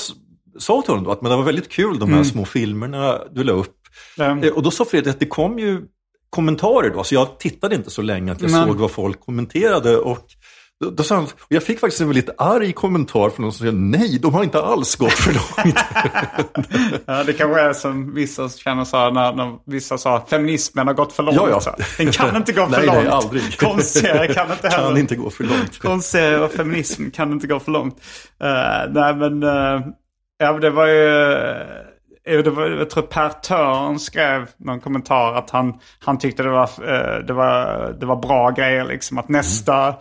sa 0.59 0.82
till 0.82 0.90
honom 0.90 1.04
då 1.04 1.11
att 1.11 1.22
men 1.22 1.30
det 1.30 1.36
var 1.36 1.44
väldigt 1.44 1.68
kul 1.68 1.98
de 1.98 2.12
här 2.12 2.24
små 2.24 2.44
filmerna 2.44 3.18
du 3.32 3.44
la 3.44 3.52
upp. 3.52 3.74
Mm. 4.18 4.52
Och 4.54 4.62
då 4.62 4.70
sa 4.70 4.84
Fredrik 4.84 5.14
att 5.14 5.20
det 5.20 5.26
kom 5.26 5.59
ju 5.59 5.82
kommentarer 6.30 6.90
då, 6.90 7.04
så 7.04 7.14
jag 7.14 7.38
tittade 7.38 7.74
inte 7.74 7.90
så 7.90 8.02
länge 8.02 8.32
att 8.32 8.40
jag 8.42 8.50
Men- 8.50 8.66
såg 8.66 8.76
vad 8.76 8.90
folk 8.90 9.20
kommenterade. 9.20 9.96
Och 9.96 10.18
Då, 10.84 10.90
då 10.90 11.02
sa 11.02 11.14
han, 11.14 11.24
och 11.24 11.30
jag 11.48 11.62
fick 11.62 11.80
faktiskt 11.80 12.00
en 12.00 12.09
väldigt 12.09 12.30
arg 12.38 12.72
kommentar 12.72 13.30
från 13.30 13.42
någon 13.42 13.52
som 13.52 13.66
sa 13.66 13.72
nej, 13.72 14.18
de 14.22 14.34
har 14.34 14.44
inte 14.44 14.62
alls 14.62 14.96
gått 14.96 15.12
för 15.12 15.32
långt. 15.32 15.78
Ja, 17.06 17.24
det 17.24 17.32
kanske 17.32 17.61
är 17.61 17.72
som 17.72 18.14
vissa 18.14 18.48
känner 18.48 18.84
här 18.96 19.11
när, 19.11 19.32
när 19.32 19.59
vissa 19.66 19.98
sa 19.98 20.16
att 20.16 20.30
feminismen 20.30 20.86
har 20.86 20.94
gått 20.94 21.12
för 21.12 21.22
långt. 21.22 21.36
Ja, 21.36 21.48
ja. 21.50 21.61
Så. 21.61 21.70
Den 21.98 22.12
kan 22.12 22.36
inte 22.36 22.52
gå 22.52 22.66
för 22.70 22.70
Nej, 22.76 22.86
långt. 22.86 22.98
nej, 22.98 23.09
aldrig. 23.09 23.42
Konstserier 23.59 24.34
kan 24.34 24.52
inte 24.52 24.68
heller. 24.68 24.88
Kan 24.88 24.96
inte 24.98 25.16
gå 25.16 25.30
för 25.30 25.44
långt. 25.44 25.78
Konstserier 25.78 26.42
och 26.42 26.52
feminism 26.52 27.11
kan 27.11 27.32
inte 27.32 27.46
gå 27.46 27.61
för 27.61 27.72
långt. 27.72 27.94
Uh, 28.44 28.92
nej 28.94 29.14
men, 29.14 29.42
uh, 29.42 29.80
ja 30.39 30.53
men 30.53 30.61
det 30.61 30.70
var 30.70 30.86
ju... 30.86 31.09
Uh, 32.28 32.43
det 32.45 32.51
var, 32.51 32.66
jag 32.66 32.91
tror 32.91 33.03
Per 33.03 33.28
Törn 33.28 33.99
skrev 33.99 34.49
någon 34.57 34.80
kommentar 34.80 35.34
att 35.34 35.51
han, 35.51 35.80
han 36.01 36.18
tyckte 36.18 36.43
det 36.43 36.51
var, 36.51 36.70
uh, 36.80 37.26
det, 37.26 37.32
var, 37.32 37.89
det 38.01 38.07
var 38.07 38.16
bra 38.16 38.51
grejer 38.51 38.84
liksom. 38.84 39.18
Att 39.18 39.28
nästa, 39.28 39.95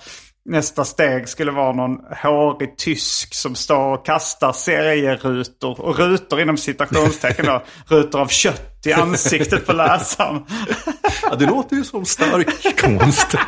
nästa 0.46 0.86
steg 0.86 1.30
skulle 1.30 1.52
vara 1.52 1.72
någon 1.72 2.00
hårig 2.24 2.78
tysk 2.78 3.34
som 3.34 3.56
står 3.56 3.94
och 3.94 4.06
kastar 4.06 4.52
serierutor. 4.52 5.82
Och 5.82 6.00
rutor 6.00 6.42
inom 6.42 6.58
citationstecken 6.58 7.46
då. 7.46 7.64
rutor 7.96 8.22
av 8.22 8.28
kött 8.28 8.86
i 8.86 8.94
ansiktet 8.94 9.66
på 9.66 9.74
läsaren. 9.74 10.46
Ja, 11.24 11.36
det 11.36 11.46
låter 11.46 11.76
ju 11.76 11.84
som 11.84 12.06
stark 12.06 12.78
konst. 12.82 13.36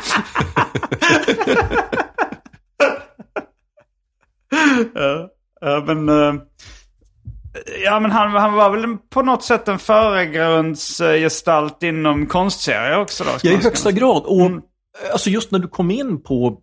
Ja, 5.60 5.84
men, 5.86 6.08
eh, 6.08 6.34
ja, 7.84 8.00
men 8.00 8.10
han, 8.10 8.30
han 8.30 8.52
var 8.52 8.70
väl 8.70 8.96
på 9.10 9.22
något 9.22 9.44
sätt 9.44 9.68
en 9.68 9.78
föregrundsgestalt 9.78 11.82
inom 11.82 12.26
konstserier 12.26 13.00
också 13.00 13.24
då? 13.24 13.30
Ja, 13.42 13.52
i 13.52 13.56
högsta 13.56 13.92
grad. 13.92 14.22
Och 14.26 14.50
alltså 15.12 15.30
just 15.30 15.50
när 15.50 15.58
du 15.58 15.68
kom 15.68 15.90
in 15.90 16.22
på, 16.22 16.58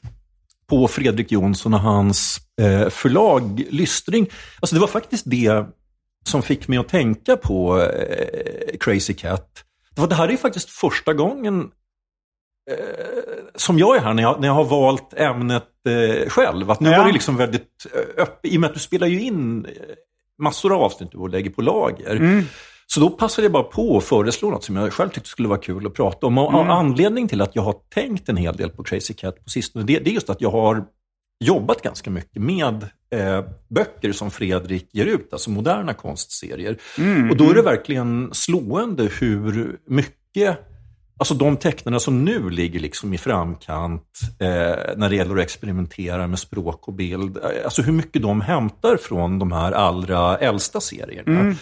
på 0.70 0.88
Fredrik 0.88 1.32
Jonsson 1.32 1.74
och 1.74 1.80
hans 1.80 2.40
eh, 2.62 2.90
förlag 2.90 3.64
Lystring. 3.70 4.28
Alltså 4.60 4.76
det 4.76 4.80
var 4.82 4.88
faktiskt 4.88 5.24
det 5.28 5.66
som 6.26 6.44
fick 6.44 6.68
mig 6.68 6.78
att 6.78 6.90
tänka 6.90 7.38
på 7.38 7.82
eh, 7.82 8.78
Crazy 8.80 9.14
Cat. 9.14 9.64
Det, 9.96 10.02
var, 10.02 10.08
det 10.08 10.16
här 10.16 10.32
är 10.32 10.38
faktiskt 10.38 10.70
första 10.70 11.14
gången 11.14 11.62
eh, 12.72 12.78
som 13.56 13.80
jag 13.80 13.96
är 13.96 14.00
här 14.02 14.14
när 14.14 14.24
jag, 14.24 14.40
när 14.42 14.48
jag 14.48 14.56
har 14.56 14.64
valt 14.66 15.14
ämnet 15.14 15.64
eh, 15.90 16.30
själv. 16.30 16.72
Att 16.72 16.80
nu 16.80 16.90
Ja. 16.90 16.98
var 16.98 17.06
det 17.06 17.12
liksom 17.14 17.38
väldigt 17.38 17.86
eh, 17.94 18.24
öppet, 18.24 18.52
i 18.52 18.58
och 18.58 18.62
med 18.62 18.68
att 18.68 18.74
du 18.74 18.80
spelar 18.80 19.08
ju 19.08 19.22
in 19.22 19.66
eh, 19.66 19.72
massor 20.40 20.74
av 20.76 20.82
avsnitt 20.82 21.16
och 21.16 21.30
lägger 21.30 21.50
på 21.50 21.62
lager. 21.62 22.44
Så 22.90 23.00
då 23.00 23.10
passade 23.10 23.46
jag 23.46 23.52
bara 23.52 23.64
på 23.64 23.98
att 23.98 24.04
föreslå 24.04 24.50
något 24.50 24.64
som 24.64 24.76
jag 24.76 24.94
själv 24.94 25.10
tyckte 25.10 25.30
skulle 25.30 25.48
vara 25.48 25.60
kul 25.60 25.88
att 25.88 25.94
prata 25.94 26.28
om. 26.28 26.38
Och 26.38 26.54
och 26.54 26.74
anledningen 26.74 27.30
till 27.30 27.42
att 27.42 27.56
jag 27.56 27.64
har 27.64 27.76
tänkt 27.94 28.30
en 28.30 28.38
hel 28.38 28.56
del 28.56 28.70
på 28.70 28.84
Crazy 28.84 29.14
Cat 29.14 29.44
på 29.44 29.50
sistone, 29.50 29.86
det, 29.86 30.00
det 30.00 30.10
är 30.10 30.14
just 30.14 30.30
att 30.30 30.42
jag 30.42 30.52
har 30.52 30.86
jobbat 31.44 31.82
ganska 31.82 32.10
mycket 32.10 32.42
med 32.42 32.90
eh, 33.12 33.46
böcker 33.68 34.12
som 34.12 34.32
Fredrik 34.32 34.90
ger 34.94 35.06
ut, 35.06 35.34
alltså 35.34 35.50
moderna 35.50 35.94
konstserier. 35.94 36.78
Och 37.32 37.38
då 37.38 37.50
är 37.50 37.54
det 37.54 37.62
verkligen 37.62 38.30
slående 38.34 39.04
hur 39.04 39.78
mycket 39.88 40.60
Alltså 41.20 41.34
de 41.34 41.58
tecknarna 41.58 42.00
som 42.00 42.26
nu 42.26 42.50
ligger 42.50 42.80
liksom 42.80 43.14
i 43.14 43.18
framkant 43.18 44.04
eh, 44.40 44.48
när 44.98 45.10
det 45.10 45.16
gäller 45.16 45.36
att 45.36 45.44
experimentera 45.44 46.28
med 46.28 46.40
språk 46.40 46.88
och 46.88 46.94
bild. 46.94 47.38
eh, 47.38 47.44
Alltså 47.64 47.82
hur 47.82 47.94
mycket 47.94 48.22
de 48.22 48.42
hämtar 48.42 48.98
från 48.98 49.40
de 49.40 49.52
här 49.52 49.72
allra 49.72 50.38
äldsta 50.38 50.82
serierna. 50.82 51.56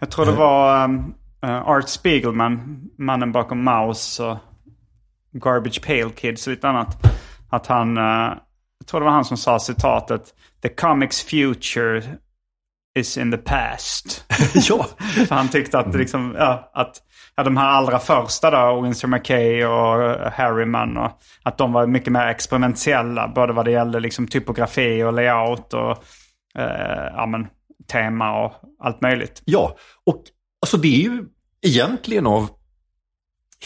Jag 0.00 0.10
tror 0.10 0.26
det 0.26 0.32
var 0.32 0.84
um, 0.84 1.14
uh, 1.44 1.68
Art 1.68 1.88
Spiegelman, 1.88 2.80
mannen 2.98 3.32
bakom 3.32 3.64
Mouse 3.64 4.22
och 4.22 4.36
Garbage 5.32 5.82
Pail 5.82 6.10
Kids 6.10 6.46
och 6.46 6.50
lite 6.50 6.68
annat. 6.68 6.96
Att 7.50 7.66
han, 7.66 7.98
uh, 7.98 8.32
jag 8.78 8.86
tror 8.86 9.00
det 9.00 9.04
var 9.04 9.12
han 9.12 9.24
som 9.24 9.36
sa 9.36 9.58
citatet 9.58 10.34
The 10.62 10.68
comics 10.68 11.22
future 11.22 12.02
is 12.98 13.18
in 13.18 13.30
the 13.30 13.38
past. 13.38 14.24
ja, 14.68 14.86
För 15.28 15.34
han 15.34 15.48
tyckte 15.48 15.78
att, 15.78 15.92
det 15.92 15.98
liksom, 15.98 16.34
ja, 16.38 16.70
att 16.74 17.02
ja, 17.36 17.42
de 17.42 17.56
här 17.56 17.68
allra 17.68 17.98
första 17.98 18.50
då, 18.50 18.80
Winsor 18.80 19.08
McKay 19.08 19.64
och 19.64 20.02
eh, 20.02 20.32
Harriman, 20.32 20.96
och, 20.96 21.10
att 21.42 21.58
de 21.58 21.72
var 21.72 21.86
mycket 21.86 22.12
mer 22.12 22.26
experimentella. 22.26 23.28
Både 23.28 23.52
vad 23.52 23.64
det 23.64 23.70
gällde 23.70 24.00
liksom, 24.00 24.28
typografi 24.28 25.02
och 25.02 25.12
layout 25.12 25.74
och 25.74 25.90
eh, 26.58 27.12
ja, 27.16 27.26
men, 27.26 27.46
tema 27.92 28.44
och 28.44 28.52
allt 28.80 29.00
möjligt. 29.00 29.42
Ja, 29.44 29.76
och 30.06 30.22
alltså 30.62 30.76
det 30.76 30.88
är 30.88 31.10
ju 31.10 31.24
egentligen 31.62 32.26
av 32.26 32.48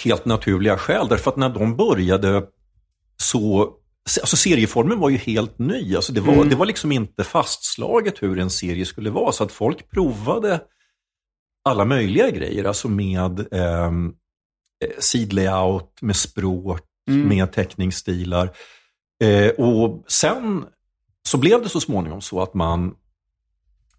helt 0.05 0.25
naturliga 0.25 0.77
skäl. 0.77 1.09
Därför 1.09 1.31
att 1.31 1.37
när 1.37 1.49
de 1.49 1.77
började 1.77 2.43
så, 3.17 3.73
alltså 4.21 4.37
serieformen 4.37 5.01
var 5.01 5.09
ju 5.09 5.17
helt 5.17 5.59
ny. 5.59 5.97
Alltså 5.97 6.13
det, 6.13 6.21
var, 6.21 6.45
det 6.45 6.57
var 6.57 6.67
liksom 6.67 6.93
inte 6.93 7.25
fastslaget 7.25 8.23
hur 8.23 8.39
en 8.39 8.51
serie 8.51 8.87
skulle 8.87 9.11
vara. 9.11 9.33
Så 9.33 9.45
att 9.45 9.53
folk 9.53 9.91
provade 9.91 10.61
alla 11.65 11.85
möjliga 11.85 12.31
grejer. 12.31 12.65
Alltså 12.65 12.89
med 12.89 13.53
ehm, 13.53 14.13
eh, 14.85 14.91
sidlayout, 14.99 15.99
med 16.01 16.17
språk, 16.17 16.81
med 17.11 17.53
teckningsstilar. 17.53 18.51
Eh, 19.25 19.49
och 19.49 20.05
sen 20.09 20.65
så 21.29 21.39
blev 21.39 21.63
det 21.63 21.69
så 21.69 21.81
småningom 21.81 22.21
så 22.21 22.43
att 22.43 22.55
man 22.55 22.95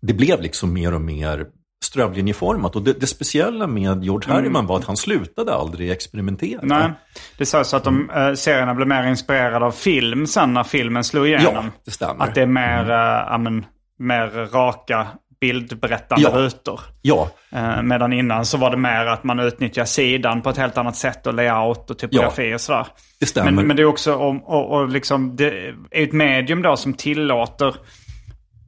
det 0.01 0.13
blev 0.13 0.41
liksom 0.41 0.73
mer 0.73 0.93
och 0.93 1.01
mer 1.01 1.45
strömlinjeformat. 1.83 2.75
Och 2.75 2.81
det, 2.81 2.93
det 2.93 3.07
speciella 3.07 3.67
med 3.67 4.03
George 4.03 4.33
Harriman 4.33 4.65
var 4.65 4.77
att 4.77 4.85
han 4.85 4.97
slutade 4.97 5.53
aldrig 5.53 5.91
experimentera. 5.91 6.59
Nej, 6.63 6.91
det 7.37 7.45
så 7.45 7.75
att 7.75 7.83
de, 7.83 8.09
eh, 8.09 8.33
serierna 8.33 8.75
blev 8.75 8.87
mer 8.87 9.03
inspirerade 9.03 9.65
av 9.65 9.71
film 9.71 10.27
sen 10.27 10.53
när 10.53 10.63
filmen 10.63 11.03
slog 11.03 11.27
igenom. 11.27 11.53
Ja, 11.53 11.65
det 11.85 11.91
stämmer. 11.91 12.25
Att 12.25 12.35
det 12.35 12.41
är 12.41 12.45
mer, 12.45 12.89
eh, 12.89 12.95
ja, 13.31 13.37
men, 13.37 13.65
mer 13.99 14.27
raka 14.51 15.07
bildberättande 15.41 16.23
Ja. 16.23 16.29
rutor. 16.37 16.79
Ja, 17.01 17.29
Eh, 17.51 17.81
medan 17.81 18.13
innan 18.13 18.45
så 18.45 18.57
var 18.57 18.69
det 18.71 18.77
mer 18.77 19.05
att 19.05 19.23
man 19.23 19.39
utnyttjar 19.39 19.85
sidan 19.85 20.41
på 20.41 20.49
ett 20.49 20.57
helt 20.57 20.77
annat 20.77 20.95
sätt 20.95 21.27
och 21.27 21.33
layout 21.33 21.89
och 21.89 21.97
typografi 21.97 22.55
och 22.55 22.61
sådär. 22.61 22.87
det 23.19 23.25
stämmer. 23.25 23.51
Men, 23.51 23.67
men 23.67 23.75
det 23.75 23.81
är 23.81 23.85
också 23.85 24.15
om, 24.15 24.43
och, 24.43 24.71
och 24.71 24.89
liksom, 24.89 25.35
det 25.35 25.47
är 25.47 25.75
ett 25.91 26.13
medium 26.13 26.61
då 26.61 26.77
som 26.77 26.93
tillåter 26.93 27.75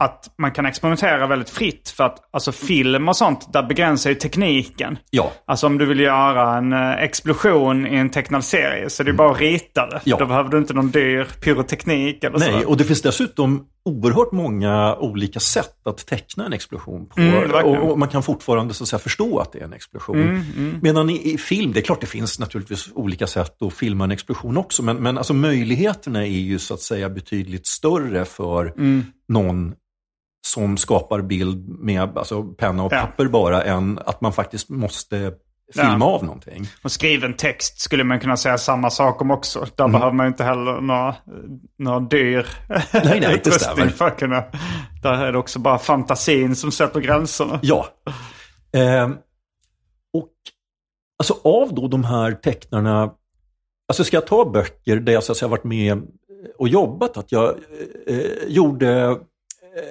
att 0.02 0.34
man 0.38 0.52
kan 0.52 0.66
experimentera 0.66 1.28
väldigt 1.28 1.50
fritt. 1.50 1.90
För 1.90 2.04
att 2.04 2.18
alltså 2.32 2.52
film 2.52 3.10
och 3.10 3.18
sånt, 3.18 3.54
där 3.54 3.64
begränsar 3.64 4.10
ju 4.10 4.16
tekniken. 4.16 4.98
Ja. 5.10 5.32
Alltså 5.46 5.68
om 5.68 5.78
du 5.78 5.86
vill 5.86 6.00
göra 6.00 6.58
en 6.58 6.74
eh, 6.74 7.04
explosion 7.04 7.88
i 7.88 7.96
en 7.96 8.10
tecknad 8.10 8.44
serie 8.44 8.90
så 8.90 9.04
det 9.04 9.12
är 9.12 9.14
bara 9.14 9.32
att 9.32 9.40
rita 9.40 9.88
det. 9.88 10.02
Ja. 10.04 10.18
Då 10.18 10.26
behöver 10.26 10.50
du 10.50 10.58
inte 10.58 10.74
någon 10.74 10.92
dyr 10.92 11.28
pyroteknik 11.42 12.24
eller 12.24 12.40
Nej, 12.40 12.52
sådär. 12.52 12.70
och 12.70 12.78
det 12.78 12.84
finns 12.84 13.02
dessutom 13.02 13.66
oerhört 13.86 14.32
många 14.32 14.96
olika 14.96 15.40
sätt 15.40 15.88
att 15.88 15.98
teckna 16.06 16.46
en 16.46 16.54
explosion 16.54 17.06
på. 17.06 17.22
Mm, 17.22 17.52
och, 17.52 17.92
och 17.92 18.00
man 18.00 18.10
kan 18.10 18.24
fortfarande 18.24 18.74
så 18.74 18.84
att 18.84 18.88
säga, 18.88 19.00
förstå 19.00 19.40
att 19.40 19.52
det 19.52 19.60
är 19.60 19.64
en 19.64 19.74
explosion. 19.74 20.46
Medan 20.82 21.10
i, 21.10 21.34
i 21.34 21.38
film, 21.38 21.72
det 21.74 21.80
är 21.80 21.82
klart 21.82 22.02
det 22.02 22.08
finns 22.08 22.40
naturligtvis 22.40 22.90
olika 22.96 23.28
sätt 23.28 23.62
att 23.62 23.74
filma 23.74 24.04
en 24.04 24.12
explosion 24.12 24.58
också, 24.58 24.84
men, 24.84 24.98
men 24.98 25.18
alltså 25.18 25.34
möjligheterna 25.34 26.22
är 26.22 26.30
ju 26.30 26.60
så 26.60 26.74
att 26.74 26.82
säga 26.82 27.10
betydligt 27.10 27.68
större 27.68 28.26
för 28.26 28.74
någon 29.28 29.74
som 30.48 30.78
skapar 30.78 31.22
bild 31.22 31.70
med 31.70 32.18
alltså, 32.18 32.44
penna 32.44 32.84
och 32.84 32.94
Ja. 32.94 33.02
papper 33.02 33.26
bara, 33.26 33.64
än 33.64 34.00
att 34.06 34.22
man 34.22 34.34
faktiskt 34.34 34.70
måste 34.70 35.34
filma 35.76 35.98
Ja. 36.00 36.06
av 36.06 36.24
någonting. 36.24 36.68
Och 36.84 36.92
skriven 36.92 37.34
text 37.34 37.80
skulle 37.82 38.04
man 38.04 38.20
kunna 38.20 38.38
säga 38.38 38.58
samma 38.58 38.90
sak 38.90 39.22
om 39.22 39.32
också. 39.32 39.66
Där 39.76 39.84
Mm. 39.86 39.92
behöver 39.92 40.14
man 40.16 40.28
inte 40.28 40.44
heller 40.44 40.82
några, 40.82 41.16
några 41.78 42.00
dyr 42.00 42.48
nej, 43.04 43.34
utrustning 43.36 43.90
för 43.90 44.08
att 44.08 44.20
kunna... 44.20 44.44
Där 45.04 45.14
är 45.26 45.32
det 45.32 45.38
också 45.38 45.60
bara 45.60 45.78
fantasin 45.80 46.56
som 46.56 46.72
sätter 46.72 47.00
gränserna. 47.00 47.60
Ja. 47.64 47.88
Eh, 48.74 49.10
och 50.14 50.30
alltså 51.20 51.38
av 51.44 51.74
då 51.76 51.88
de 51.88 52.04
här 52.04 52.32
tecknarna, 52.32 53.12
alltså 53.88 54.04
ska 54.04 54.18
jag 54.18 54.28
ta 54.28 54.46
böcker 54.46 54.96
där 54.96 55.14
jag 55.14 55.24
så 55.24 55.32
att 55.32 55.38
säga 55.38 55.50
varit 55.50 55.64
med 55.64 56.02
och 56.60 56.68
jobbat, 56.68 57.18
att 57.18 57.32
jag 57.32 57.56
eh, 58.08 58.26
gjorde 58.48 59.18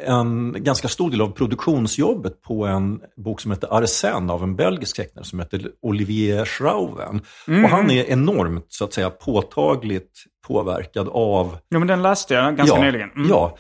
en 0.07 0.57
ganska 0.59 0.89
stor 0.89 1.11
del 1.11 1.21
av 1.21 1.31
produktionsjobbet 1.31 2.43
på 2.43 2.67
en 2.67 3.01
bok 3.17 3.41
som 3.41 3.51
heter 3.51 3.69
Arsène 3.69 4.33
av 4.33 4.43
en 4.43 4.57
belgisk 4.57 4.97
tecknare 4.97 5.25
som 5.25 5.39
heter 5.39 5.71
Olivier 5.83 6.45
Schrauven. 6.45 7.21
Och 7.47 7.71
han 7.71 7.91
är 7.91 8.05
enormt 8.05 8.67
så 8.69 8.85
att 8.85 8.93
säga 8.93 9.11
påtagligt 9.11 10.25
påverkad 10.47 11.09
av 11.09 11.59
Jo 11.71 11.79
men 11.79 11.89
den 11.89 12.03
läste 12.03 12.35
jag 12.35 12.57
ganska 12.57 12.77
ja, 12.77 12.83
nyligen. 12.83 13.11
Mm. 13.11 13.29
Ja, 13.29 13.57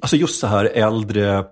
alltså 0.00 0.16
just 0.16 0.40
så 0.40 0.46
här 0.46 0.64
äldre, 0.64 1.44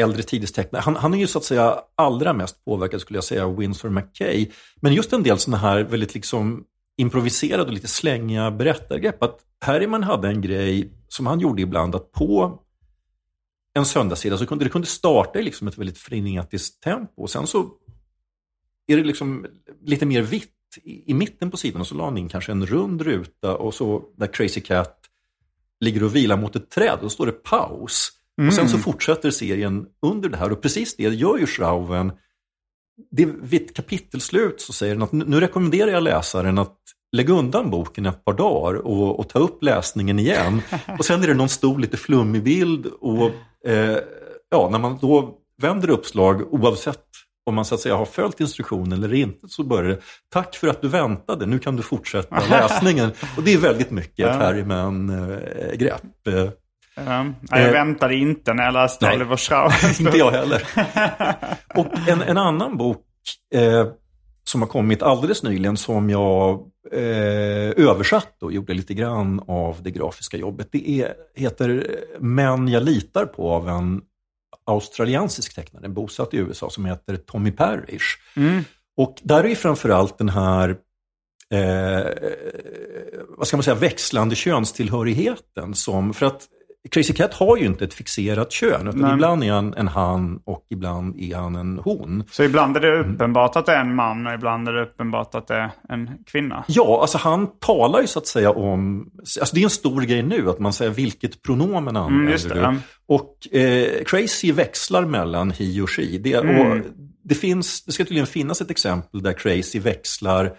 äldre 0.00 0.22
tiders 0.22 0.52
tecknare. 0.52 0.82
Han, 0.82 0.96
han 0.96 1.14
är 1.14 1.18
ju 1.18 1.26
så 1.26 1.38
att 1.38 1.44
säga 1.44 1.78
allra 1.94 2.32
mest 2.32 2.64
påverkad 2.64 3.00
skulle 3.00 3.16
jag 3.16 3.24
säga 3.24 3.46
av 3.46 3.56
Winsor 3.56 3.90
McKay. 3.90 4.50
Men 4.80 4.94
just 4.94 5.12
en 5.12 5.22
del 5.22 5.38
sådana 5.38 5.62
här 5.62 5.82
väldigt 5.82 6.14
liksom 6.14 6.64
improviserade 6.96 7.62
och 7.62 7.72
lite 7.72 7.88
slängiga 7.88 8.50
berättargrepp. 8.50 9.22
Att 9.22 9.38
Harriman 9.60 10.02
hade 10.02 10.28
en 10.28 10.40
grej 10.40 10.92
som 11.08 11.26
han 11.26 11.40
gjorde 11.40 11.62
ibland 11.62 11.94
att 11.94 12.12
på 12.12 12.60
en 13.74 13.84
söndagssida 13.84 14.38
så 14.38 14.46
kunde 14.46 14.64
det 14.64 14.70
kunde 14.70 14.86
starta 14.86 15.38
i 15.38 15.42
liksom 15.42 15.68
ett 15.68 15.78
väldigt 15.78 15.98
frenetiskt 15.98 16.82
tempo. 16.82 17.22
Och 17.22 17.30
sen 17.30 17.46
så 17.46 17.70
är 18.86 18.96
det 18.96 19.04
liksom 19.04 19.46
lite 19.84 20.06
mer 20.06 20.22
vitt 20.22 20.50
i, 20.82 21.10
i 21.10 21.14
mitten 21.14 21.50
på 21.50 21.56
sidan 21.56 21.80
och 21.80 21.86
så 21.86 21.94
la 21.94 22.04
han 22.04 22.18
in 22.18 22.28
kanske 22.28 22.52
en 22.52 22.66
rund 22.66 23.02
ruta 23.02 23.56
och 23.56 23.74
så 23.74 24.04
där 24.16 24.26
Crazy 24.26 24.60
Cat 24.60 24.98
ligger 25.80 26.02
och 26.02 26.16
vilar 26.16 26.36
mot 26.36 26.56
ett 26.56 26.70
träd. 26.70 26.98
Då 27.00 27.08
står 27.08 27.26
det 27.26 27.32
paus. 27.32 28.10
Och 28.46 28.54
sen 28.54 28.68
så 28.68 28.78
fortsätter 28.78 29.30
serien 29.30 29.86
under 30.02 30.28
det 30.28 30.36
här. 30.36 30.52
Och 30.52 30.62
precis 30.62 30.96
det 30.96 31.02
gör 31.02 31.38
ju 31.38 31.46
Schrauven. 31.46 32.12
Det, 33.10 33.26
vid 33.26 33.62
ett 33.62 33.74
kapitelslut 33.74 34.60
så 34.60 34.72
säger 34.72 34.94
den 34.94 35.02
att 35.02 35.12
nu 35.12 35.40
rekommenderar 35.40 35.90
jag 35.90 36.02
läsaren 36.02 36.58
att 36.58 36.78
lägga 37.14 37.34
undan 37.34 37.70
boken 37.70 38.06
ett 38.06 38.24
par 38.24 38.32
dagar 38.32 38.74
och, 38.86 39.18
och 39.18 39.28
ta 39.28 39.38
upp 39.38 39.62
läsningen 39.62 40.18
igen. 40.18 40.62
Och 40.98 41.04
sen 41.04 41.22
är 41.22 41.26
det 41.26 41.34
någon 41.34 41.48
stor 41.48 41.78
lite 41.78 41.96
flummig 41.96 42.42
bild 42.42 42.86
och 43.00 43.30
eh, 43.66 43.98
ja, 44.50 44.68
när 44.70 44.78
man 44.78 44.98
då 45.00 45.34
vänder 45.62 45.90
uppslag 45.90 46.54
oavsett 46.54 47.04
om 47.46 47.54
man 47.54 47.64
så 47.64 47.74
att 47.74 47.80
säga 47.80 47.96
har 47.96 48.04
följt 48.04 48.40
instruktionen 48.40 49.04
eller 49.04 49.14
inte 49.14 49.48
så 49.48 49.64
börjar 49.64 49.90
det 49.90 49.98
Tack 50.28 50.56
för 50.56 50.68
att 50.68 50.82
du 50.82 50.88
väntade, 50.88 51.46
nu 51.46 51.58
kan 51.58 51.76
du 51.76 51.82
fortsätta 51.82 52.42
läsningen. 52.50 53.12
Och 53.36 53.42
det 53.42 53.54
är 53.54 53.58
väldigt 53.58 53.90
mycket 53.90 54.28
ett 54.28 54.36
Harryman-grepp. 54.36 56.26
Eh, 56.28 56.48
Ja, 56.96 57.26
jag 57.50 57.60
Eh, 57.60 57.72
väntade 57.72 58.14
inte 58.14 58.54
när 58.54 58.64
jag 58.64 58.72
läste 58.74 59.06
nej. 59.06 59.16
Oliver 59.16 59.36
Schraub. 59.36 59.72
inte 60.00 60.18
jag 60.18 60.30
heller. 60.30 60.62
Och 61.74 62.08
en, 62.08 62.22
en 62.22 62.38
annan 62.38 62.76
bok 62.76 63.04
eh, 63.54 63.86
som 64.44 64.62
har 64.62 64.68
kommit 64.68 65.02
alldeles 65.02 65.42
nyligen 65.42 65.76
som 65.76 66.10
jag 66.10 66.70
eh, 66.92 67.88
översatt 67.88 68.42
och 68.42 68.52
gjorde 68.52 68.74
lite 68.74 68.94
grann 68.94 69.40
av 69.46 69.82
det 69.82 69.90
grafiska 69.90 70.36
jobbet. 70.36 70.68
Det 70.72 70.90
är, 70.90 71.14
heter 71.34 71.96
Men 72.20 72.68
jag 72.68 72.82
litar 72.82 73.26
på 73.26 73.50
av 73.50 73.68
en 73.68 74.02
australiensisk 74.66 75.54
tecknare, 75.54 75.88
bosatt 75.88 76.34
i 76.34 76.36
USA, 76.36 76.70
som 76.70 76.84
heter 76.84 77.16
Tommy 77.16 77.50
Parrish. 77.50 78.18
Och 78.96 79.20
där 79.22 79.46
är 79.46 79.54
framförallt 79.54 80.18
den 80.18 80.28
här 80.28 80.76
eh, 81.50 82.06
vad 83.28 83.46
ska 83.46 83.56
man 83.56 83.64
säga, 83.64 83.74
växlande 83.74 84.34
könstillhörigheten 84.34 85.74
som, 85.74 86.14
för 86.14 86.26
att 86.26 86.48
Crazy 86.90 87.12
Cat 87.12 87.34
har 87.34 87.56
ju 87.56 87.66
inte 87.66 87.84
ett 87.84 87.94
fixerat 87.94 88.52
kön, 88.52 88.88
utan 88.88 89.00
Nej. 89.00 89.14
ibland 89.14 89.44
är 89.44 89.52
han 89.52 89.74
en 89.74 89.88
han 89.88 90.40
och 90.44 90.66
ibland 90.70 91.20
är 91.20 91.36
han 91.36 91.56
en 91.56 91.80
hon. 91.84 92.24
Så 92.30 92.42
ibland 92.42 92.76
är 92.76 92.80
det 92.80 92.98
uppenbart 93.00 93.56
att 93.56 93.66
det 93.66 93.72
är 93.72 93.80
en 93.80 93.94
man 93.94 94.26
och 94.26 94.34
ibland 94.34 94.68
är 94.68 94.72
det 94.72 94.82
uppenbart 94.82 95.34
att 95.34 95.46
det 95.46 95.54
är 95.54 95.70
en 95.88 96.10
kvinna. 96.26 96.64
Ja, 96.68 96.98
alltså 97.00 97.18
han 97.18 97.48
talar 97.60 98.00
ju 98.00 98.06
så 98.06 98.18
att 98.18 98.26
säga 98.26 98.50
om, 98.50 99.10
alltså 99.18 99.54
det 99.54 99.60
är 99.60 99.64
en 99.64 99.70
stor 99.70 100.02
grej 100.02 100.22
nu 100.22 100.48
att 100.50 100.58
man 100.58 100.72
säger 100.72 100.90
vilket 100.90 101.42
pronomen 101.42 101.96
använder 101.96 102.20
Mm, 102.20 102.32
just 102.32 102.48
det, 102.48 102.54
du. 102.54 102.76
Och 103.06 103.56
eh, 103.58 104.04
Crazy 104.04 104.52
växlar 104.52 105.04
mellan 105.04 105.50
he 105.50 105.82
och 105.82 105.90
she. 105.90 106.18
Det, 106.20 106.34
Mm. 106.34 106.60
och 106.72 106.86
det, 107.24 107.34
finns, 107.34 107.84
det 107.84 107.92
ska 107.92 108.04
tydligen 108.04 108.26
finnas 108.26 108.60
ett 108.60 108.70
exempel 108.70 109.22
där 109.22 109.32
Crazy 109.32 109.78
växlar 109.78 110.52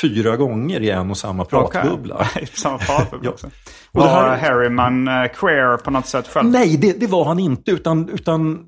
fyra 0.00 0.36
gånger 0.36 0.80
i 0.80 0.90
en 0.90 1.10
och 1.10 1.16
samma 1.16 1.44
pratbubbla. 1.44 2.14
Okej. 2.30 2.46
Samma 2.54 2.78
pratbubbla 2.78 3.18
Ja. 3.28 3.30
också. 3.30 3.46
Och 3.46 3.52
det 3.92 3.98
Var 4.00 4.06
här- 4.08 4.36
Harryman 4.36 5.08
eh, 5.08 5.26
queer 5.34 5.76
på 5.76 5.90
något 5.90 6.06
sätt 6.06 6.28
själv? 6.28 6.48
Nej, 6.50 6.76
det, 6.76 7.00
det 7.00 7.06
var 7.06 7.24
han 7.24 7.38
inte, 7.38 7.70
utan, 7.70 8.08
utan 8.08 8.66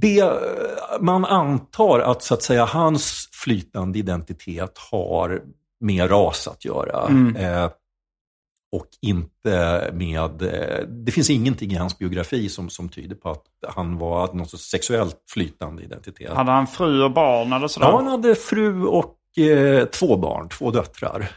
det, 0.00 0.18
eh, 0.20 0.30
man 1.00 1.24
antar 1.24 2.00
att, 2.00 2.22
så 2.22 2.34
att 2.34 2.42
säga, 2.42 2.64
hans 2.64 3.28
flytande 3.44 3.98
identitet 3.98 4.78
har 4.90 5.40
med 5.80 6.10
ras 6.10 6.48
att 6.48 6.64
göra. 6.64 7.08
Eh, 7.38 7.70
och 8.72 8.86
inte 9.02 9.90
med... 9.92 10.42
Eh, 10.42 10.86
det 10.88 11.12
finns 11.12 11.30
ingenting 11.30 11.70
i 11.72 11.74
hans 11.74 11.98
biografi 11.98 12.48
som, 12.48 12.70
som 12.70 12.88
tyder 12.88 13.16
på 13.16 13.30
att 13.30 13.42
han 13.68 13.98
var 13.98 14.34
någon 14.34 14.46
sorts 14.46 14.64
sexuellt 14.70 15.16
flytande 15.30 15.82
identitet. 15.82 16.32
Hade 16.32 16.50
han 16.50 16.66
fru 16.66 17.02
och 17.02 17.10
barn 17.12 17.52
eller 17.52 17.68
sådär? 17.68 17.86
Ja, 17.86 17.96
han 17.96 18.06
hade 18.06 18.34
fru 18.34 18.84
och 18.86 19.14
eh, 19.38 19.84
två 19.84 20.16
barn, 20.16 20.48
två 20.48 20.70
döttrar. 20.70 21.30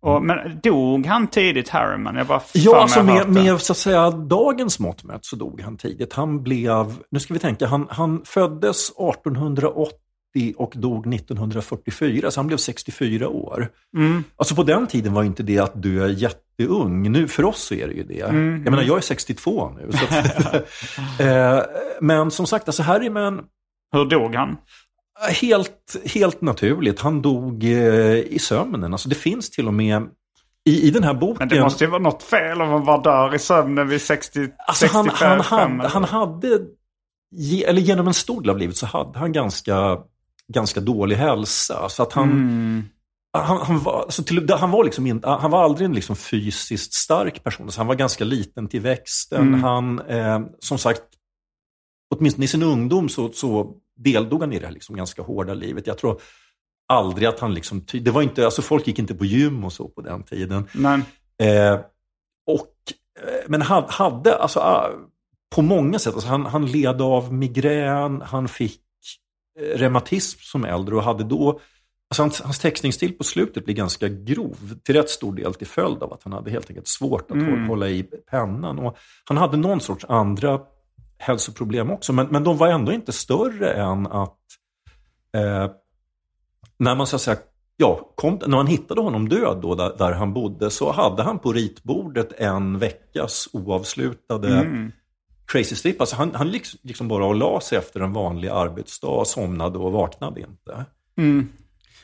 Och, 0.00 0.22
men 0.22 0.60
dog 0.62 1.06
han 1.06 1.26
tidigt, 1.26 1.68
Harryman? 1.68 2.16
Jag 2.16 2.26
bara 2.26 2.42
Ja, 2.52 2.76
alltså 2.76 3.02
med, 3.02 3.28
med 3.28 3.60
så 3.60 3.72
att 3.72 3.76
säga 3.76 4.10
dagens 4.10 4.78
mått 4.78 5.04
mätt 5.04 5.24
så 5.24 5.36
dog 5.36 5.60
han 5.60 5.76
tidigt. 5.76 6.12
Han 6.12 6.42
blev, 6.42 6.94
nu 7.10 7.20
ska 7.20 7.34
vi 7.34 7.40
tänka, 7.40 7.66
han, 7.66 7.86
han 7.90 8.22
föddes 8.24 8.90
1880 8.90 9.94
och 10.56 10.72
dog 10.76 11.14
1944, 11.14 12.30
så 12.30 12.40
han 12.40 12.46
blev 12.46 12.56
64 12.56 13.28
år. 13.28 13.68
Mm. 13.96 14.24
Alltså 14.36 14.54
på 14.54 14.62
den 14.62 14.86
tiden 14.86 15.14
var 15.14 15.22
inte 15.22 15.42
det 15.42 15.58
att 15.58 15.82
dö 15.82 16.08
jätteung. 16.08 17.12
Nu, 17.12 17.28
för 17.28 17.44
oss 17.44 17.62
så 17.62 17.74
är 17.74 17.88
det 17.88 17.94
ju 17.94 18.04
det. 18.04 18.20
Mm. 18.20 18.62
Jag 18.64 18.70
menar, 18.70 18.82
jag 18.82 18.96
är 18.96 19.00
62 19.00 19.70
nu. 19.70 19.90
Så 19.92 20.04
att, 20.04 20.54
eh, 21.20 21.60
men 22.00 22.30
som 22.30 22.46
sagt, 22.46 22.68
alltså 22.68 22.82
Harryman, 22.82 23.44
Hur 23.92 24.04
dog 24.04 24.34
han? 24.34 24.56
Helt, 25.40 25.96
helt 26.04 26.40
naturligt, 26.40 27.00
han 27.00 27.22
dog 27.22 27.64
eh, 27.64 28.14
i 28.18 28.38
sömnen. 28.40 28.92
Alltså 28.92 29.08
det 29.08 29.14
finns 29.14 29.50
till 29.50 29.66
och 29.66 29.74
med 29.74 30.02
i, 30.64 30.86
i 30.88 30.90
den 30.90 31.04
här 31.04 31.14
boken... 31.14 31.36
Men 31.38 31.48
det 31.48 31.60
måste 31.60 31.84
ju 31.84 31.90
vara 31.90 32.02
något 32.02 32.22
fel 32.22 32.60
om 32.62 32.68
man 32.70 32.84
bara 32.84 33.02
dör 33.02 33.34
i 33.34 33.38
sömnen 33.38 33.88
vid 33.88 34.02
60, 34.02 34.48
Alltså 34.66 34.86
han, 34.86 35.04
65. 35.04 35.28
han, 35.30 35.40
hade, 35.40 35.64
eller- 35.74 35.88
han 35.88 36.04
hade, 36.04 36.58
eller 37.66 37.80
genom 37.80 38.06
en 38.08 38.14
stor 38.14 38.40
del 38.40 38.50
av 38.50 38.58
livet 38.58 38.76
så 38.76 38.86
hade 38.86 39.18
han 39.18 39.32
ganska, 39.32 39.98
ganska 40.52 40.80
dålig 40.80 41.16
hälsa. 41.16 41.88
Så 41.88 42.02
att 42.02 42.12
han, 42.12 42.30
Mm. 42.30 42.84
han, 43.32 43.58
han, 43.66 43.78
var, 43.78 44.00
alltså 44.02 44.22
till, 44.22 44.50
han, 44.52 44.70
var 44.70 44.84
liksom 44.84 45.06
inte, 45.06 45.28
han 45.28 45.50
var 45.50 45.64
aldrig 45.64 45.84
en 45.86 45.94
liksom 45.94 46.16
fysiskt 46.16 46.94
stark 46.94 47.44
person. 47.44 47.72
Så 47.72 47.80
han 47.80 47.86
var 47.86 47.94
ganska 47.94 48.24
liten 48.24 48.68
till 48.68 48.80
växten. 48.80 49.48
Mm. 49.48 49.62
Han, 49.64 50.00
eh, 50.00 50.40
som 50.58 50.78
sagt, 50.78 51.02
åtminstone 52.14 52.44
i 52.44 52.48
sin 52.48 52.62
ungdom 52.62 53.08
så, 53.08 53.32
så 53.32 53.72
deltog 53.98 54.40
han 54.40 54.52
i 54.52 54.58
det 54.58 54.66
här 54.66 54.72
liksom 54.72 54.96
ganska 54.96 55.22
hårda 55.22 55.54
livet. 55.54 55.86
Jag 55.86 55.98
tror 55.98 56.20
aldrig 56.88 57.28
att 57.28 57.40
han 57.40 57.54
liksom, 57.54 57.84
det 57.92 58.10
var 58.10 58.22
inte, 58.22 58.44
alltså 58.44 58.62
folk 58.62 58.86
gick 58.86 58.98
inte 58.98 59.14
på 59.14 59.24
gym 59.24 59.64
och 59.64 59.72
så 59.72 59.88
på 59.88 60.00
den 60.00 60.22
tiden. 60.22 60.68
Men, 60.72 61.02
Eh, 61.42 61.80
och, 62.46 62.74
eh, 63.20 63.44
men 63.46 63.62
han 63.62 63.84
hade, 63.88 64.36
alltså, 64.36 64.60
ah, 64.60 64.90
på 65.54 65.62
många 65.62 65.98
sätt, 65.98 66.14
alltså, 66.14 66.28
han, 66.28 66.46
han 66.46 66.66
led 66.66 67.02
av 67.02 67.32
migrän, 67.32 68.22
han 68.22 68.48
fick 68.48 68.80
eh, 69.60 69.78
reumatism 69.78 70.38
som 70.42 70.64
äldre 70.64 70.96
och 70.96 71.02
hade 71.02 71.24
då, 71.24 71.60
alltså 72.10 72.22
hans, 72.22 72.40
hans 72.40 72.58
textningsstil 72.58 73.12
på 73.12 73.24
slutet 73.24 73.64
blir 73.64 73.74
ganska 73.74 74.08
grov, 74.08 74.78
till 74.82 74.94
rätt 74.94 75.10
stor 75.10 75.34
del 75.34 75.54
till 75.54 75.66
följd 75.66 76.02
av 76.02 76.12
att 76.12 76.22
han 76.22 76.32
hade 76.32 76.50
helt 76.50 76.70
enkelt 76.70 76.88
svårt 76.88 77.30
att 77.30 77.36
hålla, 77.36 77.66
hålla 77.66 77.88
i 77.88 78.02
pennan. 78.02 78.78
Och 78.78 78.96
han 79.24 79.36
hade 79.36 79.56
någon 79.56 79.80
sorts 79.80 80.04
andra 80.08 80.60
hälsoproblem 81.18 81.90
också, 81.90 82.12
men, 82.12 82.26
men 82.26 82.44
de 82.44 82.56
var 82.56 82.68
ändå 82.68 82.92
inte 82.92 83.12
större 83.12 83.72
än 83.72 84.06
att 84.06 84.38
eh, 85.36 85.70
när 86.78 86.94
man 86.94 87.06
så 87.06 87.16
att 87.16 87.22
säga, 87.22 87.38
ja, 87.76 88.12
kom, 88.14 88.38
när 88.46 88.56
man 88.56 88.66
hittade 88.66 89.00
honom 89.00 89.28
död 89.28 89.58
då, 89.62 89.74
där, 89.74 89.96
där 89.98 90.12
han 90.12 90.32
bodde, 90.32 90.70
så 90.70 90.92
hade 90.92 91.22
han 91.22 91.38
på 91.38 91.52
ritbordet 91.52 92.32
en 92.32 92.78
veckas 92.78 93.48
oavslutade 93.52 94.48
crazy 95.52 95.76
strip. 95.76 96.00
Alltså 96.00 96.16
han, 96.16 96.34
han 96.34 96.50
liksom, 96.50 96.80
liksom 96.82 97.08
bara 97.08 97.26
och 97.26 97.34
la 97.34 97.60
sig 97.60 97.78
efter 97.78 98.00
en 98.00 98.12
vanlig 98.12 98.48
arbetsdag, 98.48 99.26
somnade 99.26 99.78
och 99.78 99.92
vaknade 99.92 100.40
inte. 100.40 100.84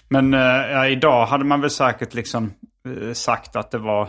men 0.09 0.35
eh, 0.35 0.93
idag 0.93 1.27
hade 1.27 1.45
man 1.45 1.61
väl 1.61 1.71
säkert 1.71 2.15
liksom 2.15 2.53
eh, 2.89 3.13
sagt 3.13 3.57
att 3.57 3.71
det 3.71 3.79
var 3.79 4.09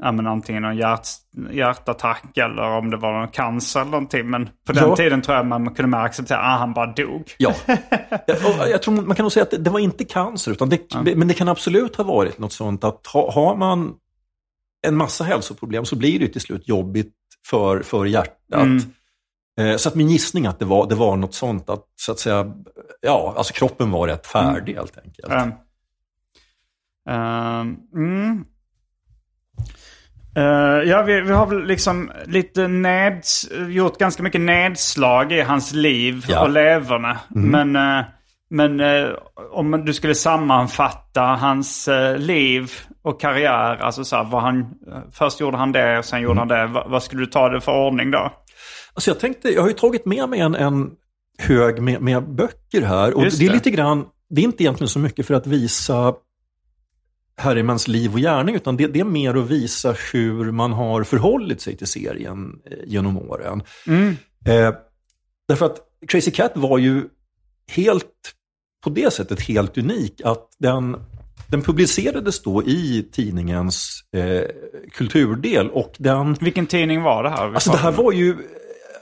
ja, 0.00 0.12
men 0.12 0.26
antingen 0.26 0.62
någon 0.62 0.76
hjärt, 0.76 1.06
hjärtattack 1.50 2.38
eller 2.38 2.62
om 2.62 2.90
det 2.90 2.96
var 2.96 3.12
någon 3.20 3.28
cancer 3.28 3.80
eller 3.80 3.90
någonting. 3.90 4.30
Men 4.30 4.50
på 4.66 4.72
den 4.72 4.88
Ja. 4.88 4.96
tiden 4.96 5.22
tror 5.22 5.36
jag 5.36 5.46
man 5.46 5.74
kunde 5.74 5.96
mer 5.96 6.04
acceptera 6.04 6.38
att 6.38 6.44
ah, 6.54 6.58
han 6.58 6.72
bara 6.74 6.86
dog. 6.92 7.30
Ja, 7.38 7.54
och 8.26 8.68
jag 8.70 8.82
tror 8.82 8.94
man 9.02 9.16
kan 9.16 9.24
nog 9.24 9.32
säga 9.32 9.42
att 9.42 9.50
det, 9.50 9.58
det 9.58 9.70
var 9.70 9.78
inte 9.80 10.04
cancer, 10.04 10.52
utan 10.52 10.68
det, 10.68 11.16
men 11.16 11.28
det 11.28 11.34
kan 11.34 11.48
absolut 11.48 11.96
ha 11.96 12.04
varit 12.04 12.38
något 12.38 12.52
sånt 12.52 12.84
att 12.84 13.06
ha, 13.06 13.32
har 13.32 13.56
man 13.56 13.94
en 14.86 14.96
massa 14.96 15.24
hälsoproblem 15.24 15.84
så 15.84 15.96
blir 15.96 16.18
det 16.18 16.28
till 16.28 16.40
slut 16.40 16.68
jobbigt 16.68 17.14
för, 17.46 17.82
för 17.82 18.04
hjärtat. 18.06 18.66
Eh, 19.60 19.76
Så 19.76 19.88
att 19.88 19.94
min 19.94 20.08
gissning 20.08 20.46
att 20.46 20.58
det 20.58 20.64
var, 20.64 20.88
det 20.88 20.94
var 20.94 21.16
något 21.16 21.34
sånt 21.34 21.70
att, 21.70 21.84
så 21.96 22.12
att 22.12 22.18
säga, 22.18 22.52
ja, 23.00 23.34
alltså 23.36 23.52
kroppen 23.54 23.90
var 23.90 24.06
rätt 24.08 24.26
färdig 24.26 24.74
helt 24.74 24.98
enkelt. 24.98 25.32
Um, 25.32 27.14
um, 27.14 27.76
mm. 27.94 28.44
Eh, 30.36 30.88
ja, 30.90 31.02
vi, 31.02 31.20
vi 31.20 31.32
har 31.32 31.46
väl 31.46 31.64
liksom 31.66 32.10
lite 32.26 32.68
neds, 32.68 33.48
gjort 33.68 33.98
ganska 33.98 34.22
mycket 34.22 34.40
nedslag 34.40 35.32
i 35.32 35.40
hans 35.40 35.72
liv 35.72 36.24
Ja. 36.28 36.42
och 36.42 36.50
leverne. 36.50 37.18
Men, 37.28 37.76
eh, 37.76 38.04
men 38.50 38.80
eh, 38.80 39.08
om 39.52 39.84
du 39.86 39.94
skulle 39.94 40.14
sammanfatta 40.14 41.20
hans 41.22 41.88
liv 42.16 42.70
och 43.04 43.20
karriär, 43.20 43.76
alltså 43.76 44.04
så 44.04 44.16
här, 44.16 44.24
vad 44.24 44.42
han, 44.42 44.66
först 45.12 45.40
gjorde 45.40 45.56
han 45.56 45.72
det 45.72 45.98
och 45.98 46.04
sen 46.04 46.20
gjorde 46.22 46.38
han 46.38 46.48
det. 46.48 46.66
Vad, 46.66 46.90
vad 46.90 47.02
skulle 47.02 47.22
du 47.22 47.26
ta 47.26 47.48
det 47.48 47.60
för 47.60 47.72
ordning 47.86 48.10
då? 48.10 48.32
Alltså 48.94 49.10
jag 49.10 49.20
tänkte, 49.20 49.48
jag 49.48 49.62
har 49.62 49.68
ju 49.68 49.74
tagit 49.74 50.06
med 50.06 50.28
mig 50.28 50.40
en, 50.40 50.54
en 50.54 50.90
hög 51.38 51.82
med, 51.82 52.00
med 52.02 52.34
böcker 52.34 52.82
här. 52.82 53.14
Och 53.16 53.24
Just 53.24 53.38
det 53.38 53.44
är 53.44 53.48
det. 53.48 53.54
lite 53.54 53.70
grann, 53.70 54.04
det 54.30 54.40
är 54.40 54.44
inte 54.44 54.62
egentligen 54.62 54.88
så 54.88 54.98
mycket 54.98 55.26
för 55.26 55.34
att 55.34 55.46
visa 55.46 56.14
Harrimans 57.36 57.88
liv 57.88 58.12
och 58.12 58.20
gärning, 58.20 58.54
utan 58.54 58.76
det, 58.76 58.86
det 58.86 59.00
är 59.00 59.04
mer 59.04 59.34
att 59.34 59.50
visa 59.50 59.94
hur 60.12 60.52
man 60.52 60.72
har 60.72 61.04
förhållit 61.04 61.60
sig 61.60 61.76
till 61.76 61.86
serien 61.86 62.58
eh, 62.70 62.76
genom 62.86 63.18
åren. 63.18 63.62
Eh, 64.46 64.74
därför 65.48 65.66
att 65.66 65.78
Crazy 66.08 66.30
Cat 66.30 66.52
var 66.54 66.78
ju 66.78 67.02
helt, 67.70 68.06
på 68.84 68.90
det 68.90 69.12
sättet 69.12 69.40
helt 69.40 69.78
unik, 69.78 70.20
att 70.24 70.48
den 70.58 70.96
den 71.52 71.62
publicerades 71.62 72.42
då 72.42 72.62
i 72.62 73.08
tidningens 73.12 74.04
eh, 74.12 74.42
kulturdel 74.92 75.70
och 75.70 75.94
den... 75.98 76.34
Vilken 76.40 76.66
tidning 76.66 77.02
var 77.02 77.22
det 77.22 77.30
här? 77.30 77.54
Alltså 77.54 77.70
det 77.70 77.76
här 77.76 77.92
var 77.92 78.12
ju... 78.12 78.36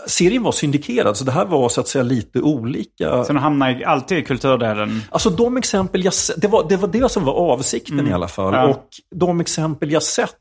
Serien 0.06 0.42
var 0.42 0.52
syndikerad, 0.52 1.16
så 1.16 1.24
det 1.24 1.32
här 1.32 1.44
var 1.44 1.68
så 1.68 1.80
att 1.80 1.88
säga 1.88 2.02
lite 2.02 2.40
olika. 2.40 3.24
Så 3.24 3.32
den 3.32 3.42
hamnar 3.42 3.82
alltid 3.82 4.18
i 4.18 4.22
kulturdelen. 4.22 5.02
Alltså 5.10 5.30
de 5.30 5.56
exempel 5.56 6.04
jag 6.04 6.12
det 6.36 6.48
var, 6.48 6.68
det 6.68 6.76
var 6.76 6.88
det 6.88 7.10
som 7.10 7.24
var 7.24 7.32
avsikten 7.32 8.08
i 8.08 8.12
alla 8.12 8.28
fall. 8.28 8.54
Ja. 8.54 8.68
Och 8.68 8.88
de 9.14 9.40
exempel 9.40 9.92
jag 9.92 10.02
sett 10.02 10.36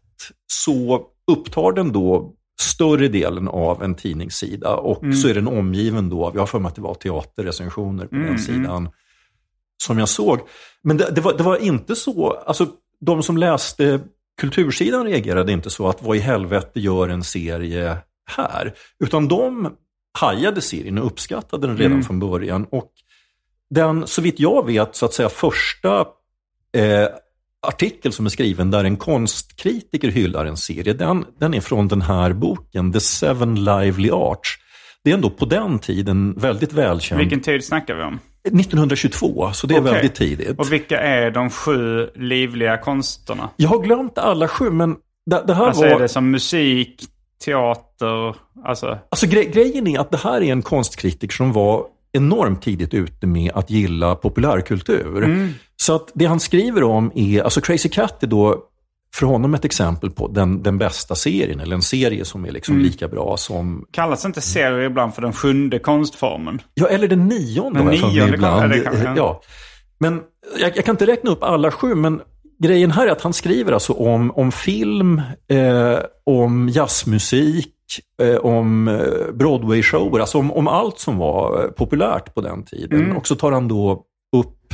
så 0.47 1.01
upptar 1.31 1.71
den 1.71 1.91
då 1.91 2.33
större 2.61 3.07
delen 3.07 3.47
av 3.47 3.83
en 3.83 3.95
tidningssida 3.95 4.75
och 4.75 5.15
så 5.15 5.27
är 5.27 5.33
den 5.33 5.47
omgiven 5.47 6.09
då 6.09 6.25
av, 6.25 6.35
jag 6.35 6.41
har 6.41 6.47
för 6.47 6.59
mig 6.59 6.69
att 6.69 6.75
det 6.75 6.81
var 6.81 6.93
teaterrecensioner 6.93 8.05
på 8.05 8.15
den 8.15 8.39
sidan 8.39 8.89
som 9.83 9.99
jag 9.99 10.09
såg. 10.09 10.39
Men 10.83 10.97
det, 10.97 11.11
det, 11.11 11.21
var, 11.21 11.33
det 11.37 11.43
var 11.43 11.57
inte 11.57 11.95
så, 11.95 12.43
alltså 12.47 12.67
de 12.99 13.23
som 13.23 13.37
läste 13.37 13.99
kultursidan 14.41 15.05
reagerade 15.05 15.51
inte 15.51 15.69
så 15.69 15.87
att 15.87 16.03
vad 16.03 16.17
i 16.17 16.19
helvete 16.19 16.79
gör 16.79 17.09
en 17.09 17.23
serie 17.23 17.97
här? 18.29 18.73
Utan 19.03 19.27
de 19.27 19.75
hajade 20.19 20.61
serien 20.61 20.97
och 20.97 21.05
uppskattade 21.05 21.67
den 21.67 21.77
redan 21.77 22.03
från 22.03 22.19
början. 22.19 22.65
Och 22.71 22.91
den, 23.69 24.07
så 24.07 24.21
vitt 24.21 24.39
jag 24.39 24.65
vet, 24.65 24.95
så 24.95 25.05
att 25.05 25.13
säga 25.13 25.29
första 25.29 25.99
eh, 26.77 27.07
artikel 27.67 28.11
som 28.11 28.25
är 28.25 28.29
skriven 28.29 28.71
där 28.71 28.83
en 28.83 28.97
konstkritiker 28.97 30.07
hyllar 30.07 30.45
en 30.45 30.57
serie, 30.57 30.93
den, 30.93 31.25
den 31.39 31.53
är 31.53 31.61
från 31.61 31.87
den 31.87 32.01
här 32.01 32.33
boken, 32.33 32.93
The 32.93 32.99
Seven 32.99 33.63
Lively 33.63 34.09
Arts. 34.11 34.49
Det 35.03 35.11
är 35.11 35.15
ändå 35.15 35.29
på 35.29 35.45
den 35.45 35.79
tiden 35.79 36.33
väldigt 36.33 36.73
välkänd. 36.73 37.19
Vilken 37.19 37.41
tid 37.41 37.65
snackar 37.65 37.95
vi 37.95 38.03
om? 38.03 38.19
1922, 38.43 39.51
så 39.53 39.67
det 39.67 39.75
är 39.75 39.81
Okej. 39.81 39.93
väldigt 39.93 40.15
tidigt. 40.15 40.59
Och 40.59 40.71
vilka 40.71 40.99
är 40.99 41.31
de 41.31 41.49
sju 41.49 42.09
livliga 42.15 42.77
konsterna? 42.77 43.49
Jag 43.55 43.69
har 43.69 43.79
glömt 43.79 44.17
alla 44.17 44.47
sju, 44.47 44.69
men 44.69 44.95
det, 45.25 45.43
det 45.47 45.53
här 45.53 45.65
Alltså 45.65 45.81
var... 45.81 45.89
är 45.89 45.99
det 45.99 46.07
som 46.07 46.31
musik, 46.31 47.03
teater, 47.45 48.35
alltså... 48.65 48.97
Alltså 49.09 49.27
gre 49.27 49.43
grejen 49.45 49.87
är 49.87 49.99
att 49.99 50.11
det 50.11 50.17
här 50.17 50.41
är 50.41 50.51
en 50.51 50.61
konstkritiker 50.61 51.35
som 51.35 51.53
var 51.53 51.85
enormt 52.11 52.61
tidigt 52.61 52.93
ute 52.93 53.27
med 53.27 53.51
att 53.55 53.69
gilla 53.69 54.15
populärkultur. 54.15 55.23
Mm. 55.23 55.49
Så 55.75 55.95
att 55.95 56.11
det 56.13 56.25
han 56.25 56.39
skriver 56.39 56.83
om 56.83 57.11
är, 57.15 57.41
alltså 57.43 57.61
Crazy 57.61 57.89
Cat 57.89 58.23
är 58.23 58.27
då 58.27 58.63
för 59.15 59.25
honom 59.25 59.53
ett 59.53 59.65
exempel 59.65 60.11
på 60.11 60.27
den, 60.27 60.63
den 60.63 60.77
bästa 60.77 61.15
serien, 61.15 61.59
eller 61.59 61.75
en 61.75 61.81
serie 61.81 62.25
som 62.25 62.45
är 62.45 62.51
liksom 62.51 62.73
Mm. 62.75 62.85
lika 62.85 63.07
bra 63.07 63.37
som, 63.37 63.85
Kallas 63.91 64.25
inte 64.25 64.41
serier 64.41 64.79
ibland 64.85 65.13
för 65.13 65.21
den 65.21 65.33
sjunde 65.33 65.79
konstformen? 65.79 66.61
ja 66.73 66.87
eller 66.87 67.07
den 67.07 67.27
nionde 67.27 67.79
Den 67.79 67.87
nionde 67.87 68.33
ibland. 68.33 68.61
kan- 68.61 68.69
det 68.69 68.79
kan- 68.79 69.01
ja. 69.03 69.13
ja. 69.17 69.41
Men 69.99 70.21
jag, 70.59 70.77
jag 70.77 70.85
kan 70.85 70.93
inte 70.93 71.07
räkna 71.07 71.31
upp 71.31 71.43
alla 71.43 71.71
sju, 71.71 71.95
men 71.95 72.21
grejen 72.59 72.91
här 72.91 73.07
är 73.07 73.11
att 73.11 73.21
han 73.21 73.33
skriver 73.33 73.71
alltså 73.71 73.93
om, 73.93 74.31
om 74.31 74.51
film, 74.51 75.21
eh, 75.47 75.99
om 76.23 76.69
jazzmusik, 76.69 77.75
eh, 78.21 78.35
om 78.35 78.87
eh, 78.87 79.33
Broadway-shower, 79.33 80.19
alltså 80.19 80.37
om, 80.37 80.51
om 80.51 80.67
allt 80.67 80.99
som 80.99 81.17
var 81.17 81.63
eh, 81.63 81.69
populärt 81.69 82.33
på 82.33 82.41
den 82.41 82.63
tiden. 82.63 83.03
Mm. 83.03 83.17
Och 83.17 83.27
så 83.27 83.35
tar 83.35 83.51
han 83.51 83.67
då 83.67 84.03
upp 84.37 84.73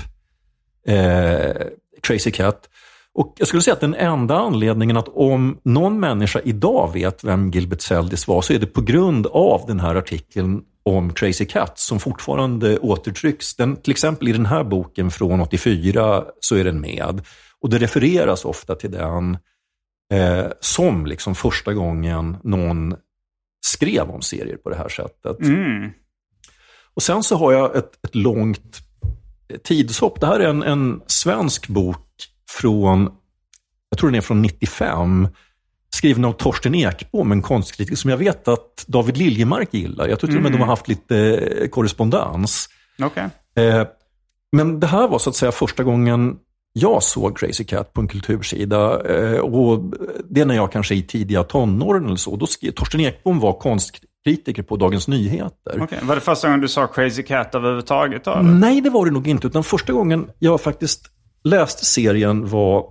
eh, 0.88 1.68
Crazy 2.02 2.32
Cat. 2.32 2.70
Och 3.14 3.34
jag 3.38 3.48
skulle 3.48 3.62
säga 3.62 3.74
att 3.74 3.82
den 3.82 3.96
enda 3.96 4.36
anledningen 4.36 4.98
att 4.98 5.08
om 5.08 5.60
någon 5.64 6.00
människa 6.00 6.40
idag 6.44 6.94
vet 6.94 7.24
vem 7.24 7.52
Gilbert 7.52 7.82
Zeldis 7.82 8.28
var 8.28 8.42
så 8.42 8.54
är 8.54 8.60
det 8.60 8.66
på 8.66 8.82
grund 8.82 9.28
av 9.28 9.62
den 9.68 9.80
här 9.80 9.96
artikeln 9.96 10.62
om 10.84 11.14
Crazy 11.14 11.46
Cat 11.46 11.80
som 11.80 12.00
fortfarande 12.00 12.80
återtrycks. 12.80 13.56
Den, 13.56 13.76
till 13.76 13.92
exempel 13.92 14.28
i 14.28 14.32
den 14.32 14.46
här 14.46 14.64
boken 14.64 15.12
från 15.12 15.42
84 15.42 16.24
så 16.40 16.56
är 16.56 16.64
den 16.64 16.82
med. 16.82 17.22
Och 17.62 17.70
det 17.70 17.78
refereras 17.78 18.46
ofta 18.46 18.76
till 18.76 18.92
den 18.92 19.38
eh, 20.14 20.48
som 20.60 21.06
liksom 21.06 21.36
första 21.36 21.74
gången 21.74 22.38
någon 22.44 22.96
skrev 23.66 24.10
om 24.10 24.22
serier 24.22 24.58
på 24.58 24.70
det 24.70 24.76
här 24.76 24.90
sättet. 24.90 25.40
Mm. 25.40 25.92
Och 26.94 27.04
sen 27.04 27.24
så 27.24 27.36
har 27.36 27.52
jag 27.54 27.76
ett, 27.76 28.06
ett 28.06 28.16
långt 28.16 28.82
tidshopp. 29.64 30.20
Det 30.20 30.28
här 30.28 30.40
är 30.40 30.50
en, 30.50 30.64
en 30.64 31.02
svensk 31.08 31.68
bok 31.68 32.08
från, 32.50 33.12
jag 33.90 34.00
tror 34.00 34.10
den 34.10 34.18
är 34.18 34.22
från 34.22 34.42
95, 34.42 35.28
skriven 35.90 36.26
av 36.26 36.32
Torsten 36.32 36.76
Ekbom, 36.76 37.32
en 37.32 37.42
konstkritiker 37.42 37.96
som 37.96 38.10
jag 38.10 38.18
vet 38.18 38.48
att 38.48 38.86
David 38.88 39.18
Liljemark 39.18 39.74
gillar. 39.74 40.08
Jag 40.08 40.20
tror 40.20 40.28
till 40.28 40.38
och 40.38 40.44
med 40.44 40.52
de 40.52 40.62
har 40.62 40.68
haft 40.68 40.88
lite 40.88 41.18
eh, 41.18 41.68
korrespondens. 41.68 42.70
Okej. 43.00 43.30
Eh, 43.56 43.88
men 44.52 44.80
det 44.80 44.88
här 44.88 45.08
var 45.08 45.20
så 45.20 45.30
att 45.30 45.36
säga 45.36 45.52
första 45.52 45.84
gången 45.84 46.38
jag 46.78 47.04
såg 47.04 47.38
Crazy 47.38 47.64
Cat 47.64 47.94
på 47.94 48.02
en 48.02 48.08
kultursida. 48.08 49.02
Eh, 49.16 49.40
och 49.40 49.84
det 50.30 50.42
är 50.42 50.46
när 50.46 50.56
jag 50.56 50.72
kanske 50.72 50.96
är 50.96 50.98
i 50.98 51.02
tidiga 51.02 51.44
tonåren 51.44 52.06
eller 52.06 52.16
så. 52.16 52.36
Då 52.36 52.48
skrev, 52.48 52.72
Torsten 52.72 53.00
Ekbom 53.02 53.40
var 53.40 53.54
konstkritiker 53.54 54.64
på 54.64 54.76
Dagens 54.76 55.08
Nyheter. 55.08 55.80
Okej. 55.82 56.00
Var 56.02 56.16
det 56.16 56.22
första 56.22 56.48
gången 56.48 56.62
du 56.62 56.68
sa 56.68 56.88
Crazy 56.88 57.24
Cat 57.24 57.56
överhuvudtaget? 57.56 58.24
Då, 58.24 58.32
eller? 58.32 58.44
Nej, 58.44 58.82
det 58.82 58.90
var 58.90 59.06
det 59.06 59.12
nog 59.12 59.28
inte. 59.28 59.48
Utan 59.48 59.64
första 59.64 59.94
gången 59.94 60.28
jag 60.40 60.62
faktiskt 60.62 61.06
läste 61.44 61.86
serien 61.86 62.50
var 62.50 62.86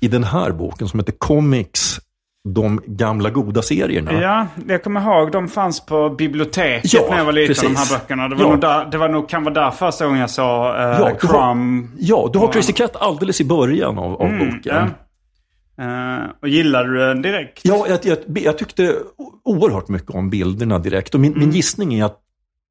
i 0.00 0.08
den 0.08 0.24
här 0.24 0.52
boken 0.52 0.88
som 0.88 1.00
heter 1.00 1.12
Comics, 1.12 2.00
de 2.48 2.80
gamla 2.86 3.30
goda 3.30 3.62
serierna. 3.62 4.12
Ja, 4.22 4.46
jag 4.68 4.82
kommer 4.84 5.00
ihåg. 5.00 5.32
De 5.32 5.48
fanns 5.48 5.86
på 5.86 6.10
biblioteket 6.10 6.92
Ja, 6.92 7.06
när 7.10 7.18
jag 7.18 7.24
var 7.24 7.32
liten, 7.32 7.54
de 7.54 7.60
precis. 7.74 7.90
här 7.90 7.98
böckerna. 7.98 8.28
Det, 8.28 8.34
var 8.34 8.42
Ja. 8.44 8.50
nog 8.50 8.60
där, 8.60 8.84
det 8.90 8.98
var 8.98 9.08
nog, 9.08 9.28
kan 9.28 9.44
vara 9.44 9.54
där 9.54 9.70
första 9.70 10.04
gången 10.04 10.20
jag 10.20 10.30
såg 10.30 10.44
uh, 10.46 10.80
Ja, 10.80 10.96
du 10.96 11.02
har- 11.02 11.14
Crumb. 11.54 11.90
Ja, 11.98 12.30
du 12.32 12.38
har 12.38 12.52
Crazy 12.52 12.72
Cat 12.72 12.96
alldeles 12.96 13.40
i 13.40 13.44
början 13.44 13.98
av, 13.98 14.12
av 14.22 14.28
boken. 14.38 14.60
Ja. 14.64 14.86
Eh, 15.80 16.24
och 16.42 16.48
gillade 16.48 16.88
du 16.92 16.98
den 16.98 17.22
direkt? 17.22 17.60
Ja, 17.64 17.86
jag, 17.88 17.98
jag, 18.02 18.18
jag 18.38 18.58
tyckte 18.58 18.96
oerhört 19.44 19.88
mycket 19.88 20.10
om 20.10 20.30
bilderna 20.30 20.78
direkt. 20.78 21.14
Och 21.14 21.20
min, 21.20 21.32
Mm. 21.32 21.40
min 21.48 21.50
gissning 21.56 21.94
är 21.94 22.04
att 22.04 22.18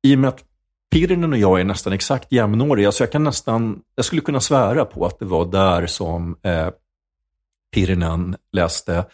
i 0.04 0.16
och 0.16 0.20
med 0.20 0.28
att 0.28 0.44
Pirinen 0.92 1.34
och 1.34 1.40
jag 1.40 1.60
är 1.60 1.64
nästan 1.64 1.94
exakt 1.94 2.32
jämnåriga, 2.32 2.92
så 2.92 3.04
jag 3.04 3.12
kan 3.12 3.24
nästan, 3.24 3.80
jag 3.96 4.06
skulle 4.06 4.22
kunna 4.22 4.40
svära 4.40 4.86
på 4.86 5.06
att 5.06 5.20
det 5.20 5.26
var 5.26 5.46
där 5.46 5.86
som 5.88 6.36
eh, 6.44 6.68
Pirinen 7.74 8.36
läste. 8.52 9.06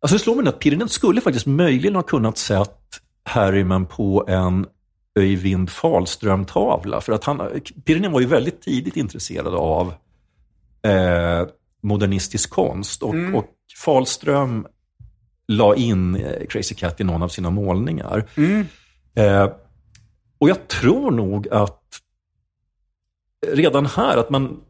Alltså 0.00 0.16
det 0.16 0.22
slår 0.22 0.36
mig 0.36 0.48
att 0.48 0.58
Pirinen 0.58 0.88
skulle 0.88 1.20
faktiskt 1.20 1.46
möjligen 1.46 1.94
ha 1.94 2.02
kunnat 2.02 2.38
sett 2.38 3.00
Harryman 3.22 3.86
på 3.86 4.24
en 4.28 4.66
Öyvind 5.18 5.70
Fahlström-tavla. 5.70 7.00
För 7.00 7.12
att 7.12 7.24
han, 7.24 7.60
Pirinen 7.84 8.12
var 8.12 8.20
ju 8.20 8.26
väldigt 8.26 8.62
tidigt 8.62 8.96
intresserad 8.96 9.54
av 9.54 9.94
eh, 10.82 11.46
modernistisk 11.82 12.50
konst. 12.50 13.02
Och, 13.02 13.14
och 13.34 13.46
Fahlström 13.84 14.66
la 15.48 15.74
in 15.74 16.16
eh, 16.16 16.46
Crazy 16.46 16.74
Cat 16.74 17.00
i 17.00 17.04
någon 17.04 17.22
av 17.22 17.28
sina 17.28 17.50
målningar. 17.50 18.30
Eh, 19.14 19.48
och 20.38 20.50
jag 20.50 20.68
tror 20.68 21.10
nog 21.10 21.48
att 21.48 21.82
redan 23.46 23.86
här 23.86 24.16
att 24.16 24.30
man 24.30 24.60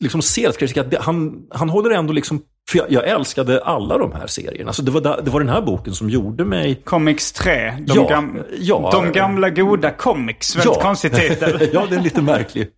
liksom 0.00 0.22
ser 0.22 0.48
att 0.48 0.58
Crazy 0.58 0.74
Cat, 0.74 0.94
han, 0.94 1.46
han 1.50 1.68
håller 1.68 1.90
ändå 1.90 2.12
liksom, 2.12 2.42
för 2.70 2.78
jag, 2.78 2.92
jag 2.92 3.08
älskade 3.08 3.60
alla 3.64 3.98
de 3.98 4.12
här 4.12 4.26
serierna. 4.26 4.72
Så 4.72 4.82
det 4.82 4.90
var, 4.90 5.00
det 5.00 5.30
var 5.30 5.40
den 5.40 5.48
här 5.48 5.60
boken 5.62 5.94
som 5.94 6.10
gjorde 6.10 6.44
mig 6.44 6.74
Comics 6.84 7.32
3. 7.32 7.70
De, 7.70 7.84
Ja, 7.94 8.08
gam, 8.08 8.42
ja. 8.60 8.88
de 8.92 9.12
gamla 9.12 9.50
goda 9.50 9.90
comics. 9.90 10.56
Väldigt 10.56 10.82
konstig 10.82 11.14
titel. 11.14 11.68
ja, 11.72 11.86
det 11.90 11.96
är 11.96 12.00
lite 12.00 12.22
märklig. 12.22 12.68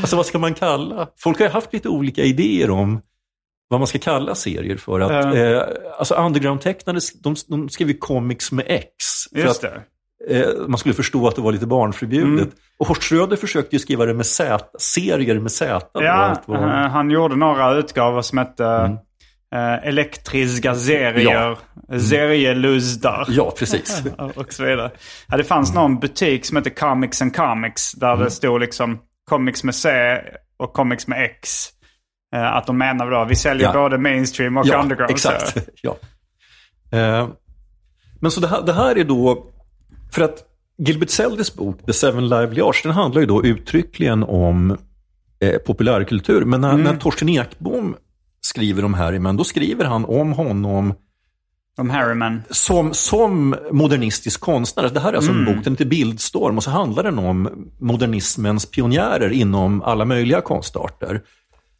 alltså 0.00 0.16
vad 0.16 0.26
ska 0.26 0.38
man 0.38 0.54
kalla? 0.54 1.08
Folk 1.18 1.40
har 1.40 1.48
haft 1.48 1.72
lite 1.72 1.88
olika 1.88 2.22
idéer 2.22 2.70
om 2.70 3.00
vad 3.68 3.80
man 3.80 3.86
ska 3.86 3.98
kalla 3.98 4.34
serier 4.34 4.76
för. 4.76 5.00
Att, 5.00 5.10
Ja. 5.36 5.36
eh, 5.36 5.62
alltså 5.98 6.14
underground-tecknare, 6.14 6.98
de, 7.22 7.34
de 7.48 7.68
skrev 7.68 7.88
ju 7.88 7.94
comics 7.98 8.52
med 8.52 8.64
X. 8.68 8.86
För 9.32 9.38
Just 9.38 9.64
att, 9.64 9.70
det. 9.74 9.82
Eh, 10.28 10.46
man 10.68 10.78
skulle 10.78 10.94
förstå 10.94 11.28
att 11.28 11.36
det 11.36 11.42
var 11.42 11.52
lite 11.52 11.66
barnförbjudet. 11.66 12.42
Mm. 12.42 12.50
Och 12.78 12.86
Horst 12.86 13.02
Schröder 13.02 13.36
försökte 13.36 13.76
ju 13.76 13.80
skriva 13.80 14.06
det 14.06 14.14
med 14.14 14.26
Z, 14.26 14.64
serier 14.78 15.38
med 15.38 15.52
Z. 15.52 15.86
Ja, 15.94 16.10
allt 16.12 16.48
var- 16.48 16.56
eh, 16.84 16.90
han 16.90 17.10
gjorde 17.10 17.36
några 17.36 17.72
utgåvor 17.74 18.22
som 18.22 18.38
hette 18.38 18.64
Mm. 18.66 18.92
eh, 19.54 19.88
elektriska 19.88 20.74
serier, 20.74 21.58
serielusdar. 21.98 23.26
ja, 23.28 23.52
precis. 23.58 24.02
och 24.36 24.52
så 24.52 24.64
vidare. 24.64 24.90
Ja, 25.28 25.36
det 25.36 25.44
fanns 25.44 25.74
någon 25.74 25.98
butik 26.00 26.44
som 26.44 26.56
hette 26.56 26.70
Comics 26.70 27.22
and 27.22 27.36
Comics 27.36 27.92
där 27.92 28.12
Mm. 28.12 28.24
det 28.24 28.30
stod 28.30 28.60
liksom 28.60 28.98
comics 29.30 29.64
med 29.64 29.74
C 29.74 29.90
och 30.56 30.72
comics 30.72 31.06
med 31.06 31.24
X. 31.24 31.68
Eh, 32.34 32.52
att 32.56 32.66
de 32.66 32.78
menade 32.78 33.10
då, 33.10 33.24
vi 33.28 33.36
säljer 33.36 33.66
Ja. 33.66 33.72
både 33.72 33.98
mainstream 33.98 34.56
och 34.56 34.66
ja, 34.66 34.82
underground. 34.82 35.10
exakt. 35.10 35.56
ja. 35.82 35.96
Eh, 36.92 37.28
men 38.20 38.30
så 38.30 38.40
det 38.40 38.48
här, 38.48 38.62
det 38.62 38.72
här 38.72 38.98
är 38.98 39.04
då, 39.04 39.46
för 40.14 40.22
att 40.22 40.38
Gilbert 40.78 41.10
Seldis 41.10 41.54
bok 41.54 41.86
The 41.86 41.92
Seven 41.92 42.28
Lively 42.28 42.60
Arts, 42.60 42.82
den 42.82 42.92
handlar 42.92 43.20
ju 43.20 43.26
då 43.26 43.44
uttryckligen 43.44 44.22
om 44.22 44.76
eh, 45.40 45.58
populärkultur. 45.58 46.44
Men 46.44 46.60
när, 46.60 46.76
när 46.76 46.96
Torsten 46.96 47.28
Ekbom 47.28 47.96
skriver 48.40 48.84
om 48.84 48.94
Harryman, 48.94 49.36
då 49.36 49.44
skriver 49.44 49.84
han 49.84 50.04
om 50.04 50.32
honom 50.32 50.94
Om 51.78 51.90
Harryman. 51.90 52.42
som, 52.50 52.94
som 52.94 53.56
modernistisk 53.70 54.40
konstnär. 54.40 54.90
Det 54.94 55.00
här 55.00 55.12
är 55.12 55.16
alltså 55.16 55.32
en 55.32 55.44
bok, 55.44 55.64
den 55.64 55.72
heter 55.72 55.84
Bildstorm 55.84 56.56
och 56.56 56.64
så 56.64 56.70
handlar 56.70 57.02
den 57.02 57.18
om 57.18 57.68
modernismens 57.80 58.66
pionjärer 58.66 59.30
inom 59.30 59.82
alla 59.82 60.04
möjliga 60.04 60.40
konstarter. 60.40 61.20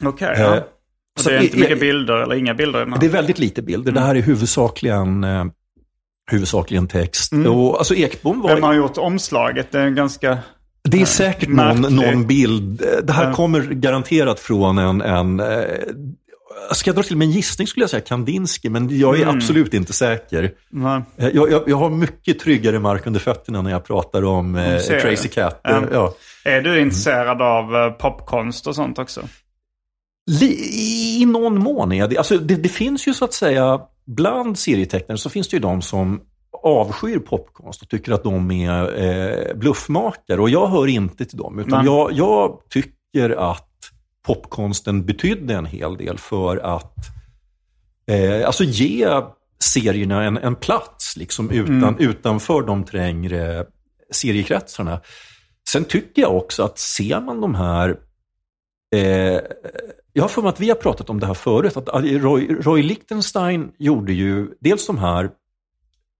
Okej. 0.05 0.35
Eh, 0.37 0.41
ja. 0.43 0.67
Det 1.25 1.37
är 1.37 1.43
inte 1.43 1.57
mycket 1.57 1.81
bilder 1.81 2.17
eller 2.17 2.37
inga 2.37 2.55
bilder. 2.55 2.93
Det 3.01 3.07
är 3.07 3.11
väldigt 3.11 3.39
lite 3.39 3.63
bilder. 3.63 3.93
Det 3.93 4.01
här 4.01 4.15
är 4.15 4.23
huvudsakligen, 4.23 5.25
eh, 5.25 5.45
huvudsakligen 6.31 6.89
text. 6.89 7.33
Och, 7.33 7.79
alltså 7.79 7.95
Ekbom 7.95 8.41
var... 8.41 8.55
Vem 8.55 8.63
har 8.63 8.75
gjort 8.75 8.99
omslaget? 8.99 9.73
Det 9.73 9.79
är 9.79 9.87
en 9.87 9.95
ganska... 9.95 10.39
Det 10.89 11.01
är 11.03 11.07
säkert 11.07 11.49
någon, 11.49 11.81
någon 11.81 12.27
bild. 12.27 12.83
Det 13.05 13.13
här 13.13 13.25
Ja. 13.29 13.35
kommer 13.35 13.61
garanterat 13.63 14.41
från 14.41 14.79
en... 14.79 15.01
en 15.01 15.41
eh, 15.41 15.47
ska 16.73 16.89
jag 16.89 16.97
dra 16.97 17.03
till 17.03 17.17
med 17.17 17.25
en 17.27 17.33
gissning 17.33 17.67
skulle 17.67 17.83
jag 17.83 17.91
säga 17.91 18.01
Kandinsky, 18.01 18.69
men 18.69 18.99
jag 18.99 19.21
är 19.21 19.27
absolut 19.27 19.75
inte 19.75 19.93
säker. 19.93 20.51
Nej. 20.71 21.03
Eh, 21.17 21.29
Jag, 21.29 21.51
jag, 21.53 21.63
jag 21.67 21.77
har 21.77 21.91
mycket 21.91 22.39
tryggare 22.39 22.79
mark 22.79 23.07
under 23.07 23.21
fötterna 23.21 23.63
när 23.63 23.71
jag 23.71 23.85
pratar 23.85 24.25
om 24.25 24.57
eh. 24.57 24.79
Crazy 25.03 25.29
Cat. 25.29 25.61
Eh, 25.69 25.83
Ja. 25.93 26.15
Är 26.45 26.61
du 26.61 26.81
intresserad 26.81 27.43
av 27.43 27.77
eh, 27.77 27.91
popkonst 27.91 28.67
och 28.67 28.75
sånt 28.75 28.99
också? 28.99 29.23
I 30.31 31.25
någon 31.27 31.59
mån 31.59 31.93
är 31.93 32.09
det. 32.09 32.19
Alltså 32.19 32.39
det, 32.39 32.57
det 32.57 32.69
finns 32.69 33.09
ju 33.09 33.15
så 33.15 33.25
att 33.25 33.35
säga, 33.35 33.81
bland 34.07 34.59
serietecknare 34.59 35.19
så 35.19 35.31
finns 35.31 35.49
det 35.49 35.57
ju 35.57 35.61
de 35.61 35.83
som 35.83 36.21
avskyr 36.63 37.19
popkonst 37.19 37.83
och 37.83 37.89
tycker 37.89 38.13
att 38.13 38.23
de 38.23 38.51
är 38.51 39.03
eh, 39.03 39.55
bluffmakare. 39.55 40.41
Och 40.41 40.51
jag 40.51 40.67
hör 40.67 40.87
inte 40.87 41.25
till 41.25 41.39
dem. 41.39 41.59
Utan 41.59 41.85
jag, 41.85 42.13
jag 42.13 42.61
tycker 42.71 43.31
att 43.31 43.69
popkonsten 44.27 45.07
betydde 45.07 45.55
en 45.55 45.67
hel 45.67 45.97
del 45.97 46.19
för 46.19 46.57
att 46.57 46.97
eh, 48.07 48.47
alltså 48.47 48.65
ge 48.65 49.09
serierna 49.65 50.25
en, 50.25 50.39
en 50.39 50.55
plats 50.55 51.17
liksom 51.17 51.51
utan, 51.51 51.99
utanför 51.99 52.63
de 52.63 52.85
trängre 52.85 53.67
seriekretsarna. 54.11 55.01
Sen 55.69 55.85
tycker 55.85 56.23
jag 56.23 56.37
också 56.37 56.63
att 56.63 56.79
ser 56.79 57.21
man 57.21 57.41
de 57.41 57.55
här 57.55 57.97
Eh, 58.95 59.41
jag 60.13 60.23
har 60.23 60.29
för 60.29 60.43
mig 60.43 60.49
att 60.49 60.61
vi 60.61 60.69
har 60.69 60.77
pratat 60.77 61.11
om 61.11 61.21
det 61.21 61.27
här 61.27 61.35
förut. 61.35 61.77
Att 61.77 61.89
Roy, 62.05 62.57
Roy 62.61 62.83
Lichtenstein 62.83 63.73
gjorde 63.79 64.13
ju 64.13 64.49
dels 64.61 64.87
de 64.87 64.99
här 64.99 65.31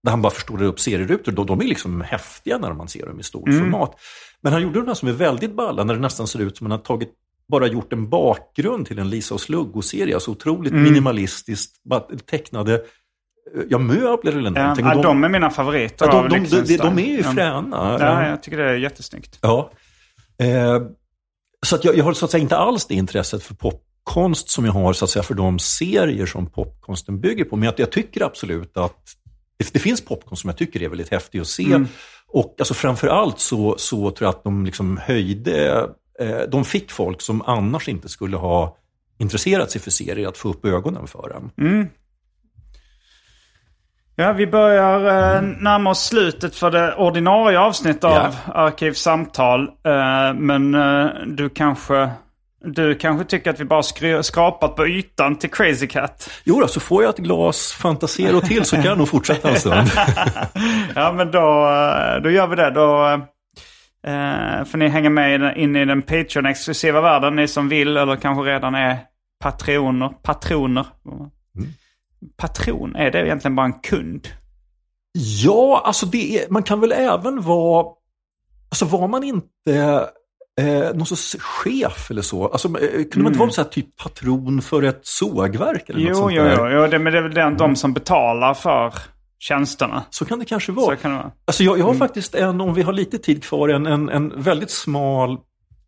där 0.03 0.11
han 0.11 0.21
bara 0.21 0.33
förstorar 0.33 0.63
upp 0.63 0.79
serierutor. 0.79 1.31
De, 1.31 1.45
de 1.45 1.61
är 1.61 1.65
liksom 1.65 2.01
häftiga 2.01 2.57
när 2.57 2.73
man 2.73 2.87
ser 2.87 3.05
dem 3.05 3.19
i 3.19 3.23
stort 3.23 3.49
format. 3.59 3.99
Men 4.41 4.53
han 4.53 4.61
gjorde 4.61 4.79
de 4.79 4.87
här 4.87 4.93
som 4.93 5.07
är 5.07 5.13
väldigt 5.13 5.55
balla 5.55 5.83
när 5.83 5.93
det 5.93 5.99
nästan 5.99 6.27
ser 6.27 6.39
ut 6.39 6.57
som 6.57 6.67
att 6.67 6.71
han 6.71 6.79
har 6.79 6.85
tagit, 6.85 7.09
bara 7.47 7.67
gjort 7.67 7.93
en 7.93 8.09
bakgrund 8.09 8.87
till 8.87 8.99
en 8.99 9.09
Lisa 9.09 9.33
och 9.33 9.41
Sluggo-serie. 9.41 10.13
Alltså 10.13 10.31
otroligt 10.31 10.73
minimalistiskt 10.73 11.83
bara 11.83 11.99
tecknade 11.99 12.73
eh, 12.73 13.61
ja, 13.69 13.77
möbler 13.77 14.31
eller 14.31 14.49
någonting. 14.49 14.85
ja, 14.85 14.95
Och 14.95 15.03
de 15.03 15.23
är 15.23 15.29
mina 15.29 15.49
favoriter 15.49 16.05
ja, 16.05 16.27
de, 16.29 16.29
de, 16.29 16.49
de, 16.49 16.61
de, 16.61 16.77
de 16.77 16.99
är 16.99 17.17
ju 17.17 17.23
fräna. 17.23 17.97
Ja, 17.99 18.27
jag 18.27 18.43
tycker 18.43 18.57
det 18.57 18.69
är 18.69 18.75
jättesnyggt. 18.75 19.39
Ja. 19.41 19.71
Eh, 20.37 20.81
så 21.63 21.75
att 21.75 21.83
jag, 21.83 21.97
jag 21.97 22.03
har 22.03 22.13
så 22.13 22.25
att 22.25 22.31
säga 22.31 22.41
inte 22.41 22.57
alls 22.57 22.85
det 22.85 22.95
intresset 22.95 23.43
för 23.43 23.55
popkonst 23.55 24.49
som 24.49 24.65
jag 24.65 24.73
har 24.73 24.93
så 24.93 25.05
att 25.05 25.11
säga, 25.11 25.23
för 25.23 25.33
de 25.33 25.59
serier 25.59 26.25
som 26.25 26.45
popkonsten 26.45 27.19
bygger 27.19 27.45
på. 27.45 27.55
Men 27.55 27.65
jag, 27.65 27.73
jag 27.77 27.91
tycker 27.91 28.23
absolut 28.25 28.77
att 28.77 28.97
det, 29.57 29.73
det 29.73 29.79
finns 29.79 30.05
popkonst 30.05 30.41
som 30.41 30.47
jag 30.47 30.57
tycker 30.57 30.83
är 30.83 30.89
väldigt 30.89 31.11
häftig 31.11 31.39
att 31.39 31.47
se. 31.47 31.63
Och 32.27 32.55
alltså, 32.59 32.73
framför 32.73 33.07
allt 33.07 33.39
så, 33.39 33.75
så 33.77 34.11
tror 34.11 34.25
jag 34.27 34.29
att 34.29 34.43
de 34.43 34.65
liksom 34.65 34.97
höjde, 34.97 35.87
eh, 36.19 36.39
de 36.51 36.65
fick 36.65 36.91
folk 36.91 37.21
som 37.21 37.41
annars 37.41 37.89
inte 37.89 38.09
skulle 38.09 38.37
ha 38.37 38.77
intresserat 39.17 39.71
sig 39.71 39.81
för 39.81 39.91
serier 39.91 40.27
att 40.27 40.37
få 40.37 40.49
upp 40.49 40.65
ögonen 40.65 41.07
för 41.07 41.29
den. 41.29 41.51
Ja, 44.15 44.31
vi 44.33 44.47
börjar 44.47 44.99
eh, 45.35 45.41
närma 45.41 45.89
oss 45.89 46.05
slutet 46.05 46.55
för 46.55 46.71
det 46.71 46.93
ordinarie 46.95 47.59
avsnittet 47.59 48.03
Ja. 48.03 48.21
av 48.27 48.35
Arkivsamtal. 48.53 49.61
Eh, 49.63 50.33
men 50.35 50.75
eh, 50.75 51.05
du 51.27 51.49
kanske... 51.49 52.09
Du 52.65 52.95
kanske 52.95 53.25
tycker 53.25 53.49
att 53.49 53.59
vi 53.59 53.65
bara 53.65 53.81
skry- 53.81 54.21
skrapat 54.21 54.75
på 54.75 54.87
ytan 54.87 55.35
till 55.35 55.49
Crazy 55.51 55.87
Cat. 55.87 56.29
Jo 56.43 56.59
då, 56.59 56.67
så 56.67 56.79
får 56.79 57.03
jag 57.03 57.09
ett 57.09 57.17
glas 57.17 57.73
Fantasero 57.81 58.41
till 58.41 58.65
så 58.65 58.75
kan 58.75 58.85
jag 58.85 58.97
nog 58.97 59.09
fortsätta 59.09 59.49
en 59.49 59.59
stund. 59.59 59.87
Ja, 60.95 61.11
men 61.11 61.31
då, 61.31 61.39
eh, 61.69 62.21
då 62.23 62.29
gör 62.29 62.47
vi 62.47 62.55
det. 62.55 62.69
Då 62.71 63.05
eh, 64.07 64.63
får 64.65 64.77
ni 64.77 64.87
hänga 64.87 65.09
med 65.09 65.57
in 65.57 65.75
i 65.75 65.85
den 65.85 66.01
Patreon-exklusiva 66.01 67.01
världen. 67.01 67.35
Ni 67.35 67.47
som 67.47 67.69
vill 67.69 67.97
eller 67.97 68.15
kanske 68.15 68.43
redan 68.43 68.75
är 68.75 68.97
patroner. 69.43 70.09
Patroner. 70.09 70.85
Patron, 72.37 72.95
är 72.95 73.11
det 73.11 73.25
egentligen 73.25 73.55
bara 73.55 73.65
en 73.65 73.73
kund? 73.73 74.27
Ja, 75.43 75.81
alltså 75.85 76.05
det 76.05 76.37
är, 76.43 76.49
man 76.49 76.63
kan 76.63 76.79
väl 76.79 76.91
även 76.91 77.41
vara, 77.41 77.85
alltså 78.69 78.85
var 78.85 79.07
man 79.07 79.23
inte 79.23 80.07
eh, 80.61 80.93
någon 80.95 81.05
sorts 81.05 81.35
chef 81.39 82.11
eller 82.11 82.21
så? 82.21 82.47
Alltså, 82.47 82.67
eh, 82.67 82.91
kunde 82.91 83.17
man 83.17 83.27
inte 83.27 83.39
vara 83.39 83.49
så 83.49 83.61
här, 83.61 83.69
typ 83.69 83.97
patron 83.97 84.61
för 84.61 84.83
ett 84.83 84.99
sågverk 85.03 85.89
eller 85.89 85.99
något 85.99 86.09
Jo, 86.09 86.15
sånt 86.15 86.33
jo, 86.35 86.43
jo. 86.57 86.69
jo 86.69 86.87
det, 86.87 86.99
men 86.99 87.13
det 87.13 87.19
är 87.19 87.23
väl 87.23 87.33
den, 87.33 87.57
de 87.57 87.75
som 87.75 87.93
betalar 87.93 88.53
för 88.53 88.93
tjänsterna. 89.39 90.03
Så 90.09 90.25
kan 90.25 90.39
det 90.39 90.45
kanske 90.45 90.73
Så 90.73 90.81
vara. 90.85 90.95
kan 90.95 91.11
det 91.11 91.17
vara. 91.17 91.31
Alltså 91.45 91.63
jag, 91.63 91.79
jag 91.79 91.85
har 91.85 91.93
faktiskt 91.93 92.35
en, 92.35 92.61
om 92.61 92.73
vi 92.73 92.81
har 92.81 92.93
lite 92.93 93.17
tid 93.17 93.43
kvar, 93.43 93.69
en, 93.69 93.85
en, 93.85 94.09
en 94.09 94.41
väldigt 94.41 94.71
smal 94.71 95.37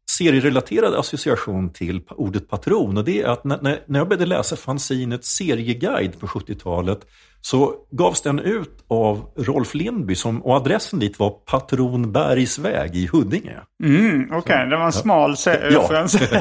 serierelaterad 0.10 0.94
association 0.96 1.74
till 1.74 2.02
ordet 2.10 2.50
patron. 2.50 2.98
Och 2.98 3.06
det 3.06 3.22
är 3.22 3.28
att 3.28 3.44
när, 3.44 3.80
när 3.88 4.00
jag 4.00 4.08
började 4.08 4.26
läsa 4.26 4.56
fanzinet 4.56 5.26
Serieguide 5.26 6.20
på 6.20 6.28
70-talet 6.28 7.00
så 7.42 7.74
gavs 7.92 8.22
den 8.22 8.40
ut 8.40 8.86
av 8.88 9.26
Rolf 9.38 9.74
Lindby 9.74 10.16
som, 10.16 10.42
och 10.46 10.56
adressen 10.56 11.00
dit 11.00 11.20
var 11.20 11.30
Patron 11.30 12.12
Bergsväg 12.12 12.96
i 12.96 13.08
Huddinge. 13.08 13.56
Mm, 13.84 14.30
Okej, 14.34 14.68
det 14.70 14.78
var 14.78 14.86
en 14.86 14.92
smal 14.92 15.36
Ja. 15.46 15.52
referens. 15.54 16.18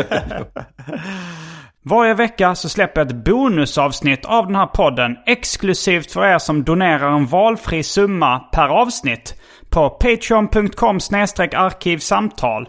Varje 1.86 2.14
vecka 2.14 2.54
så 2.54 2.68
släpper 2.68 3.00
jag 3.00 3.08
ett 3.10 3.24
bonusavsnitt 3.24 4.24
av 4.24 4.46
den 4.46 4.56
här 4.56 4.66
podden 4.66 5.16
exklusivt 5.26 6.12
för 6.12 6.26
er 6.26 6.38
som 6.38 6.64
donerar 6.64 7.10
en 7.12 7.26
valfri 7.26 7.82
summa 7.82 8.38
per 8.38 8.68
avsnitt 8.68 9.34
på 9.70 9.90
patreon.com 9.90 10.96
arkivsamtal. 11.56 12.68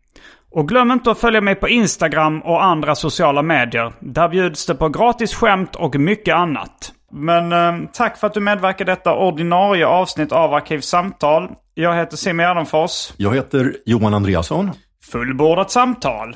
Och 0.51 0.67
glöm 0.67 0.91
inte 0.91 1.11
att 1.11 1.19
följa 1.19 1.41
mig 1.41 1.55
på 1.55 1.69
Instagram 1.69 2.41
och 2.41 2.63
andra 2.63 2.95
sociala 2.95 3.41
medier. 3.41 3.93
Där 3.99 4.29
bjuds 4.29 4.65
det 4.65 4.75
på 4.75 4.89
gratis 4.89 5.33
skämt 5.33 5.75
och 5.75 5.95
mycket 5.95 6.35
annat. 6.35 6.93
Men 7.11 7.51
eh, 7.51 7.89
tack 7.93 8.17
för 8.17 8.27
att 8.27 8.33
du 8.33 8.39
medverkar 8.39 8.85
i 8.85 8.87
detta 8.91 9.15
ordinarie 9.15 9.87
avsnitt 9.87 10.31
av 10.31 10.53
Arkivsamtal. 10.53 11.49
Jag 11.73 11.95
heter 11.95 12.17
Simon 12.17 12.45
Gärdenfors. 12.45 13.13
Jag 13.17 13.35
heter 13.35 13.75
Johan 13.85 14.13
Andreasson. 14.13 14.71
Fullbordat 15.11 15.71
samtal. 15.71 16.35